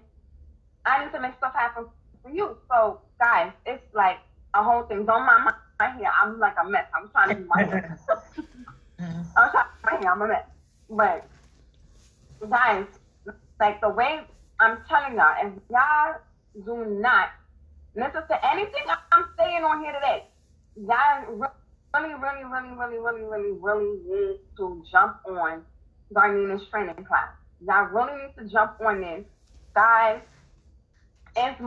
I 0.88 1.06
need 1.06 1.12
to 1.12 1.22
make 1.22 1.36
stuff 1.38 1.54
happen 1.54 1.86
for 2.24 2.32
you. 2.32 2.58
So, 2.72 3.02
guys, 3.20 3.52
it's 3.68 3.84
like 3.94 4.18
a 4.56 4.64
whole 4.64 4.84
thing. 4.84 5.06
Don't 5.06 5.24
mind 5.24 5.54
my 5.80 5.90
hair. 5.90 6.12
I'm 6.20 6.40
like 6.40 6.56
a 6.60 6.68
mess. 6.68 6.88
I'm 6.96 7.10
trying 7.12 7.30
to 7.30 7.36
do 7.36 7.48
my 7.48 7.64
hair. 7.64 8.00
I'm 9.00 9.52
trying 9.52 9.52
to 9.52 9.70
do 9.70 9.86
my 9.86 10.00
hair. 10.00 10.12
I'm 10.12 10.22
a 10.24 10.28
mess. 10.28 10.46
But 10.90 11.30
guys, 12.50 12.86
like 13.60 13.82
the 13.82 13.90
way 13.90 14.22
I'm 14.60 14.80
telling 14.90 15.16
y'all, 15.16 15.36
if 15.44 15.54
y'all 15.70 16.16
do 16.66 17.00
not 17.00 17.30
listen 17.96 18.22
to 18.28 18.52
anything 18.52 18.84
I'm 19.12 19.26
saying 19.38 19.64
on 19.64 19.82
here 19.82 19.94
today, 19.94 20.24
y'all 20.76 21.50
really, 21.94 22.14
really, 22.16 22.44
really, 22.44 22.76
really, 22.76 22.98
really, 22.98 23.24
really, 23.24 23.52
really 23.62 24.00
need 24.08 24.40
to 24.58 24.84
jump 24.92 25.18
on 25.28 25.62
Darnina's 26.14 26.68
training 26.70 27.06
class. 27.06 27.30
Y'all 27.66 27.86
really 27.86 28.24
need 28.24 28.34
to 28.38 28.46
jump 28.52 28.80
on 28.84 29.02
this. 29.02 29.26
Guys, 29.76 30.22
it's 31.36 31.62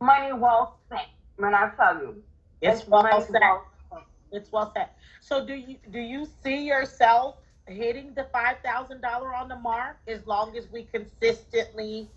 money 0.00 0.32
well 0.32 0.78
spent 0.86 1.08
when 1.36 1.54
I 1.54 1.70
tell 1.76 2.00
you. 2.00 2.22
It's, 2.60 2.80
it's 2.80 2.88
well 2.88 3.20
said. 3.20 4.00
It's 4.32 4.50
well 4.50 4.72
said. 4.74 4.88
So 5.20 5.46
do 5.46 5.54
you 5.54 5.76
do 5.90 6.00
you 6.00 6.26
see 6.42 6.66
yourself 6.66 7.36
hitting 7.68 8.14
the 8.14 8.26
five 8.32 8.56
thousand 8.64 9.00
dollar 9.00 9.34
on 9.34 9.48
the 9.48 9.56
mark 9.56 9.98
as 10.08 10.26
long 10.26 10.56
as 10.56 10.68
we 10.72 10.84
consistently 10.84 12.08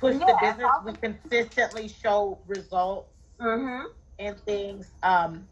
push 0.00 0.16
yeah, 0.18 0.26
the 0.26 0.38
business, 0.40 0.70
we 0.84 0.92
consistently 0.94 1.88
show 1.88 2.38
results 2.46 3.12
mm-hmm. 3.38 3.86
and 4.18 4.38
things. 4.40 4.90
Um, 5.02 5.46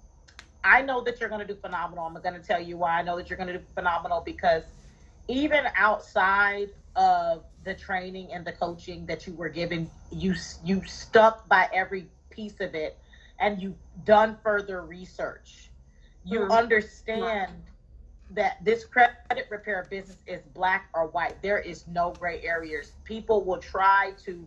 I 0.64 0.82
know 0.82 1.02
that 1.04 1.20
you're 1.20 1.28
going 1.28 1.46
to 1.46 1.54
do 1.54 1.58
phenomenal. 1.60 2.04
I'm 2.04 2.14
going 2.14 2.34
to 2.34 2.46
tell 2.46 2.60
you 2.60 2.76
why 2.76 2.98
I 2.98 3.02
know 3.02 3.16
that 3.16 3.30
you're 3.30 3.36
going 3.36 3.52
to 3.52 3.58
do 3.58 3.64
phenomenal 3.74 4.22
because 4.24 4.64
even 5.28 5.64
outside 5.76 6.70
of 6.96 7.44
the 7.64 7.74
training 7.74 8.32
and 8.32 8.44
the 8.44 8.52
coaching 8.52 9.06
that 9.06 9.26
you 9.26 9.34
were 9.34 9.48
given, 9.48 9.90
you 10.10 10.34
you 10.64 10.82
stuck 10.84 11.48
by 11.48 11.68
every 11.72 12.08
piece 12.30 12.60
of 12.60 12.74
it 12.74 12.98
and 13.38 13.62
you've 13.62 13.76
done 14.04 14.36
further 14.42 14.82
research, 14.82 15.70
you 16.24 16.40
mm-hmm. 16.40 16.52
understand 16.52 17.52
that 18.30 18.64
this 18.64 18.84
credit 18.84 19.46
repair 19.50 19.86
business 19.90 20.18
is 20.26 20.42
black 20.54 20.88
or 20.94 21.08
white. 21.08 21.42
There 21.42 21.58
is 21.58 21.86
no 21.88 22.12
gray 22.12 22.42
areas. 22.42 22.92
People 23.04 23.44
will 23.44 23.58
try 23.58 24.12
to 24.24 24.46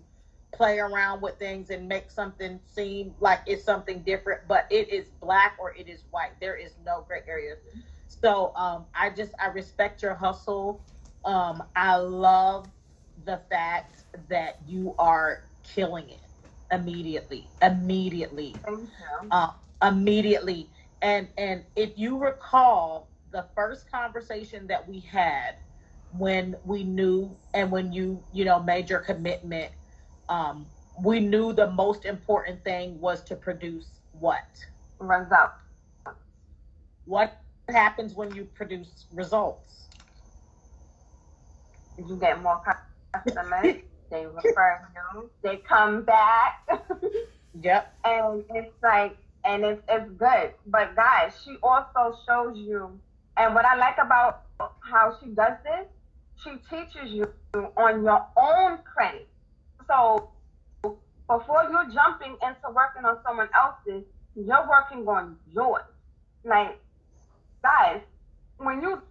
play 0.53 0.79
around 0.79 1.21
with 1.21 1.39
things 1.39 1.69
and 1.69 1.87
make 1.87 2.11
something 2.11 2.59
seem 2.65 3.15
like 3.19 3.39
it's 3.47 3.63
something 3.63 4.01
different, 4.03 4.41
but 4.47 4.67
it 4.69 4.89
is 4.89 5.07
black 5.21 5.55
or 5.59 5.73
it 5.75 5.87
is 5.87 6.03
white. 6.11 6.31
There 6.41 6.55
is 6.55 6.73
no 6.85 7.05
gray 7.07 7.21
areas. 7.27 7.59
So 8.07 8.53
um, 8.55 8.85
I 8.93 9.09
just 9.09 9.33
I 9.39 9.47
respect 9.47 10.03
your 10.03 10.15
hustle. 10.15 10.83
Um, 11.25 11.63
I 11.75 11.97
love 11.97 12.69
the 13.25 13.41
fact 13.49 14.05
that 14.29 14.59
you 14.65 14.95
are 14.99 15.43
killing 15.63 16.09
it 16.09 16.21
immediately, 16.71 17.51
immediately, 17.61 18.61
uh, 19.31 19.51
immediately. 19.83 20.69
And 21.01 21.29
and 21.37 21.63
if 21.75 21.97
you 21.97 22.17
recall 22.17 23.10
the 23.31 23.45
first 23.55 23.89
conversation 23.91 24.67
that 24.67 24.87
we 24.87 24.99
had 24.99 25.55
when 26.17 26.55
we 26.65 26.83
knew 26.83 27.35
and 27.53 27.71
when 27.71 27.91
you 27.93 28.21
you 28.33 28.45
know 28.45 28.61
made 28.61 28.89
your 28.89 28.99
commitment, 28.99 29.71
um, 30.29 30.65
we 31.03 31.19
knew 31.19 31.53
the 31.53 31.69
most 31.71 32.05
important 32.05 32.63
thing 32.63 32.99
was 32.99 33.23
to 33.23 33.35
produce 33.35 33.87
what 34.19 34.43
results. 34.99 35.53
What 37.05 37.41
happens 37.69 38.13
when 38.13 38.35
you 38.35 38.45
produce 38.45 39.05
results? 39.13 39.87
You 41.97 42.17
get 42.17 42.41
more 42.41 42.61
customers. 43.13 43.77
They 44.11 44.25
refer 44.25 44.81
you. 45.13 45.29
They 45.41 45.55
come 45.57 46.03
back. 46.03 46.67
yep. 47.61 47.95
And 48.03 48.43
it's 48.53 48.75
like, 48.83 49.15
and 49.45 49.63
it's 49.63 49.81
it's 49.87 50.11
good. 50.11 50.51
But 50.67 50.97
guys, 50.97 51.33
she 51.45 51.55
also 51.63 52.17
shows 52.27 52.57
you. 52.57 52.99
And 53.41 53.55
what 53.55 53.65
I 53.65 53.75
like 53.75 53.97
about 53.97 54.43
how 54.81 55.17
she 55.19 55.31
does 55.31 55.57
this, 55.63 55.87
she 56.43 56.51
teaches 56.69 57.09
you 57.09 57.25
on 57.75 58.03
your 58.03 58.23
own 58.37 58.77
credit. 58.85 59.27
So 59.87 60.29
before 60.83 61.63
you're 61.71 61.89
jumping 61.91 62.37
into 62.43 62.69
working 62.69 63.03
on 63.03 63.17
someone 63.25 63.49
else's, 63.55 64.05
you're 64.35 64.69
working 64.69 65.07
on 65.07 65.37
yours. 65.51 65.81
Like, 66.45 66.79
guys, 67.63 68.01
when 68.59 68.79
you 68.79 69.01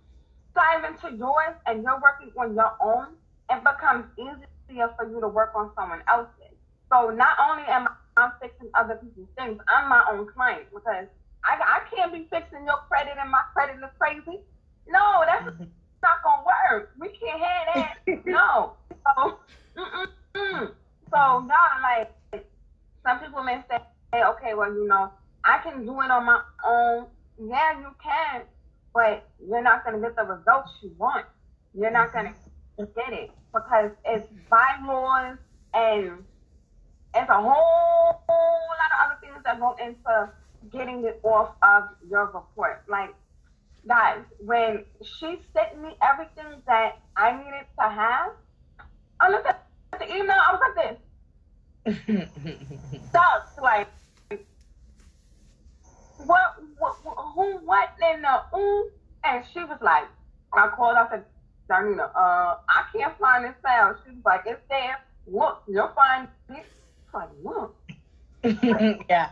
dive 0.54 0.84
into 0.84 1.16
yours 1.16 1.56
and 1.66 1.82
you're 1.82 2.00
working 2.00 2.30
on 2.38 2.54
your 2.54 2.72
own, 2.80 3.08
it 3.50 3.64
becomes 3.64 4.04
easier 4.16 4.90
for 4.96 5.10
you 5.10 5.20
to 5.20 5.26
work 5.26 5.50
on 5.56 5.72
someone 5.74 6.02
else's. 6.08 6.54
So 6.88 7.10
not 7.10 7.36
only 7.50 7.64
am 7.66 7.88
I 8.16 8.30
fixing 8.40 8.70
other 8.74 8.94
people's 8.94 9.26
things, 9.36 9.60
I'm 9.66 9.88
my 9.88 10.04
own 10.12 10.28
client 10.32 10.68
because 10.72 11.06
I, 11.44 11.56
I 11.56 11.80
can't 11.94 12.12
be 12.12 12.26
fixing 12.30 12.64
your 12.64 12.78
credit 12.88 13.14
and 13.20 13.30
my 13.30 13.42
credit 13.54 13.76
is 13.76 13.90
crazy. 13.98 14.40
No, 14.86 15.22
that's 15.26 15.44
mm-hmm. 15.44 15.64
not 16.02 16.22
gonna 16.24 16.44
work. 16.44 16.92
We 16.98 17.08
can't 17.08 17.40
have 17.40 17.74
that. 17.74 17.96
no. 18.26 18.74
So, 19.16 19.38
so 21.10 21.48
like 21.82 22.12
some 23.06 23.18
people 23.20 23.42
may 23.42 23.62
say, 23.68 23.78
hey, 24.12 24.24
okay, 24.24 24.54
well, 24.54 24.72
you 24.72 24.86
know, 24.86 25.10
I 25.44 25.58
can 25.58 25.84
do 25.84 26.00
it 26.02 26.10
on 26.10 26.26
my 26.26 26.42
own. 26.66 27.06
Yeah, 27.38 27.78
you 27.78 27.94
can, 28.02 28.42
but 28.92 29.28
you're 29.46 29.62
not 29.62 29.84
gonna 29.84 30.00
get 30.00 30.16
the 30.16 30.24
results 30.24 30.72
you 30.82 30.94
want. 30.98 31.26
You're 31.74 31.90
not 31.90 32.12
gonna 32.12 32.34
mm-hmm. 32.78 32.84
get 32.94 33.12
it 33.12 33.30
because 33.52 33.90
it's 34.04 34.26
bylaws 34.50 35.38
and 35.72 36.24
it's 37.14 37.30
a 37.30 37.34
whole, 37.34 38.22
whole 38.28 38.60
lot 38.68 38.90
of 38.92 39.06
other 39.06 39.18
things 39.20 39.42
that 39.44 39.58
go 39.58 39.76
into 39.82 40.30
getting 40.72 41.04
it 41.04 41.20
off 41.22 41.50
of 41.62 41.84
your 42.08 42.26
report. 42.26 42.82
Like, 42.88 43.14
guys, 43.86 44.20
when 44.44 44.84
she 45.02 45.40
sent 45.52 45.80
me 45.82 45.96
everything 46.02 46.62
that 46.66 46.98
I 47.16 47.32
needed 47.32 47.66
to 47.78 47.88
have, 47.88 48.32
I 49.20 49.30
looked 49.30 49.46
at 49.46 49.66
the 49.98 50.14
email, 50.14 50.36
I 50.36 50.52
was 50.52 50.60
like 50.60 50.96
this. 51.86 52.28
Stuck, 53.08 53.60
like, 53.62 53.88
what, 56.26 56.62
what, 56.78 56.94
who, 57.34 57.58
what 57.58 57.90
in 58.14 58.22
the, 58.22 58.56
ooh? 58.56 58.90
And 59.24 59.44
she 59.52 59.60
was 59.60 59.78
like, 59.80 60.04
I 60.52 60.68
called 60.68 60.96
up 60.96 61.12
and 61.12 61.22
Darnina, 61.68 62.10
uh, 62.14 62.56
I 62.68 62.84
can't 62.92 63.16
find 63.18 63.44
this 63.44 63.54
file. 63.62 63.96
She 64.04 64.10
was 64.10 64.24
like, 64.24 64.42
it's 64.46 64.60
there. 64.68 64.98
Look, 65.26 65.62
you'll 65.68 65.92
find 65.94 66.28
it. 66.48 66.66
Like, 67.14 67.28
look. 67.44 67.76
yeah. 69.08 69.30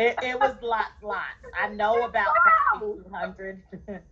It, 0.00 0.18
it 0.22 0.40
was 0.40 0.54
lots, 0.62 1.02
lots. 1.02 1.44
I 1.60 1.68
know 1.68 2.06
about 2.06 2.32
200. 2.78 3.62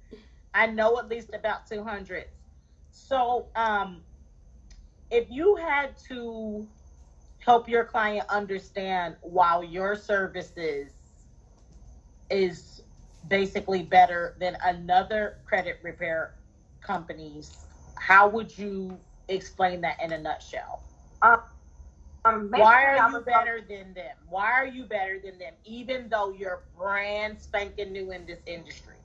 I 0.55 0.67
know 0.67 0.99
at 0.99 1.09
least 1.09 1.31
about 1.33 1.67
200. 1.67 2.27
So, 2.91 3.47
um, 3.57 4.03
if 5.11 5.31
you 5.31 5.57
had 5.57 5.97
to 6.09 6.69
help 7.39 7.71
your 7.71 7.85
client 7.85 8.27
understand 8.29 9.17
why 9.23 9.63
your 9.63 9.97
services 9.97 10.93
is 12.29 12.83
basically 13.27 13.83
better 13.83 14.37
than 14.39 14.59
another 14.65 15.37
credit 15.47 15.79
repair 15.83 16.35
company's, 16.83 17.65
how 17.95 18.29
would 18.29 18.59
you 18.59 18.99
explain 19.29 19.81
that 19.81 19.97
in 20.03 20.13
a 20.13 20.19
nutshell? 20.19 20.83
Um, 21.23 21.39
um, 22.29 22.51
Why 22.51 22.85
are 22.85 23.11
you 23.11 23.21
better 23.25 23.61
than 23.69 23.95
them? 23.95 24.17
Why 24.29 24.53
are 24.53 24.67
you 24.67 24.85
better 24.85 25.21
than 25.25 25.39
them, 25.39 25.55
even 25.65 26.09
though 26.09 26.33
you're 26.33 26.65
brand 26.77 27.41
spanking 27.41 27.93
new 27.93 28.13
in 28.13 28.27
this 28.27 28.41
industry? 28.47 28.97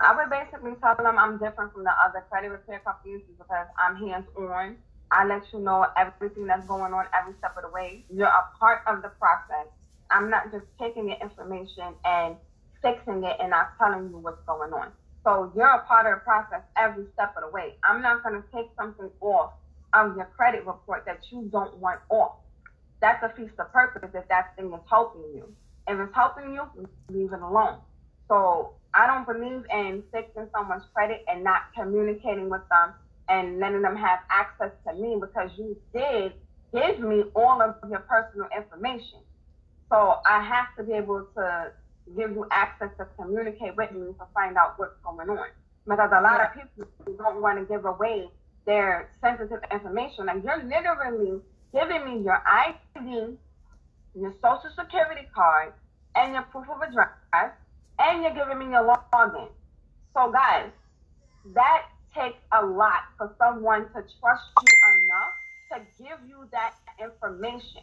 I 0.00 0.16
would 0.16 0.30
basically 0.30 0.72
tell 0.82 0.96
them 0.96 1.18
I'm 1.18 1.38
different 1.38 1.72
from 1.72 1.84
the 1.84 1.92
other 2.04 2.24
credit 2.30 2.50
repair 2.50 2.80
companies 2.84 3.22
because 3.38 3.66
I'm 3.78 3.96
hands 3.96 4.26
on. 4.36 4.76
I 5.10 5.26
let 5.26 5.42
you 5.52 5.60
know 5.60 5.86
everything 5.96 6.46
that's 6.46 6.66
going 6.66 6.92
on 6.94 7.06
every 7.14 7.34
step 7.38 7.54
of 7.56 7.64
the 7.64 7.70
way. 7.70 8.06
You're 8.10 8.26
a 8.26 8.48
part 8.58 8.80
of 8.86 9.02
the 9.02 9.10
process. 9.10 9.68
I'm 10.10 10.30
not 10.30 10.50
just 10.52 10.66
taking 10.80 11.08
your 11.08 11.18
information 11.22 11.94
and 12.04 12.36
fixing 12.82 13.22
it 13.24 13.36
and 13.40 13.50
not 13.50 13.72
telling 13.78 14.10
you 14.10 14.18
what's 14.18 14.42
going 14.46 14.72
on. 14.72 14.88
So 15.24 15.52
you're 15.54 15.68
a 15.68 15.84
part 15.86 16.06
of 16.06 16.18
the 16.18 16.24
process 16.24 16.62
every 16.76 17.06
step 17.14 17.34
of 17.36 17.44
the 17.44 17.50
way. 17.50 17.74
I'm 17.84 18.02
not 18.02 18.24
going 18.24 18.42
to 18.42 18.48
take 18.54 18.66
something 18.78 19.10
off 19.20 19.52
of 19.94 20.16
your 20.16 20.26
credit 20.36 20.66
report 20.66 21.04
that 21.06 21.20
you 21.30 21.48
don't 21.52 21.76
want 21.78 22.00
off. 22.10 22.36
That's 23.00 23.22
a 23.22 23.34
feast 23.36 23.54
of 23.58 23.72
purpose 23.72 24.10
if 24.14 24.28
that 24.28 24.56
thing 24.56 24.72
is 24.72 24.80
helping 24.88 25.22
you. 25.34 25.54
If 25.88 25.98
it's 25.98 26.14
helping 26.14 26.54
you, 26.54 26.62
leave 27.08 27.32
it 27.32 27.40
alone. 27.40 27.78
So 28.28 28.74
I 28.94 29.06
don't 29.06 29.26
believe 29.26 29.64
in 29.70 30.02
fixing 30.12 30.46
someone's 30.54 30.84
credit 30.94 31.24
and 31.28 31.42
not 31.42 31.62
communicating 31.74 32.48
with 32.48 32.62
them 32.70 32.94
and 33.28 33.58
letting 33.58 33.82
them 33.82 33.96
have 33.96 34.20
access 34.30 34.70
to 34.86 34.94
me 34.94 35.18
because 35.20 35.50
you 35.58 35.76
did 35.92 36.32
give 36.72 37.00
me 37.00 37.24
all 37.34 37.60
of 37.60 37.74
your 37.90 38.00
personal 38.00 38.48
information. 38.56 39.18
So 39.90 40.16
I 40.24 40.42
have 40.42 40.74
to 40.78 40.84
be 40.84 40.92
able 40.92 41.26
to 41.36 41.72
give 42.16 42.30
you 42.30 42.46
access 42.50 42.90
to 42.98 43.06
communicate 43.16 43.76
with 43.76 43.92
me 43.92 44.12
to 44.18 44.26
find 44.34 44.56
out 44.56 44.78
what's 44.78 44.94
going 45.04 45.28
on. 45.28 45.48
Because 45.86 46.10
a 46.12 46.22
lot 46.22 46.40
of 46.40 46.48
people 46.54 47.16
don't 47.18 47.42
want 47.42 47.58
to 47.58 47.64
give 47.64 47.84
away 47.84 48.28
their 48.66 49.10
sensitive 49.20 49.60
information. 49.70 50.26
Like 50.26 50.42
you're 50.44 50.62
literally 50.62 51.40
giving 51.72 52.04
me 52.04 52.24
your 52.24 52.42
ID, 52.46 53.36
your 54.14 54.34
social 54.42 54.70
security 54.78 55.28
card, 55.34 55.72
and 56.14 56.34
your 56.34 56.42
proof 56.42 56.66
of 56.68 56.82
address, 56.82 57.52
and 57.98 58.22
you're 58.22 58.34
giving 58.34 58.58
me 58.58 58.66
your 58.66 58.84
login. 59.12 59.48
So 60.14 60.30
guys, 60.30 60.70
that 61.54 61.82
takes 62.14 62.38
a 62.52 62.64
lot 62.64 63.04
for 63.16 63.34
someone 63.38 63.86
to 63.88 64.04
trust 64.20 64.44
you 64.60 64.68
enough 64.68 65.32
to 65.72 65.80
give 65.98 66.18
you 66.28 66.46
that 66.52 66.74
information 67.02 67.82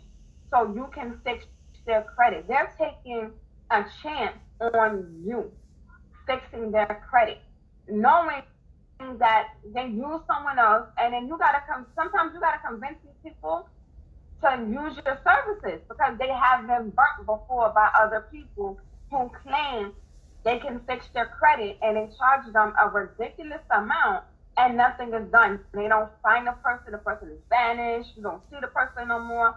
so 0.51 0.73
you 0.73 0.89
can 0.93 1.19
fix 1.23 1.45
their 1.85 2.03
credit. 2.15 2.47
They're 2.47 2.71
taking 2.77 3.31
a 3.71 3.85
chance 4.03 4.37
on 4.61 5.23
you 5.25 5.51
fixing 6.27 6.71
their 6.71 7.03
credit, 7.09 7.39
knowing 7.87 8.43
that 8.99 9.55
they 9.73 9.87
use 9.87 10.21
someone 10.27 10.59
else, 10.59 10.87
and 10.97 11.13
then 11.13 11.27
you 11.27 11.37
gotta 11.37 11.63
come. 11.67 11.85
Sometimes 11.95 12.33
you 12.33 12.39
gotta 12.39 12.59
convince 12.59 12.97
these 13.03 13.31
people 13.31 13.67
to 14.43 14.49
use 14.69 14.97
your 15.05 15.19
services 15.23 15.81
because 15.87 16.17
they 16.19 16.27
have 16.27 16.67
been 16.67 16.91
burnt 16.91 17.25
before 17.25 17.71
by 17.73 17.89
other 17.95 18.27
people 18.31 18.77
who 19.11 19.29
claim 19.43 19.91
they 20.43 20.59
can 20.59 20.79
fix 20.87 21.05
their 21.13 21.25
credit 21.25 21.77
and 21.81 21.97
they 21.97 22.07
charge 22.17 22.51
them 22.53 22.73
a 22.81 22.87
ridiculous 22.87 23.61
amount 23.71 24.23
and 24.57 24.77
nothing 24.77 25.13
is 25.13 25.29
done. 25.31 25.59
They 25.73 25.87
don't 25.87 26.09
find 26.23 26.47
the 26.47 26.53
person, 26.63 26.91
the 26.91 26.97
person 26.99 27.29
is 27.29 27.39
vanished, 27.49 28.11
you 28.15 28.23
don't 28.23 28.41
see 28.49 28.57
the 28.61 28.67
person 28.67 29.07
no 29.07 29.19
more. 29.19 29.55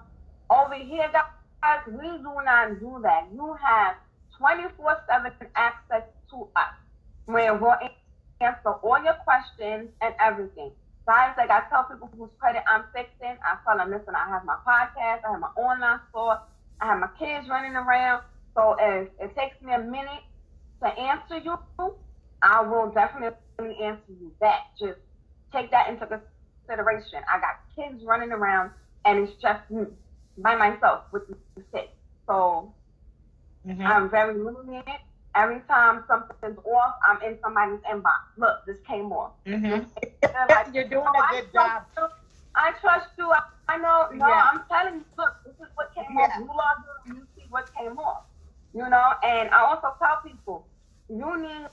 Over 0.51 0.75
here, 0.75 1.11
guys, 1.13 1.81
we 1.87 2.09
do 2.19 2.35
not 2.45 2.81
do 2.81 2.99
that. 3.03 3.29
You 3.33 3.57
have 3.63 3.97
24 4.39 5.03
7 5.09 5.33
access 5.55 6.03
to 6.31 6.49
us 6.57 6.75
where 7.27 7.55
we're 7.55 7.79
answer 8.43 8.71
all 8.83 9.03
your 9.03 9.15
questions 9.25 9.91
and 10.01 10.15
everything. 10.21 10.71
Guys, 11.07 11.35
like 11.37 11.51
I 11.51 11.63
tell 11.69 11.85
people 11.85 12.09
whose 12.17 12.31
credit 12.39 12.63
I'm 12.69 12.85
fixing, 12.95 13.37
I 13.43 13.57
tell 13.67 13.77
them, 13.77 13.91
listen, 13.91 14.15
I 14.15 14.29
have 14.29 14.45
my 14.45 14.57
podcast, 14.67 15.25
I 15.27 15.33
have 15.33 15.41
my 15.41 15.51
online 15.57 16.01
store, 16.11 16.39
I 16.81 16.87
have 16.87 17.01
my 17.01 17.09
kids 17.19 17.49
running 17.49 17.75
around. 17.75 18.23
So 18.55 18.77
if 18.79 19.09
it 19.19 19.35
takes 19.37 19.61
me 19.63 19.73
a 19.73 19.79
minute 19.79 20.23
to 20.83 20.89
answer 20.89 21.39
you, 21.39 21.59
I 22.43 22.63
will 22.63 22.91
definitely 22.91 23.37
answer 23.83 24.13
you 24.21 24.31
back. 24.41 24.77
Just 24.79 24.99
take 25.53 25.71
that 25.71 25.89
into 25.89 26.07
consideration. 26.07 27.21
I 27.33 27.41
got 27.41 27.61
kids 27.75 28.05
running 28.05 28.33
around 28.33 28.71
and 29.05 29.27
it's 29.27 29.41
just 29.41 29.69
me 29.71 29.85
by 30.39 30.55
myself 30.57 31.05
with 31.13 31.27
the 31.29 31.37
kids. 31.73 31.89
So 32.27 32.73
mm-hmm. 33.67 33.83
I'm 33.83 34.11
very 34.11 34.35
lenient 34.35 34.87
Every 35.35 35.61
time 35.69 36.05
something's 36.07 36.59
off, 36.59 36.95
I'm 37.09 37.23
in 37.23 37.39
somebody's 37.43 37.81
inbox. 37.91 38.21
Look, 38.37 38.67
this 38.67 38.77
came 38.87 39.13
off. 39.13 39.33
Mm-hmm. 39.47 39.85
Like, 40.49 40.67
You're 40.75 40.89
doing 40.89 41.07
oh, 41.07 41.23
a 41.23 41.41
good 41.41 41.53
job. 41.53 41.83
You. 41.97 42.09
I 42.55 42.73
trust 42.81 43.09
you. 43.17 43.31
I, 43.31 43.41
I 43.69 43.79
know. 43.79 44.09
No, 44.13 44.29
yeah. 44.29 44.51
I'm 44.53 44.63
telling 44.69 45.01
you. 45.01 45.05
Look, 45.17 45.35
this 45.45 45.55
is 45.55 45.73
what 45.75 45.95
came 45.95 46.05
yeah. 46.15 46.25
off. 46.25 46.31
You 46.39 46.47
log 46.47 47.07
in, 47.07 47.17
you 47.17 47.27
see 47.35 47.45
what 47.49 47.71
came 47.75 47.99
off. 47.99 48.25
You 48.75 48.89
know, 48.89 49.13
and 49.23 49.51
I 49.51 49.61
also 49.65 49.95
tell 49.99 50.21
people, 50.25 50.67
you 51.09 51.41
need 51.41 51.69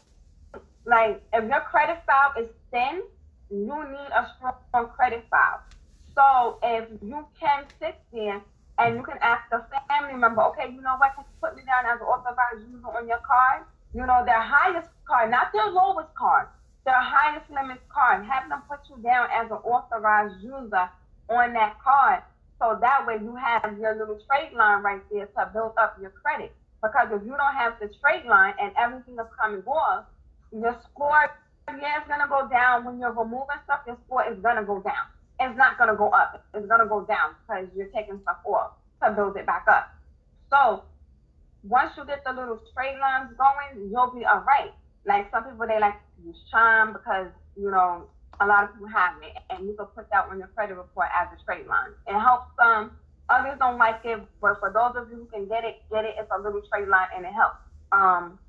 like 0.86 1.22
if 1.34 1.50
your 1.50 1.62
credit 1.62 2.00
file 2.06 2.34
is 2.42 2.50
thin, 2.72 3.02
you 3.50 3.84
need 3.92 4.12
a 4.14 4.28
strong 4.36 4.90
credit 4.90 5.26
file. 5.30 5.62
So 6.16 6.60
if 6.64 6.90
you 7.02 7.26
can 7.40 7.66
sit 7.80 7.96
there 8.12 8.42
and 8.80 8.96
you 8.96 9.04
can 9.04 9.20
ask 9.22 9.44
a 9.52 9.60
family 9.92 10.16
member, 10.16 10.42
okay, 10.56 10.72
you 10.72 10.82
know 10.82 10.96
what, 10.96 11.14
can 11.16 11.26
you 11.28 11.36
put 11.44 11.56
me 11.56 11.64
down 11.68 11.84
as 11.84 12.00
an 12.00 12.08
authorized 12.08 12.64
user 12.72 12.88
on 12.88 13.08
your 13.08 13.20
card? 13.28 13.68
You 13.94 14.06
know, 14.08 14.24
their 14.24 14.40
highest 14.42 14.88
card, 15.04 15.32
not 15.32 15.52
their 15.52 15.68
lowest 15.68 16.16
card, 16.16 16.48
their 16.86 16.96
highest 16.96 17.50
limit 17.52 17.84
card. 17.90 18.26
Have 18.26 18.48
them 18.48 18.64
put 18.70 18.80
you 18.88 18.96
down 19.04 19.28
as 19.36 19.52
an 19.52 19.60
authorized 19.68 20.42
user 20.42 20.88
on 21.28 21.54
that 21.54 21.76
card. 21.84 22.24
So 22.60 22.78
that 22.80 23.06
way 23.06 23.20
you 23.20 23.36
have 23.36 23.78
your 23.80 23.96
little 23.96 24.20
trade 24.30 24.56
line 24.56 24.82
right 24.82 25.04
there 25.12 25.28
to 25.28 25.52
build 25.52 25.74
up 25.78 25.98
your 26.00 26.12
credit. 26.12 26.54
Because 26.82 27.12
if 27.12 27.24
you 27.28 27.36
don't 27.36 27.56
have 27.60 27.76
the 27.82 27.92
trade 28.00 28.26
line 28.26 28.54
and 28.62 28.72
everything 28.80 29.16
is 29.16 29.28
coming 29.36 29.64
off, 29.68 30.06
your 30.56 30.80
score, 30.88 31.36
yeah, 31.68 32.02
is 32.02 32.08
going 32.08 32.22
to 32.22 32.28
go 32.28 32.48
down. 32.48 32.86
When 32.86 33.00
you're 33.00 33.12
removing 33.12 33.60
stuff, 33.66 33.82
your 33.86 33.98
score 34.06 34.24
is 34.32 34.40
going 34.40 34.56
to 34.56 34.64
go 34.64 34.80
down 34.82 35.08
it's 35.40 35.58
not 35.58 35.78
going 35.78 35.90
to 35.90 35.96
go 35.96 36.10
up. 36.10 36.44
It's 36.54 36.68
going 36.68 36.82
to 36.82 36.88
go 36.88 37.06
down 37.06 37.36
because 37.42 37.68
you're 37.76 37.88
taking 37.88 38.20
stuff 38.24 38.38
off 38.46 38.72
to 39.04 39.12
build 39.12 39.38
it 39.38 39.46
back 39.46 39.66
up. 39.70 39.96
So 40.50 40.84
once 41.64 41.92
you 41.98 42.06
get 42.06 42.24
the 42.24 42.34
little 42.34 42.60
trade 42.76 42.98
lines 43.00 43.32
going, 43.38 43.90
you'll 43.90 44.12
be 44.12 44.26
all 44.26 44.44
right. 44.44 44.72
Like 45.06 45.32
some 45.32 45.44
people, 45.44 45.68
they 45.68 45.80
like 45.80 45.96
to 45.96 46.28
use 46.28 46.38
Chime 46.52 46.94
because, 46.94 47.28
you 47.56 47.72
know, 47.72 48.08
a 48.42 48.46
lot 48.46 48.64
of 48.66 48.74
people 48.74 48.88
have 48.88 49.16
it. 49.24 49.36
And 49.50 49.66
you 49.68 49.74
can 49.76 49.88
put 49.88 50.10
that 50.12 50.28
on 50.30 50.40
your 50.40 50.48
credit 50.50 50.76
report 50.76 51.08
as 51.16 51.28
a 51.32 51.44
trade 51.46 51.68
line. 51.68 51.92
It 52.08 52.20
helps 52.20 52.52
some. 52.60 52.92
Others 53.30 53.60
don't 53.60 53.78
like 53.78 54.02
it, 54.06 54.20
but 54.42 54.60
for 54.60 54.74
those 54.74 55.00
of 55.00 55.10
you 55.12 55.18
who 55.18 55.26
can 55.26 55.48
get 55.48 55.64
it, 55.64 55.84
get 55.92 56.04
it. 56.04 56.16
It's 56.18 56.32
a 56.36 56.42
little 56.42 56.62
trade 56.72 56.88
line 56.88 57.08
and 57.16 57.26
it 57.26 57.32
helps. 57.32 57.58
Um, 57.92 58.40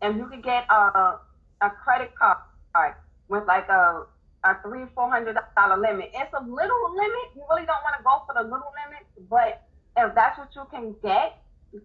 and 0.00 0.16
you 0.16 0.26
can 0.26 0.40
get 0.40 0.64
a, 0.70 1.18
a 1.60 1.70
credit 1.84 2.12
card 2.16 2.38
with 3.28 3.44
like 3.46 3.68
a 3.68 4.06
a 4.50 4.60
three, 4.62 4.84
four 4.94 5.10
hundred 5.10 5.36
dollar 5.56 5.76
limit. 5.76 6.10
It's 6.14 6.32
a 6.32 6.42
little 6.42 6.94
limit. 6.94 7.26
You 7.34 7.42
really 7.50 7.66
don't 7.66 7.82
want 7.84 7.96
to 7.98 8.02
go 8.04 8.22
for 8.26 8.34
the 8.34 8.42
little 8.42 8.72
limit, 8.84 9.06
but 9.30 9.62
if 9.96 10.14
that's 10.14 10.38
what 10.38 10.48
you 10.54 10.66
can 10.70 10.94
get, 11.02 11.38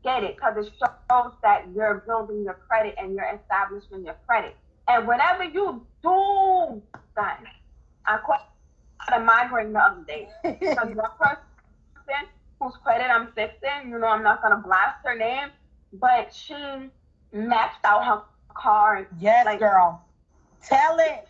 get 0.04 0.24
it 0.24 0.36
because 0.36 0.58
it 0.66 0.72
shows 0.80 1.32
that 1.42 1.66
you're 1.76 2.04
building 2.06 2.44
your 2.44 2.60
credit 2.68 2.96
and 2.98 3.14
you're 3.14 3.30
establishing 3.42 4.06
your 4.06 4.16
credit. 4.28 4.56
And 4.88 5.08
whatever 5.08 5.44
you 5.44 5.86
do, 6.04 6.82
guys, 7.16 7.38
I 8.06 8.18
caught 8.26 8.50
a 9.14 9.20
migraine 9.20 9.74
the 9.74 9.80
other 9.80 10.04
day 10.08 10.30
because 10.44 10.78
one 10.96 11.12
person 11.20 12.28
whose 12.60 12.74
credit 12.84 13.06
I'm 13.10 13.32
fixing, 13.34 13.90
you 13.90 14.00
know, 14.00 14.08
I'm 14.08 14.24
not 14.24 14.42
gonna 14.42 14.58
blast 14.64 14.98
her 15.06 15.16
name, 15.18 15.50
but 15.94 16.34
she 16.34 16.54
maxed 17.34 17.84
out 17.84 18.06
her 18.06 18.22
card. 18.54 19.08
Yes, 19.20 19.46
Like- 19.46 19.60
girl. 19.60 20.04
Tell 20.64 21.00
it. 21.00 21.28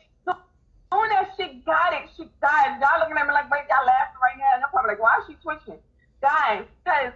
Soon 0.92 1.12
as 1.12 1.28
she 1.38 1.62
got 1.66 1.94
it, 1.94 2.10
she 2.18 2.28
died. 2.42 2.80
Y'all 2.82 3.00
looking 3.00 3.18
at 3.18 3.28
me 3.28 3.34
like, 3.34 3.50
wait, 3.50 3.64
y'all 3.70 3.86
laughing 3.86 4.20
right 4.22 4.38
now. 4.38 4.52
And 4.56 4.64
I'm 4.64 4.70
probably 4.70 4.92
like, 4.92 5.02
why 5.02 5.18
is 5.20 5.26
she 5.28 5.36
twitching? 5.42 5.80
Guys, 6.22 6.66
because 6.84 7.14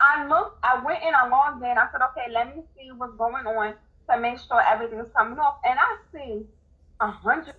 I 0.00 0.26
looked, 0.28 0.58
I 0.62 0.82
went 0.84 1.02
in, 1.02 1.14
I 1.14 1.26
logged 1.28 1.64
in. 1.64 1.78
I 1.78 1.88
said, 1.90 2.00
okay, 2.12 2.30
let 2.32 2.54
me 2.54 2.62
see 2.76 2.92
what's 2.92 3.16
going 3.16 3.46
on 3.46 3.74
to 4.10 4.20
make 4.20 4.38
sure 4.38 4.60
everything's 4.60 5.08
coming 5.16 5.38
off. 5.38 5.56
And 5.64 5.78
I 5.78 5.96
see 6.12 6.46
a 7.00 7.10
hundred 7.10 7.54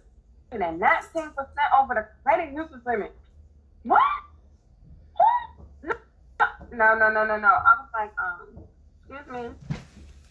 and 0.51 0.79
nineteen 0.79 1.29
percent 1.35 1.69
over 1.77 1.93
the 1.93 2.07
credit 2.23 2.53
usage 2.53 2.85
limit. 2.85 3.13
What? 3.83 4.01
What? 5.15 5.97
No, 6.71 6.95
no, 6.95 7.09
no, 7.09 7.25
no, 7.25 7.37
no. 7.37 7.47
I 7.47 7.73
was 7.81 7.89
like, 7.93 8.11
um, 8.21 8.63
excuse 9.09 9.27
me. 9.33 9.49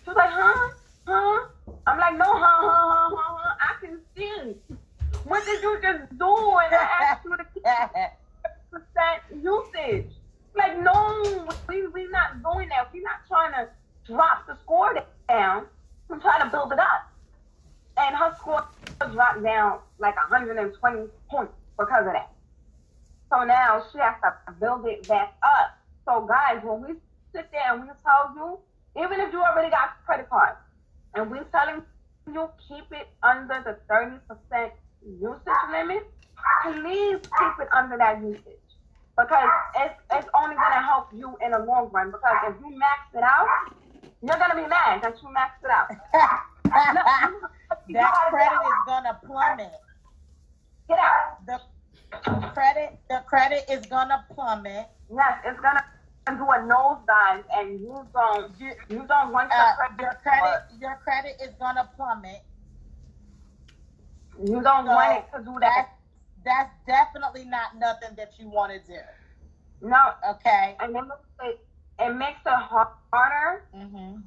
She 0.05 0.11
was 0.11 0.16
like, 0.16 0.31
huh? 0.31 0.70
Huh? 1.07 1.49
I'm 1.87 1.99
like, 1.99 2.16
no, 2.16 2.24
huh, 2.24 2.39
huh, 2.39 2.70
huh, 2.70 3.16
huh, 3.16 3.37
huh. 3.39 3.55
I 3.61 3.85
can 3.85 3.99
see. 4.16 4.55
What 5.27 5.45
did 5.45 5.61
you 5.61 5.79
just 5.83 6.18
do? 6.18 6.37
And 6.62 6.72
I 6.72 6.89
asked 7.03 7.24
you 7.24 7.37
to 7.37 7.45
keep 7.53 7.64
percent 8.70 9.43
usage. 9.43 10.12
Like, 10.55 10.81
no, 10.81 11.49
we 11.68 11.89
we 11.89 12.07
not 12.09 12.43
doing 12.45 12.68
that. 12.68 12.93
We're 12.93 13.03
not 13.03 13.27
trying 13.27 13.53
to 13.55 13.68
drop 14.07 14.47
the 14.47 14.57
score 14.62 14.95
down. 15.29 15.66
We're 16.09 16.20
trying 16.20 16.43
to 16.45 16.51
build 16.51 16.72
it 16.72 16.79
up. 16.79 17.11
And 17.97 18.14
her 18.14 18.37
score 18.39 18.68
dropped 19.12 19.43
down 19.43 19.81
like 19.99 20.14
120 20.31 21.09
points 21.29 21.53
because 21.77 22.07
of 22.07 22.12
that. 22.12 22.31
So 23.29 23.43
now 23.43 23.83
she 23.91 23.99
has 23.99 24.14
to 24.22 24.53
build 24.61 24.87
it 24.87 25.09
back 25.09 25.35
up. 25.43 25.77
So 26.05 26.24
guys, 26.24 26.62
when 26.62 26.83
we 26.83 26.95
sit 27.35 27.51
there 27.51 27.74
and 27.74 27.83
we 27.83 27.89
tell 28.05 28.33
you, 28.37 29.03
even 29.03 29.20
if 29.20 29.33
you 29.33 29.43
already 29.43 29.70
got 29.70 29.97
credit 30.07 30.31
cards, 30.31 30.59
and 31.14 31.29
we're 31.33 31.45
telling 31.51 31.83
you 32.33 32.49
keep 32.68 32.85
it 32.93 33.09
under 33.24 33.61
the 33.64 33.77
30% 33.93 34.70
usage 35.07 35.62
limit, 35.70 36.11
please 36.62 37.18
keep 37.22 37.54
it 37.61 37.68
under 37.72 37.96
that 37.98 38.20
usage. 38.22 38.42
Because 39.16 39.48
it's, 39.76 39.94
it's 40.12 40.28
only 40.34 40.57
going 40.57 40.72
to 40.72 40.84
help 40.84 41.09
you 41.14 41.36
in 41.44 41.52
the 41.52 41.59
long 41.61 41.88
run. 41.90 42.11
Because 42.11 42.36
if 42.48 42.54
you 42.61 42.76
max 42.78 43.00
it 43.14 43.22
out, 43.22 43.46
you're 44.22 44.36
going 44.36 44.50
to 44.50 44.57
be 44.57 44.66
mad 44.68 45.02
that 45.02 45.16
you 45.22 45.28
maxed 45.28 45.64
it 45.64 45.70
out. 45.70 45.88
That 47.92 48.12
credit 48.30 48.52
is 48.66 48.72
gonna 48.86 49.20
plummet. 49.24 49.72
Get 50.88 50.98
out. 50.98 51.46
The 51.46 51.61
credit, 52.52 52.98
the 53.09 53.22
credit 53.26 53.64
is 53.70 53.86
gonna 53.86 54.24
plummet. 54.34 54.88
Yes, 55.12 55.38
it's 55.44 55.61
going 55.61 55.76
to 55.76 56.36
do 56.36 56.42
a 56.44 56.59
nosedive, 56.66 57.44
and 57.54 57.80
you 57.80 58.07
don't, 58.12 58.52
You- 58.61 58.74
you 58.88 59.04
don't 59.07 59.32
want 59.32 59.50
your 59.52 59.61
Uh, 59.61 59.74
credit. 59.76 60.00
your 60.00 60.14
credit, 60.22 60.62
your 60.80 60.96
credit 61.04 61.36
is 61.40 61.54
gonna 61.59 61.88
plummet. 61.96 62.42
You 64.43 64.62
don't 64.62 64.87
So 64.87 64.93
want 64.93 65.18
it 65.18 65.37
to 65.37 65.45
do 65.45 65.57
that. 65.61 65.89
that's 66.45 66.70
definitely 66.87 67.45
not 67.45 67.76
nothing 67.78 68.14
that 68.16 68.32
you 68.39 68.49
want 68.49 68.72
to 68.72 68.78
do. 68.93 69.01
No, 69.80 70.12
Okay. 70.30 70.76
and 70.80 70.95
it 70.97 71.03
makes 71.03 71.20
it, 71.43 71.66
it 71.99 72.14
makes 72.14 72.41
it 72.47 72.53
harder 72.53 73.64
Mhm. 73.74 74.22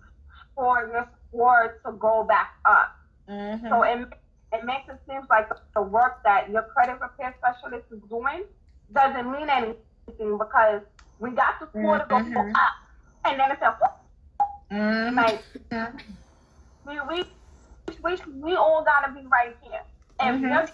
for 0.55 0.87
your 0.91 1.07
score 1.29 1.79
to 1.85 1.91
go 1.93 2.23
back 2.23 2.55
up. 2.65 2.95
Mhm. 3.27 3.69
So 3.69 3.83
it 3.83 4.07
it 4.51 4.65
makes 4.65 4.89
it 4.89 4.99
seem 5.07 5.21
like 5.29 5.47
the 5.75 5.81
work 5.81 6.23
that 6.23 6.49
your 6.49 6.63
credit 6.63 6.99
repair 6.99 7.33
specialist 7.37 7.85
is 7.91 8.01
doing 8.09 8.43
doesn't 8.93 9.31
mean 9.31 9.49
anything 9.49 10.37
because 10.37 10.81
we 11.19 11.31
got 11.31 11.59
the 11.59 11.67
score 11.67 11.99
to 11.99 12.05
go 12.05 12.17
Mhm. 12.19 12.55
up, 12.55 12.73
and 13.25 13.39
then 13.39 13.51
it's 13.51 13.61
a 13.61 13.77
Mhm. 14.71 15.15
like 15.15 15.43
we 16.85 16.99
we 17.01 17.23
we 18.03 18.15
we 18.41 18.55
all 18.55 18.83
gotta 18.83 19.11
be 19.13 19.25
right 19.27 19.55
here. 19.61 19.83
If 20.21 20.41
Mhm. 20.41 20.49
you're 20.49 20.69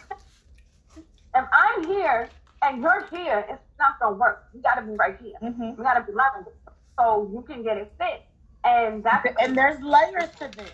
if 1.36 1.46
I'm 1.54 1.88
here 1.88 2.32
and 2.64 2.82
you're 2.82 3.08
here, 3.12 3.46
it's 3.50 3.64
not 3.80 4.00
gonna 4.02 4.18
work. 4.18 4.46
You 4.54 4.62
gotta 4.62 4.82
be 4.84 4.94
right 4.94 5.18
here. 5.22 5.40
Mhm. 5.42 5.78
We 5.78 5.84
gotta 5.84 6.02
be 6.02 6.14
level 6.14 6.52
so 7.00 7.30
you 7.34 7.44
can 7.44 7.64
get 7.64 7.78
it 7.78 7.94
fixed. 8.00 8.26
And 8.66 9.04
that's 9.04 9.28
And 9.40 9.58
there's 9.58 9.82
layers 9.82 10.30
to 10.40 10.50
this. 10.56 10.74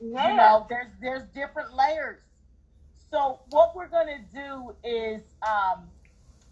yeah. 0.00 0.26
You 0.26 0.34
know, 0.34 0.66
there's 0.68 0.88
there's 1.00 1.24
different 1.34 1.74
layers. 1.74 2.20
So 3.12 3.40
what 3.50 3.74
we're 3.76 3.88
gonna 3.88 4.20
do 4.32 4.74
is 4.84 5.22
um 5.46 5.90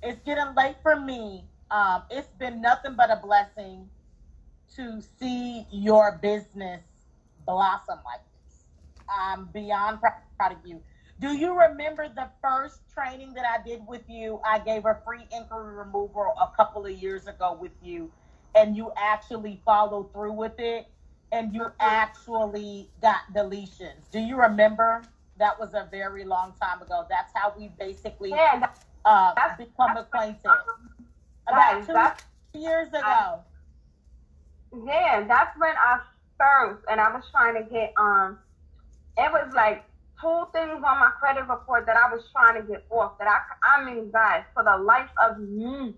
it's 0.03 0.21
getting 0.23 0.55
late 0.55 0.77
for 0.83 0.97
me. 0.97 1.47
Um 1.71 2.05
it's 2.11 2.29
been 2.39 2.61
nothing 2.63 2.97
but 2.97 3.11
a 3.11 3.17
blessing 3.17 3.91
to 4.77 5.01
see 5.21 5.67
your 5.71 6.13
business 6.13 6.83
blossom 7.47 8.01
like 8.05 8.23
this. 8.47 8.67
I'm 9.09 9.47
beyond 9.47 10.01
pr- 10.01 10.09
proud 10.39 10.53
of 10.53 10.59
you. 10.65 10.83
Do 11.21 11.37
you 11.37 11.59
remember 11.59 12.09
the 12.09 12.29
first 12.43 12.81
training 12.93 13.35
that 13.35 13.45
I 13.47 13.63
did 13.67 13.87
with 13.87 14.03
you? 14.09 14.41
I 14.45 14.59
gave 14.59 14.85
a 14.85 14.99
free 15.07 15.27
inquiry 15.33 15.75
removal 15.75 16.35
a 16.41 16.49
couple 16.57 16.85
of 16.85 16.93
years 16.93 17.27
ago 17.29 17.57
with 17.61 17.73
you, 17.83 18.11
and 18.55 18.77
you 18.77 18.93
actually 18.97 19.61
followed 19.65 20.13
through 20.13 20.33
with 20.33 20.59
it, 20.59 20.89
and 21.31 21.55
you 21.55 21.67
actually 21.79 22.91
got 23.01 23.21
deletions. 23.33 24.11
Do 24.11 24.19
you 24.19 24.37
remember? 24.37 25.03
That 25.39 25.59
was 25.59 25.75
a 25.75 25.89
very 25.91 26.25
long 26.25 26.55
time 26.61 26.81
ago. 26.83 27.07
That's 27.09 27.33
how 27.35 27.53
we 27.59 27.69
basically 27.79 28.31
yeah, 28.31 28.69
uh, 29.05 29.35
that's- 29.35 29.59
become 29.59 29.95
that's- 29.95 30.05
acquainted. 30.07 30.51
About 31.47 32.23
two 32.53 32.59
years 32.61 32.89
ago. 32.89 33.41
yeah, 34.87 35.25
that's 35.27 35.59
when 35.59 35.75
I 35.77 36.01
first 36.39 36.85
and 36.91 37.01
I 37.01 37.13
was 37.15 37.25
trying 37.31 37.55
to 37.63 37.71
get 37.71 37.93
um 37.97 38.39
it 39.17 39.31
was 39.31 39.53
like 39.55 39.85
two 40.25 40.47
things 40.53 40.81
on 40.81 40.97
my 40.99 41.11
credit 41.21 41.47
report 41.47 41.85
that 41.85 41.97
I 41.97 42.11
was 42.11 42.25
trying 42.33 42.61
to 42.61 42.67
get 42.67 42.87
off 42.91 43.19
that 43.19 43.29
I 43.29 43.41
I 43.63 43.85
mean 43.85 44.11
guys, 44.11 44.45
for 44.55 44.65
the 44.65 44.77
life 44.79 45.11
of 45.23 45.39
me, 45.39 45.93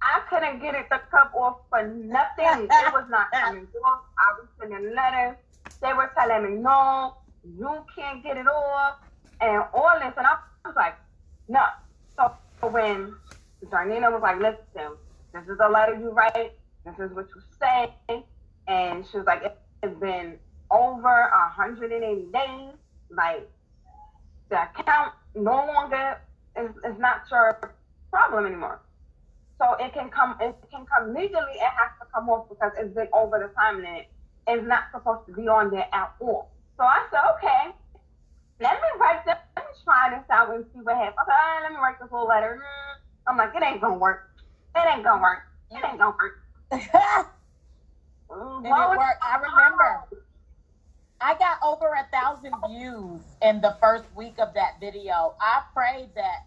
I 0.00 0.20
couldn't 0.30 0.60
get 0.60 0.76
it 0.76 0.86
to 0.92 1.00
come 1.10 1.28
off 1.34 1.58
for 1.68 1.82
nothing. 1.82 2.68
it 2.70 2.92
was 2.92 3.06
not 3.10 3.30
coming 3.32 3.66
off. 3.84 4.00
I 4.16 4.38
was 4.38 4.46
sending 4.60 4.94
letters. 4.94 5.36
They 5.82 5.92
were 5.92 6.10
telling 6.16 6.44
me 6.44 6.62
no, 6.62 7.16
you 7.58 7.84
can't 7.96 8.22
get 8.22 8.36
it 8.36 8.46
off 8.46 8.98
and 9.40 9.64
all 9.74 9.98
this 9.98 10.14
and 10.16 10.26
I 10.26 10.36
was 10.64 10.76
like, 10.76 10.94
no. 11.48 11.62
So 12.16 12.30
when 12.68 13.16
Darnina 13.66 14.12
was 14.12 14.22
like, 14.22 14.38
listen, 14.38 14.92
this 15.32 15.42
is 15.48 15.58
a 15.60 15.68
letter 15.68 15.98
you 15.98 16.10
write, 16.10 16.52
this 16.84 16.94
is 17.00 17.10
what 17.12 17.26
you 17.34 17.42
say. 17.58 17.92
And 18.68 19.04
she 19.10 19.18
was 19.18 19.26
like, 19.26 19.42
it's 19.82 20.00
been 20.00 20.38
over 20.70 21.30
180 21.58 22.30
days. 22.32 22.74
Like, 23.10 23.48
the 24.50 24.62
account 24.62 25.12
no 25.34 25.66
longer 25.66 26.20
is, 26.58 26.70
is 26.84 26.98
not 26.98 27.22
your 27.30 27.74
problem 28.10 28.46
anymore. 28.46 28.80
So 29.58 29.74
it 29.74 29.92
can 29.94 30.10
come, 30.10 30.36
it 30.40 30.54
can 30.70 30.84
come 30.86 31.14
legally, 31.14 31.54
it 31.54 31.72
has 31.78 31.90
to 32.00 32.06
come 32.12 32.28
off 32.28 32.48
because 32.48 32.72
it's 32.78 32.94
been 32.94 33.08
over 33.12 33.38
the 33.38 33.52
time 33.54 33.76
limit. 33.76 34.08
It's 34.46 34.66
not 34.66 34.84
supposed 34.92 35.26
to 35.26 35.32
be 35.32 35.48
on 35.48 35.70
there 35.70 35.88
at 35.92 36.12
all. 36.20 36.50
So 36.76 36.84
I 36.84 37.06
said, 37.10 37.20
okay, 37.36 37.74
let 38.60 38.74
me 38.74 38.88
write 39.00 39.24
this, 39.24 39.36
let 39.56 39.64
me 39.64 39.72
try 39.84 40.10
this 40.10 40.28
out 40.30 40.54
and 40.54 40.64
see 40.74 40.80
what 40.80 40.96
happens. 40.96 41.16
Okay, 41.22 41.62
let 41.62 41.72
me 41.72 41.78
write 41.78 41.98
this 42.00 42.10
little 42.10 42.26
letter. 42.26 42.60
Mm. 42.60 43.30
I'm 43.30 43.36
like, 43.36 43.54
it 43.54 43.62
ain't 43.62 43.80
gonna 43.80 43.98
work. 43.98 44.30
It 44.76 44.82
ain't 44.86 45.04
gonna 45.04 45.22
work. 45.22 45.42
It 45.70 45.82
ain't 45.84 45.98
gonna 45.98 46.16
work. 46.18 46.34
Did 46.70 46.80
it 48.66 48.98
worked. 48.98 49.22
I 49.22 49.36
remember. 49.38 50.08
I 51.24 51.34
got 51.38 51.58
over 51.62 51.86
a 51.94 52.06
thousand 52.12 52.52
views 52.68 53.22
in 53.40 53.62
the 53.62 53.74
first 53.80 54.04
week 54.14 54.38
of 54.38 54.52
that 54.54 54.78
video. 54.78 55.34
I 55.40 55.62
pray 55.72 56.10
that 56.14 56.46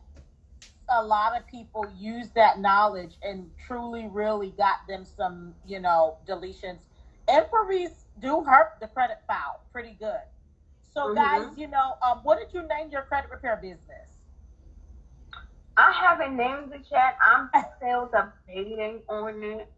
a 0.90 1.04
lot 1.04 1.36
of 1.36 1.48
people 1.48 1.92
used 1.98 2.36
that 2.36 2.60
knowledge 2.60 3.18
and 3.24 3.50
truly, 3.58 4.08
really 4.08 4.52
got 4.52 4.88
them 4.88 5.04
some, 5.04 5.56
you 5.66 5.80
know, 5.80 6.18
deletions. 6.28 6.82
Inquiries 7.28 8.06
do 8.20 8.44
hurt 8.44 8.74
the 8.80 8.88
credit 8.88 9.18
file 9.28 9.62
pretty 9.72 9.94
good. 10.00 10.22
So, 10.94 11.10
Mhm. 11.10 11.16
guys, 11.16 11.58
you 11.58 11.68
know, 11.68 11.98
um, 12.04 12.20
what 12.24 12.38
did 12.38 12.54
you 12.54 12.68
name 12.68 12.92
your 12.92 13.02
credit 13.02 13.32
repair 13.32 13.58
business? 13.58 14.20
I 15.76 15.92
haven't 15.92 16.38
named 16.38 16.72
it 16.74 16.86
yet. 16.92 17.18
I'm 17.22 17.50
still 17.78 18.10
debating 18.12 19.02
on 19.10 19.44
it. 19.44 19.72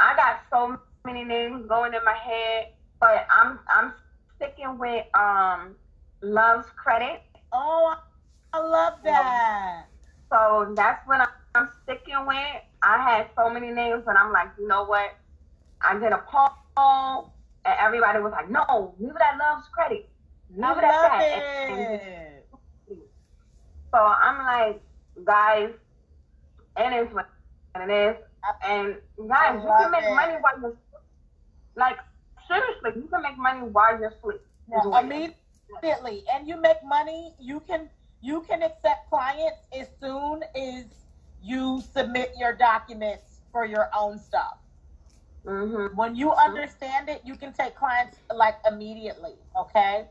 I 0.00 0.16
got 0.16 0.40
so 0.50 0.76
many 1.04 1.24
names 1.24 1.66
going 1.68 1.94
in 1.94 2.04
my 2.04 2.14
head, 2.14 2.68
but 3.00 3.26
I'm 3.30 3.60
I'm 3.68 3.94
sticking 4.40 4.78
with 4.78 5.04
um 5.14 5.74
Love's 6.22 6.68
Credit. 6.82 7.20
Oh, 7.52 7.94
I 8.52 8.58
love 8.58 8.94
that. 9.04 9.86
So 10.32 10.72
that's 10.76 11.06
what 11.06 11.28
I'm 11.54 11.68
sticking 11.82 12.26
with. 12.26 12.36
I 12.82 12.98
had 13.02 13.26
so 13.36 13.50
many 13.50 13.70
names, 13.72 14.02
but 14.06 14.16
I'm 14.16 14.32
like, 14.32 14.48
you 14.58 14.66
know 14.68 14.84
what? 14.84 15.10
I 15.82 15.94
did 15.98 16.12
a 16.12 16.22
poll, 16.30 17.32
and 17.64 17.74
everybody 17.78 18.20
was 18.20 18.32
like, 18.32 18.50
no, 18.50 18.94
leave 18.98 19.10
it 19.14 19.22
at 19.22 19.38
Love's 19.38 19.68
Credit. 19.68 20.08
Leave 20.54 20.64
I 20.64 20.72
it 20.78 20.84
at 20.84 20.88
love 20.88 21.02
that. 21.02 21.32
And- 21.68 21.70
and 21.72 22.00
it. 22.00 22.46
so 23.92 23.98
I'm 23.98 24.38
like, 24.44 24.82
guys, 25.24 25.70
and 26.76 26.94
it 26.94 27.06
is 27.08 27.14
what 27.14 27.28
it 27.76 27.90
is. 27.90 28.16
And 28.66 28.96
guys, 29.28 29.60
you 29.62 29.68
can 29.78 29.90
make 29.90 30.02
it. 30.04 30.10
money 30.14 30.34
while 30.40 30.60
you're 30.60 30.76
like 31.76 31.98
seriously, 32.50 33.02
you 33.02 33.08
can 33.08 33.22
make 33.22 33.38
money 33.38 33.60
while 33.60 33.98
you're 33.98 34.10
asleep. 34.10 34.40
It. 35.12 35.36
immediately, 35.82 36.24
and 36.32 36.46
you 36.48 36.56
make 36.60 36.82
money. 36.84 37.34
You 37.38 37.60
can 37.60 37.88
you 38.20 38.42
can 38.42 38.62
accept 38.62 39.08
clients 39.08 39.60
as 39.72 39.88
soon 40.00 40.42
as 40.54 40.84
you 41.42 41.82
submit 41.92 42.32
your 42.38 42.54
documents 42.54 43.40
for 43.50 43.64
your 43.64 43.88
own 43.96 44.18
stuff. 44.18 44.58
Mhm. 45.44 45.94
When 45.94 46.14
you 46.14 46.32
understand 46.32 47.08
it, 47.08 47.22
you 47.24 47.34
can 47.34 47.52
take 47.52 47.74
clients 47.74 48.18
like 48.32 48.56
immediately. 48.66 49.36
Okay, 49.56 50.06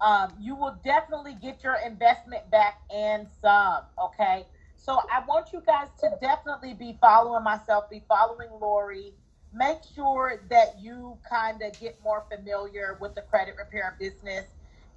um, 0.00 0.34
you 0.40 0.54
will 0.56 0.76
definitely 0.84 1.34
get 1.34 1.62
your 1.62 1.76
investment 1.76 2.50
back 2.50 2.80
and 2.90 3.28
some. 3.40 3.84
Okay, 3.98 4.46
so 4.74 5.00
I 5.10 5.24
want 5.26 5.52
you 5.52 5.62
guys 5.64 5.88
to 6.00 6.18
definitely 6.20 6.74
be 6.74 6.98
following 7.00 7.44
myself, 7.44 7.88
be 7.88 8.04
following 8.08 8.50
Lori. 8.60 9.14
Make 9.56 9.78
sure 9.94 10.42
that 10.50 10.76
you 10.80 11.16
kind 11.28 11.62
of 11.62 11.78
get 11.80 11.98
more 12.04 12.24
familiar 12.30 12.98
with 13.00 13.14
the 13.14 13.22
credit 13.22 13.54
repair 13.58 13.96
business 13.98 14.44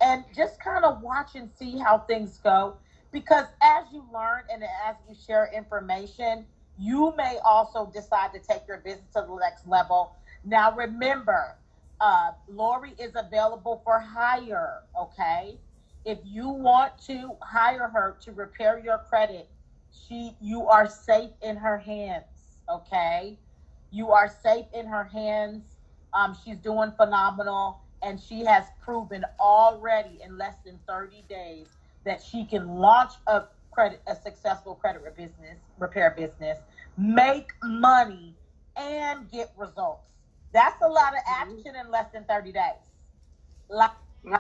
and 0.02 0.26
just 0.36 0.62
kind 0.62 0.84
of 0.84 1.02
watch 1.02 1.36
and 1.36 1.50
see 1.58 1.78
how 1.78 2.00
things 2.00 2.40
go. 2.44 2.76
Because 3.12 3.46
as 3.62 3.86
you 3.92 4.06
learn 4.14 4.44
and 4.52 4.64
as 4.64 4.96
you 5.08 5.16
share 5.16 5.50
information, 5.56 6.46
you 6.78 7.14
may 7.18 7.40
also 7.44 7.90
decide 7.94 8.34
to 8.34 8.40
take 8.40 8.68
your 8.68 8.78
business 8.78 9.14
to 9.16 9.26
the 9.28 9.36
next 9.36 9.68
level. 9.68 10.14
Now, 10.44 10.76
remember, 10.76 11.56
uh, 12.00 12.32
Lori 12.48 12.94
is 13.00 13.14
available 13.16 13.82
for 13.84 14.00
hire. 14.00 14.82
Okay, 15.00 15.58
if 16.06 16.20
you 16.24 16.50
want 16.50 16.98
to 17.08 17.36
hire 17.42 17.90
her 17.90 18.18
to 18.22 18.32
repair 18.32 18.80
your 18.80 19.00
credit, 19.10 19.50
she 19.92 20.36
you 20.42 20.68
are 20.68 20.88
safe 20.88 21.32
in 21.42 21.58
her 21.58 21.78
hands. 21.78 22.24
Okay, 22.70 23.38
you 23.92 24.12
are 24.12 24.30
safe 24.30 24.66
in 24.74 24.86
her 24.88 25.04
hands. 25.04 25.64
Um, 26.14 26.36
she's 26.44 26.58
doing 26.58 26.92
phenomenal, 26.98 27.80
and 28.02 28.20
she 28.20 28.46
has 28.46 28.66
proven 28.82 29.26
already 29.40 30.20
in 30.24 30.38
less 30.38 30.56
than 30.66 30.80
thirty 30.88 31.24
days 31.30 31.68
that 32.06 32.22
she 32.22 32.46
can 32.46 32.68
launch 32.78 33.14
a 33.28 33.44
credit 33.72 34.02
a 34.08 34.16
successful 34.16 34.76
credit 34.76 35.04
business 35.16 35.58
repair 35.78 36.14
business, 36.18 36.60
make 36.98 37.52
money, 37.64 38.36
and 38.76 39.30
get 39.32 39.52
results. 39.58 40.08
That's 40.54 40.82
a 40.82 40.88
lot 40.88 41.14
of 41.14 41.20
action 41.28 41.76
in 41.76 41.92
less 41.92 42.12
than 42.12 42.24
thirty 42.26 42.52
days. 42.52 42.64
Like, 43.70 43.92
I, 44.32 44.40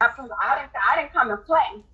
I 0.00 0.08
didn't. 0.16 0.72
I 0.90 0.96
didn't 1.00 1.12
come. 1.12 1.28
To 1.28 1.36
play. 1.36 1.84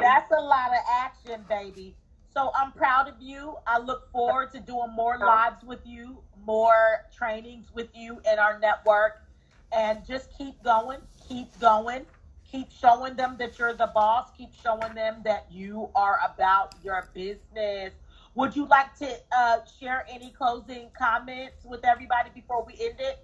That's 0.00 0.30
a 0.32 0.40
lot 0.40 0.70
of 0.70 0.78
action, 0.90 1.44
baby. 1.48 1.94
So 2.38 2.52
I'm 2.54 2.70
proud 2.70 3.08
of 3.08 3.14
you. 3.18 3.56
I 3.66 3.80
look 3.80 4.12
forward 4.12 4.52
to 4.52 4.60
doing 4.60 4.92
more 4.94 5.18
lives 5.18 5.64
with 5.64 5.80
you, 5.84 6.22
more 6.46 7.04
trainings 7.12 7.66
with 7.74 7.88
you 7.94 8.20
in 8.32 8.38
our 8.38 8.60
network. 8.60 9.24
And 9.72 10.06
just 10.06 10.28
keep 10.38 10.62
going, 10.62 11.00
keep 11.28 11.48
going, 11.58 12.06
keep 12.48 12.70
showing 12.70 13.16
them 13.16 13.34
that 13.40 13.58
you're 13.58 13.74
the 13.74 13.90
boss, 13.92 14.28
keep 14.38 14.50
showing 14.54 14.94
them 14.94 15.16
that 15.24 15.46
you 15.50 15.90
are 15.96 16.20
about 16.32 16.76
your 16.84 17.08
business. 17.12 17.92
Would 18.36 18.54
you 18.54 18.66
like 18.66 18.96
to 18.98 19.16
uh, 19.36 19.56
share 19.80 20.06
any 20.08 20.30
closing 20.30 20.90
comments 20.96 21.64
with 21.64 21.84
everybody 21.84 22.30
before 22.32 22.64
we 22.64 22.74
end 22.74 23.00
it? 23.00 23.18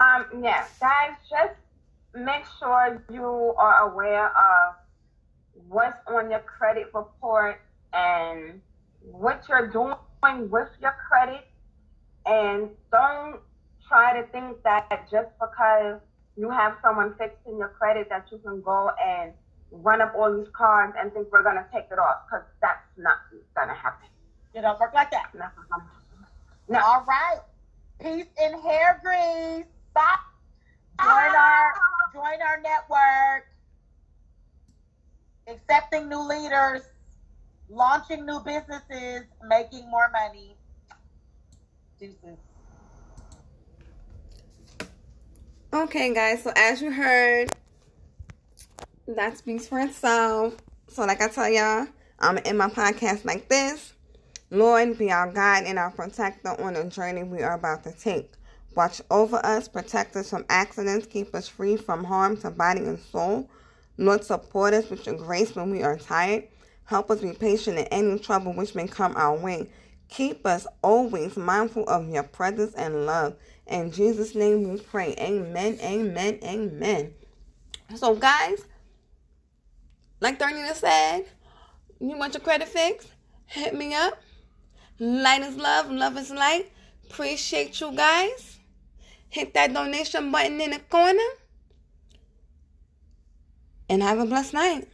Um, 0.00 0.42
yeah, 0.42 0.66
guys, 0.80 1.14
just 1.30 1.54
make 2.16 2.42
sure 2.58 3.00
you 3.12 3.54
are 3.58 3.92
aware 3.92 4.26
of 4.26 4.74
what's 5.68 5.98
on 6.08 6.32
your 6.32 6.40
credit 6.40 6.90
report 6.92 7.60
and 7.92 8.60
what 9.02 9.44
you're 9.48 9.68
doing 9.68 9.96
with 10.50 10.68
your 10.80 10.94
credit. 11.08 11.46
And 12.26 12.68
don't 12.92 13.40
try 13.86 14.20
to 14.20 14.26
think 14.28 14.62
that 14.64 15.08
just 15.10 15.30
because 15.40 16.00
you 16.36 16.50
have 16.50 16.76
someone 16.82 17.14
fixing 17.18 17.58
your 17.58 17.68
credit 17.68 18.08
that 18.10 18.26
you 18.30 18.38
can 18.38 18.60
go 18.60 18.90
and 19.04 19.32
run 19.70 20.00
up 20.00 20.14
all 20.16 20.36
these 20.36 20.48
cards 20.52 20.94
and 20.98 21.12
think 21.12 21.28
we're 21.32 21.42
gonna 21.42 21.66
take 21.72 21.86
it 21.90 21.98
off 21.98 22.26
because 22.26 22.46
that's 22.60 22.84
not 22.96 23.16
gonna 23.54 23.74
happen. 23.74 24.08
It 24.54 24.62
don't 24.62 24.78
work 24.78 24.94
like 24.94 25.10
that. 25.10 25.30
That's 25.34 25.56
not 25.56 25.68
gonna 25.70 25.82
happen. 25.82 26.26
No. 26.68 26.80
All 26.80 27.04
right. 27.08 27.40
Peace 28.00 28.28
and 28.40 28.60
hair 28.62 29.00
grease. 29.02 29.66
Bye. 29.94 30.16
Join 31.02 31.34
our 31.36 31.72
join 32.12 32.42
our 32.42 32.60
network. 32.60 33.46
Accepting 35.46 36.08
new 36.08 36.20
leaders, 36.20 36.82
launching 37.68 38.24
new 38.26 38.40
businesses, 38.40 39.24
making 39.46 39.88
more 39.90 40.10
money. 40.12 40.56
Deuces. 41.98 42.38
Okay, 45.72 46.14
guys. 46.14 46.42
So 46.42 46.52
as 46.56 46.80
you 46.80 46.90
heard, 46.90 47.50
that 49.06 49.38
speaks 49.38 49.66
for 49.66 49.80
itself. 49.80 50.56
So 50.88 51.04
like 51.04 51.20
I 51.20 51.28
tell 51.28 51.48
y'all, 51.48 51.86
I'm 52.18 52.38
in 52.38 52.56
my 52.56 52.68
podcast 52.68 53.24
like 53.24 53.48
this. 53.48 53.92
Lord, 54.50 54.96
be 54.96 55.12
our 55.12 55.30
guide 55.30 55.64
and 55.66 55.78
our 55.78 55.90
protector 55.90 56.58
on 56.60 56.72
the 56.72 56.84
journey 56.84 57.22
we 57.22 57.42
are 57.42 57.54
about 57.54 57.84
to 57.84 57.92
take. 57.92 58.32
Watch 58.74 59.02
over 59.10 59.44
us, 59.44 59.68
protect 59.68 60.16
us 60.16 60.30
from 60.30 60.46
accidents, 60.48 61.06
keep 61.06 61.34
us 61.34 61.48
free 61.48 61.76
from 61.76 62.04
harm 62.04 62.36
to 62.38 62.50
body 62.50 62.80
and 62.80 62.98
soul. 62.98 63.50
Lord, 63.98 64.24
support 64.24 64.72
us 64.72 64.88
with 64.88 65.04
your 65.04 65.16
grace 65.16 65.54
when 65.54 65.70
we 65.70 65.82
are 65.82 65.98
tired. 65.98 66.44
Help 66.88 67.10
us 67.10 67.20
be 67.20 67.34
patient 67.34 67.78
in 67.78 67.84
any 67.88 68.18
trouble 68.18 68.54
which 68.54 68.74
may 68.74 68.86
come 68.86 69.14
our 69.14 69.36
way. 69.36 69.68
Keep 70.08 70.46
us 70.46 70.66
always 70.80 71.36
mindful 71.36 71.86
of 71.86 72.08
your 72.08 72.22
presence 72.22 72.74
and 72.76 73.04
love. 73.04 73.36
In 73.66 73.92
Jesus' 73.92 74.34
name 74.34 74.72
we 74.72 74.80
pray. 74.80 75.14
Amen, 75.18 75.78
amen, 75.82 76.38
amen. 76.42 77.12
So, 77.94 78.14
guys, 78.14 78.64
like 80.20 80.38
Darnina 80.38 80.72
said, 80.72 81.26
you 82.00 82.16
want 82.16 82.32
your 82.32 82.40
credit 82.40 82.68
fixed? 82.68 83.08
Hit 83.44 83.74
me 83.74 83.94
up. 83.94 84.22
Light 84.98 85.42
is 85.42 85.56
love, 85.56 85.90
love 85.90 86.16
is 86.16 86.30
light. 86.30 86.72
Appreciate 87.10 87.78
you 87.82 87.92
guys. 87.94 88.60
Hit 89.28 89.52
that 89.52 89.74
donation 89.74 90.32
button 90.32 90.58
in 90.58 90.70
the 90.70 90.78
corner. 90.78 91.18
And 93.90 94.02
have 94.02 94.18
a 94.18 94.24
blessed 94.24 94.54
night. 94.54 94.88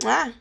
Mwah. 0.00 0.34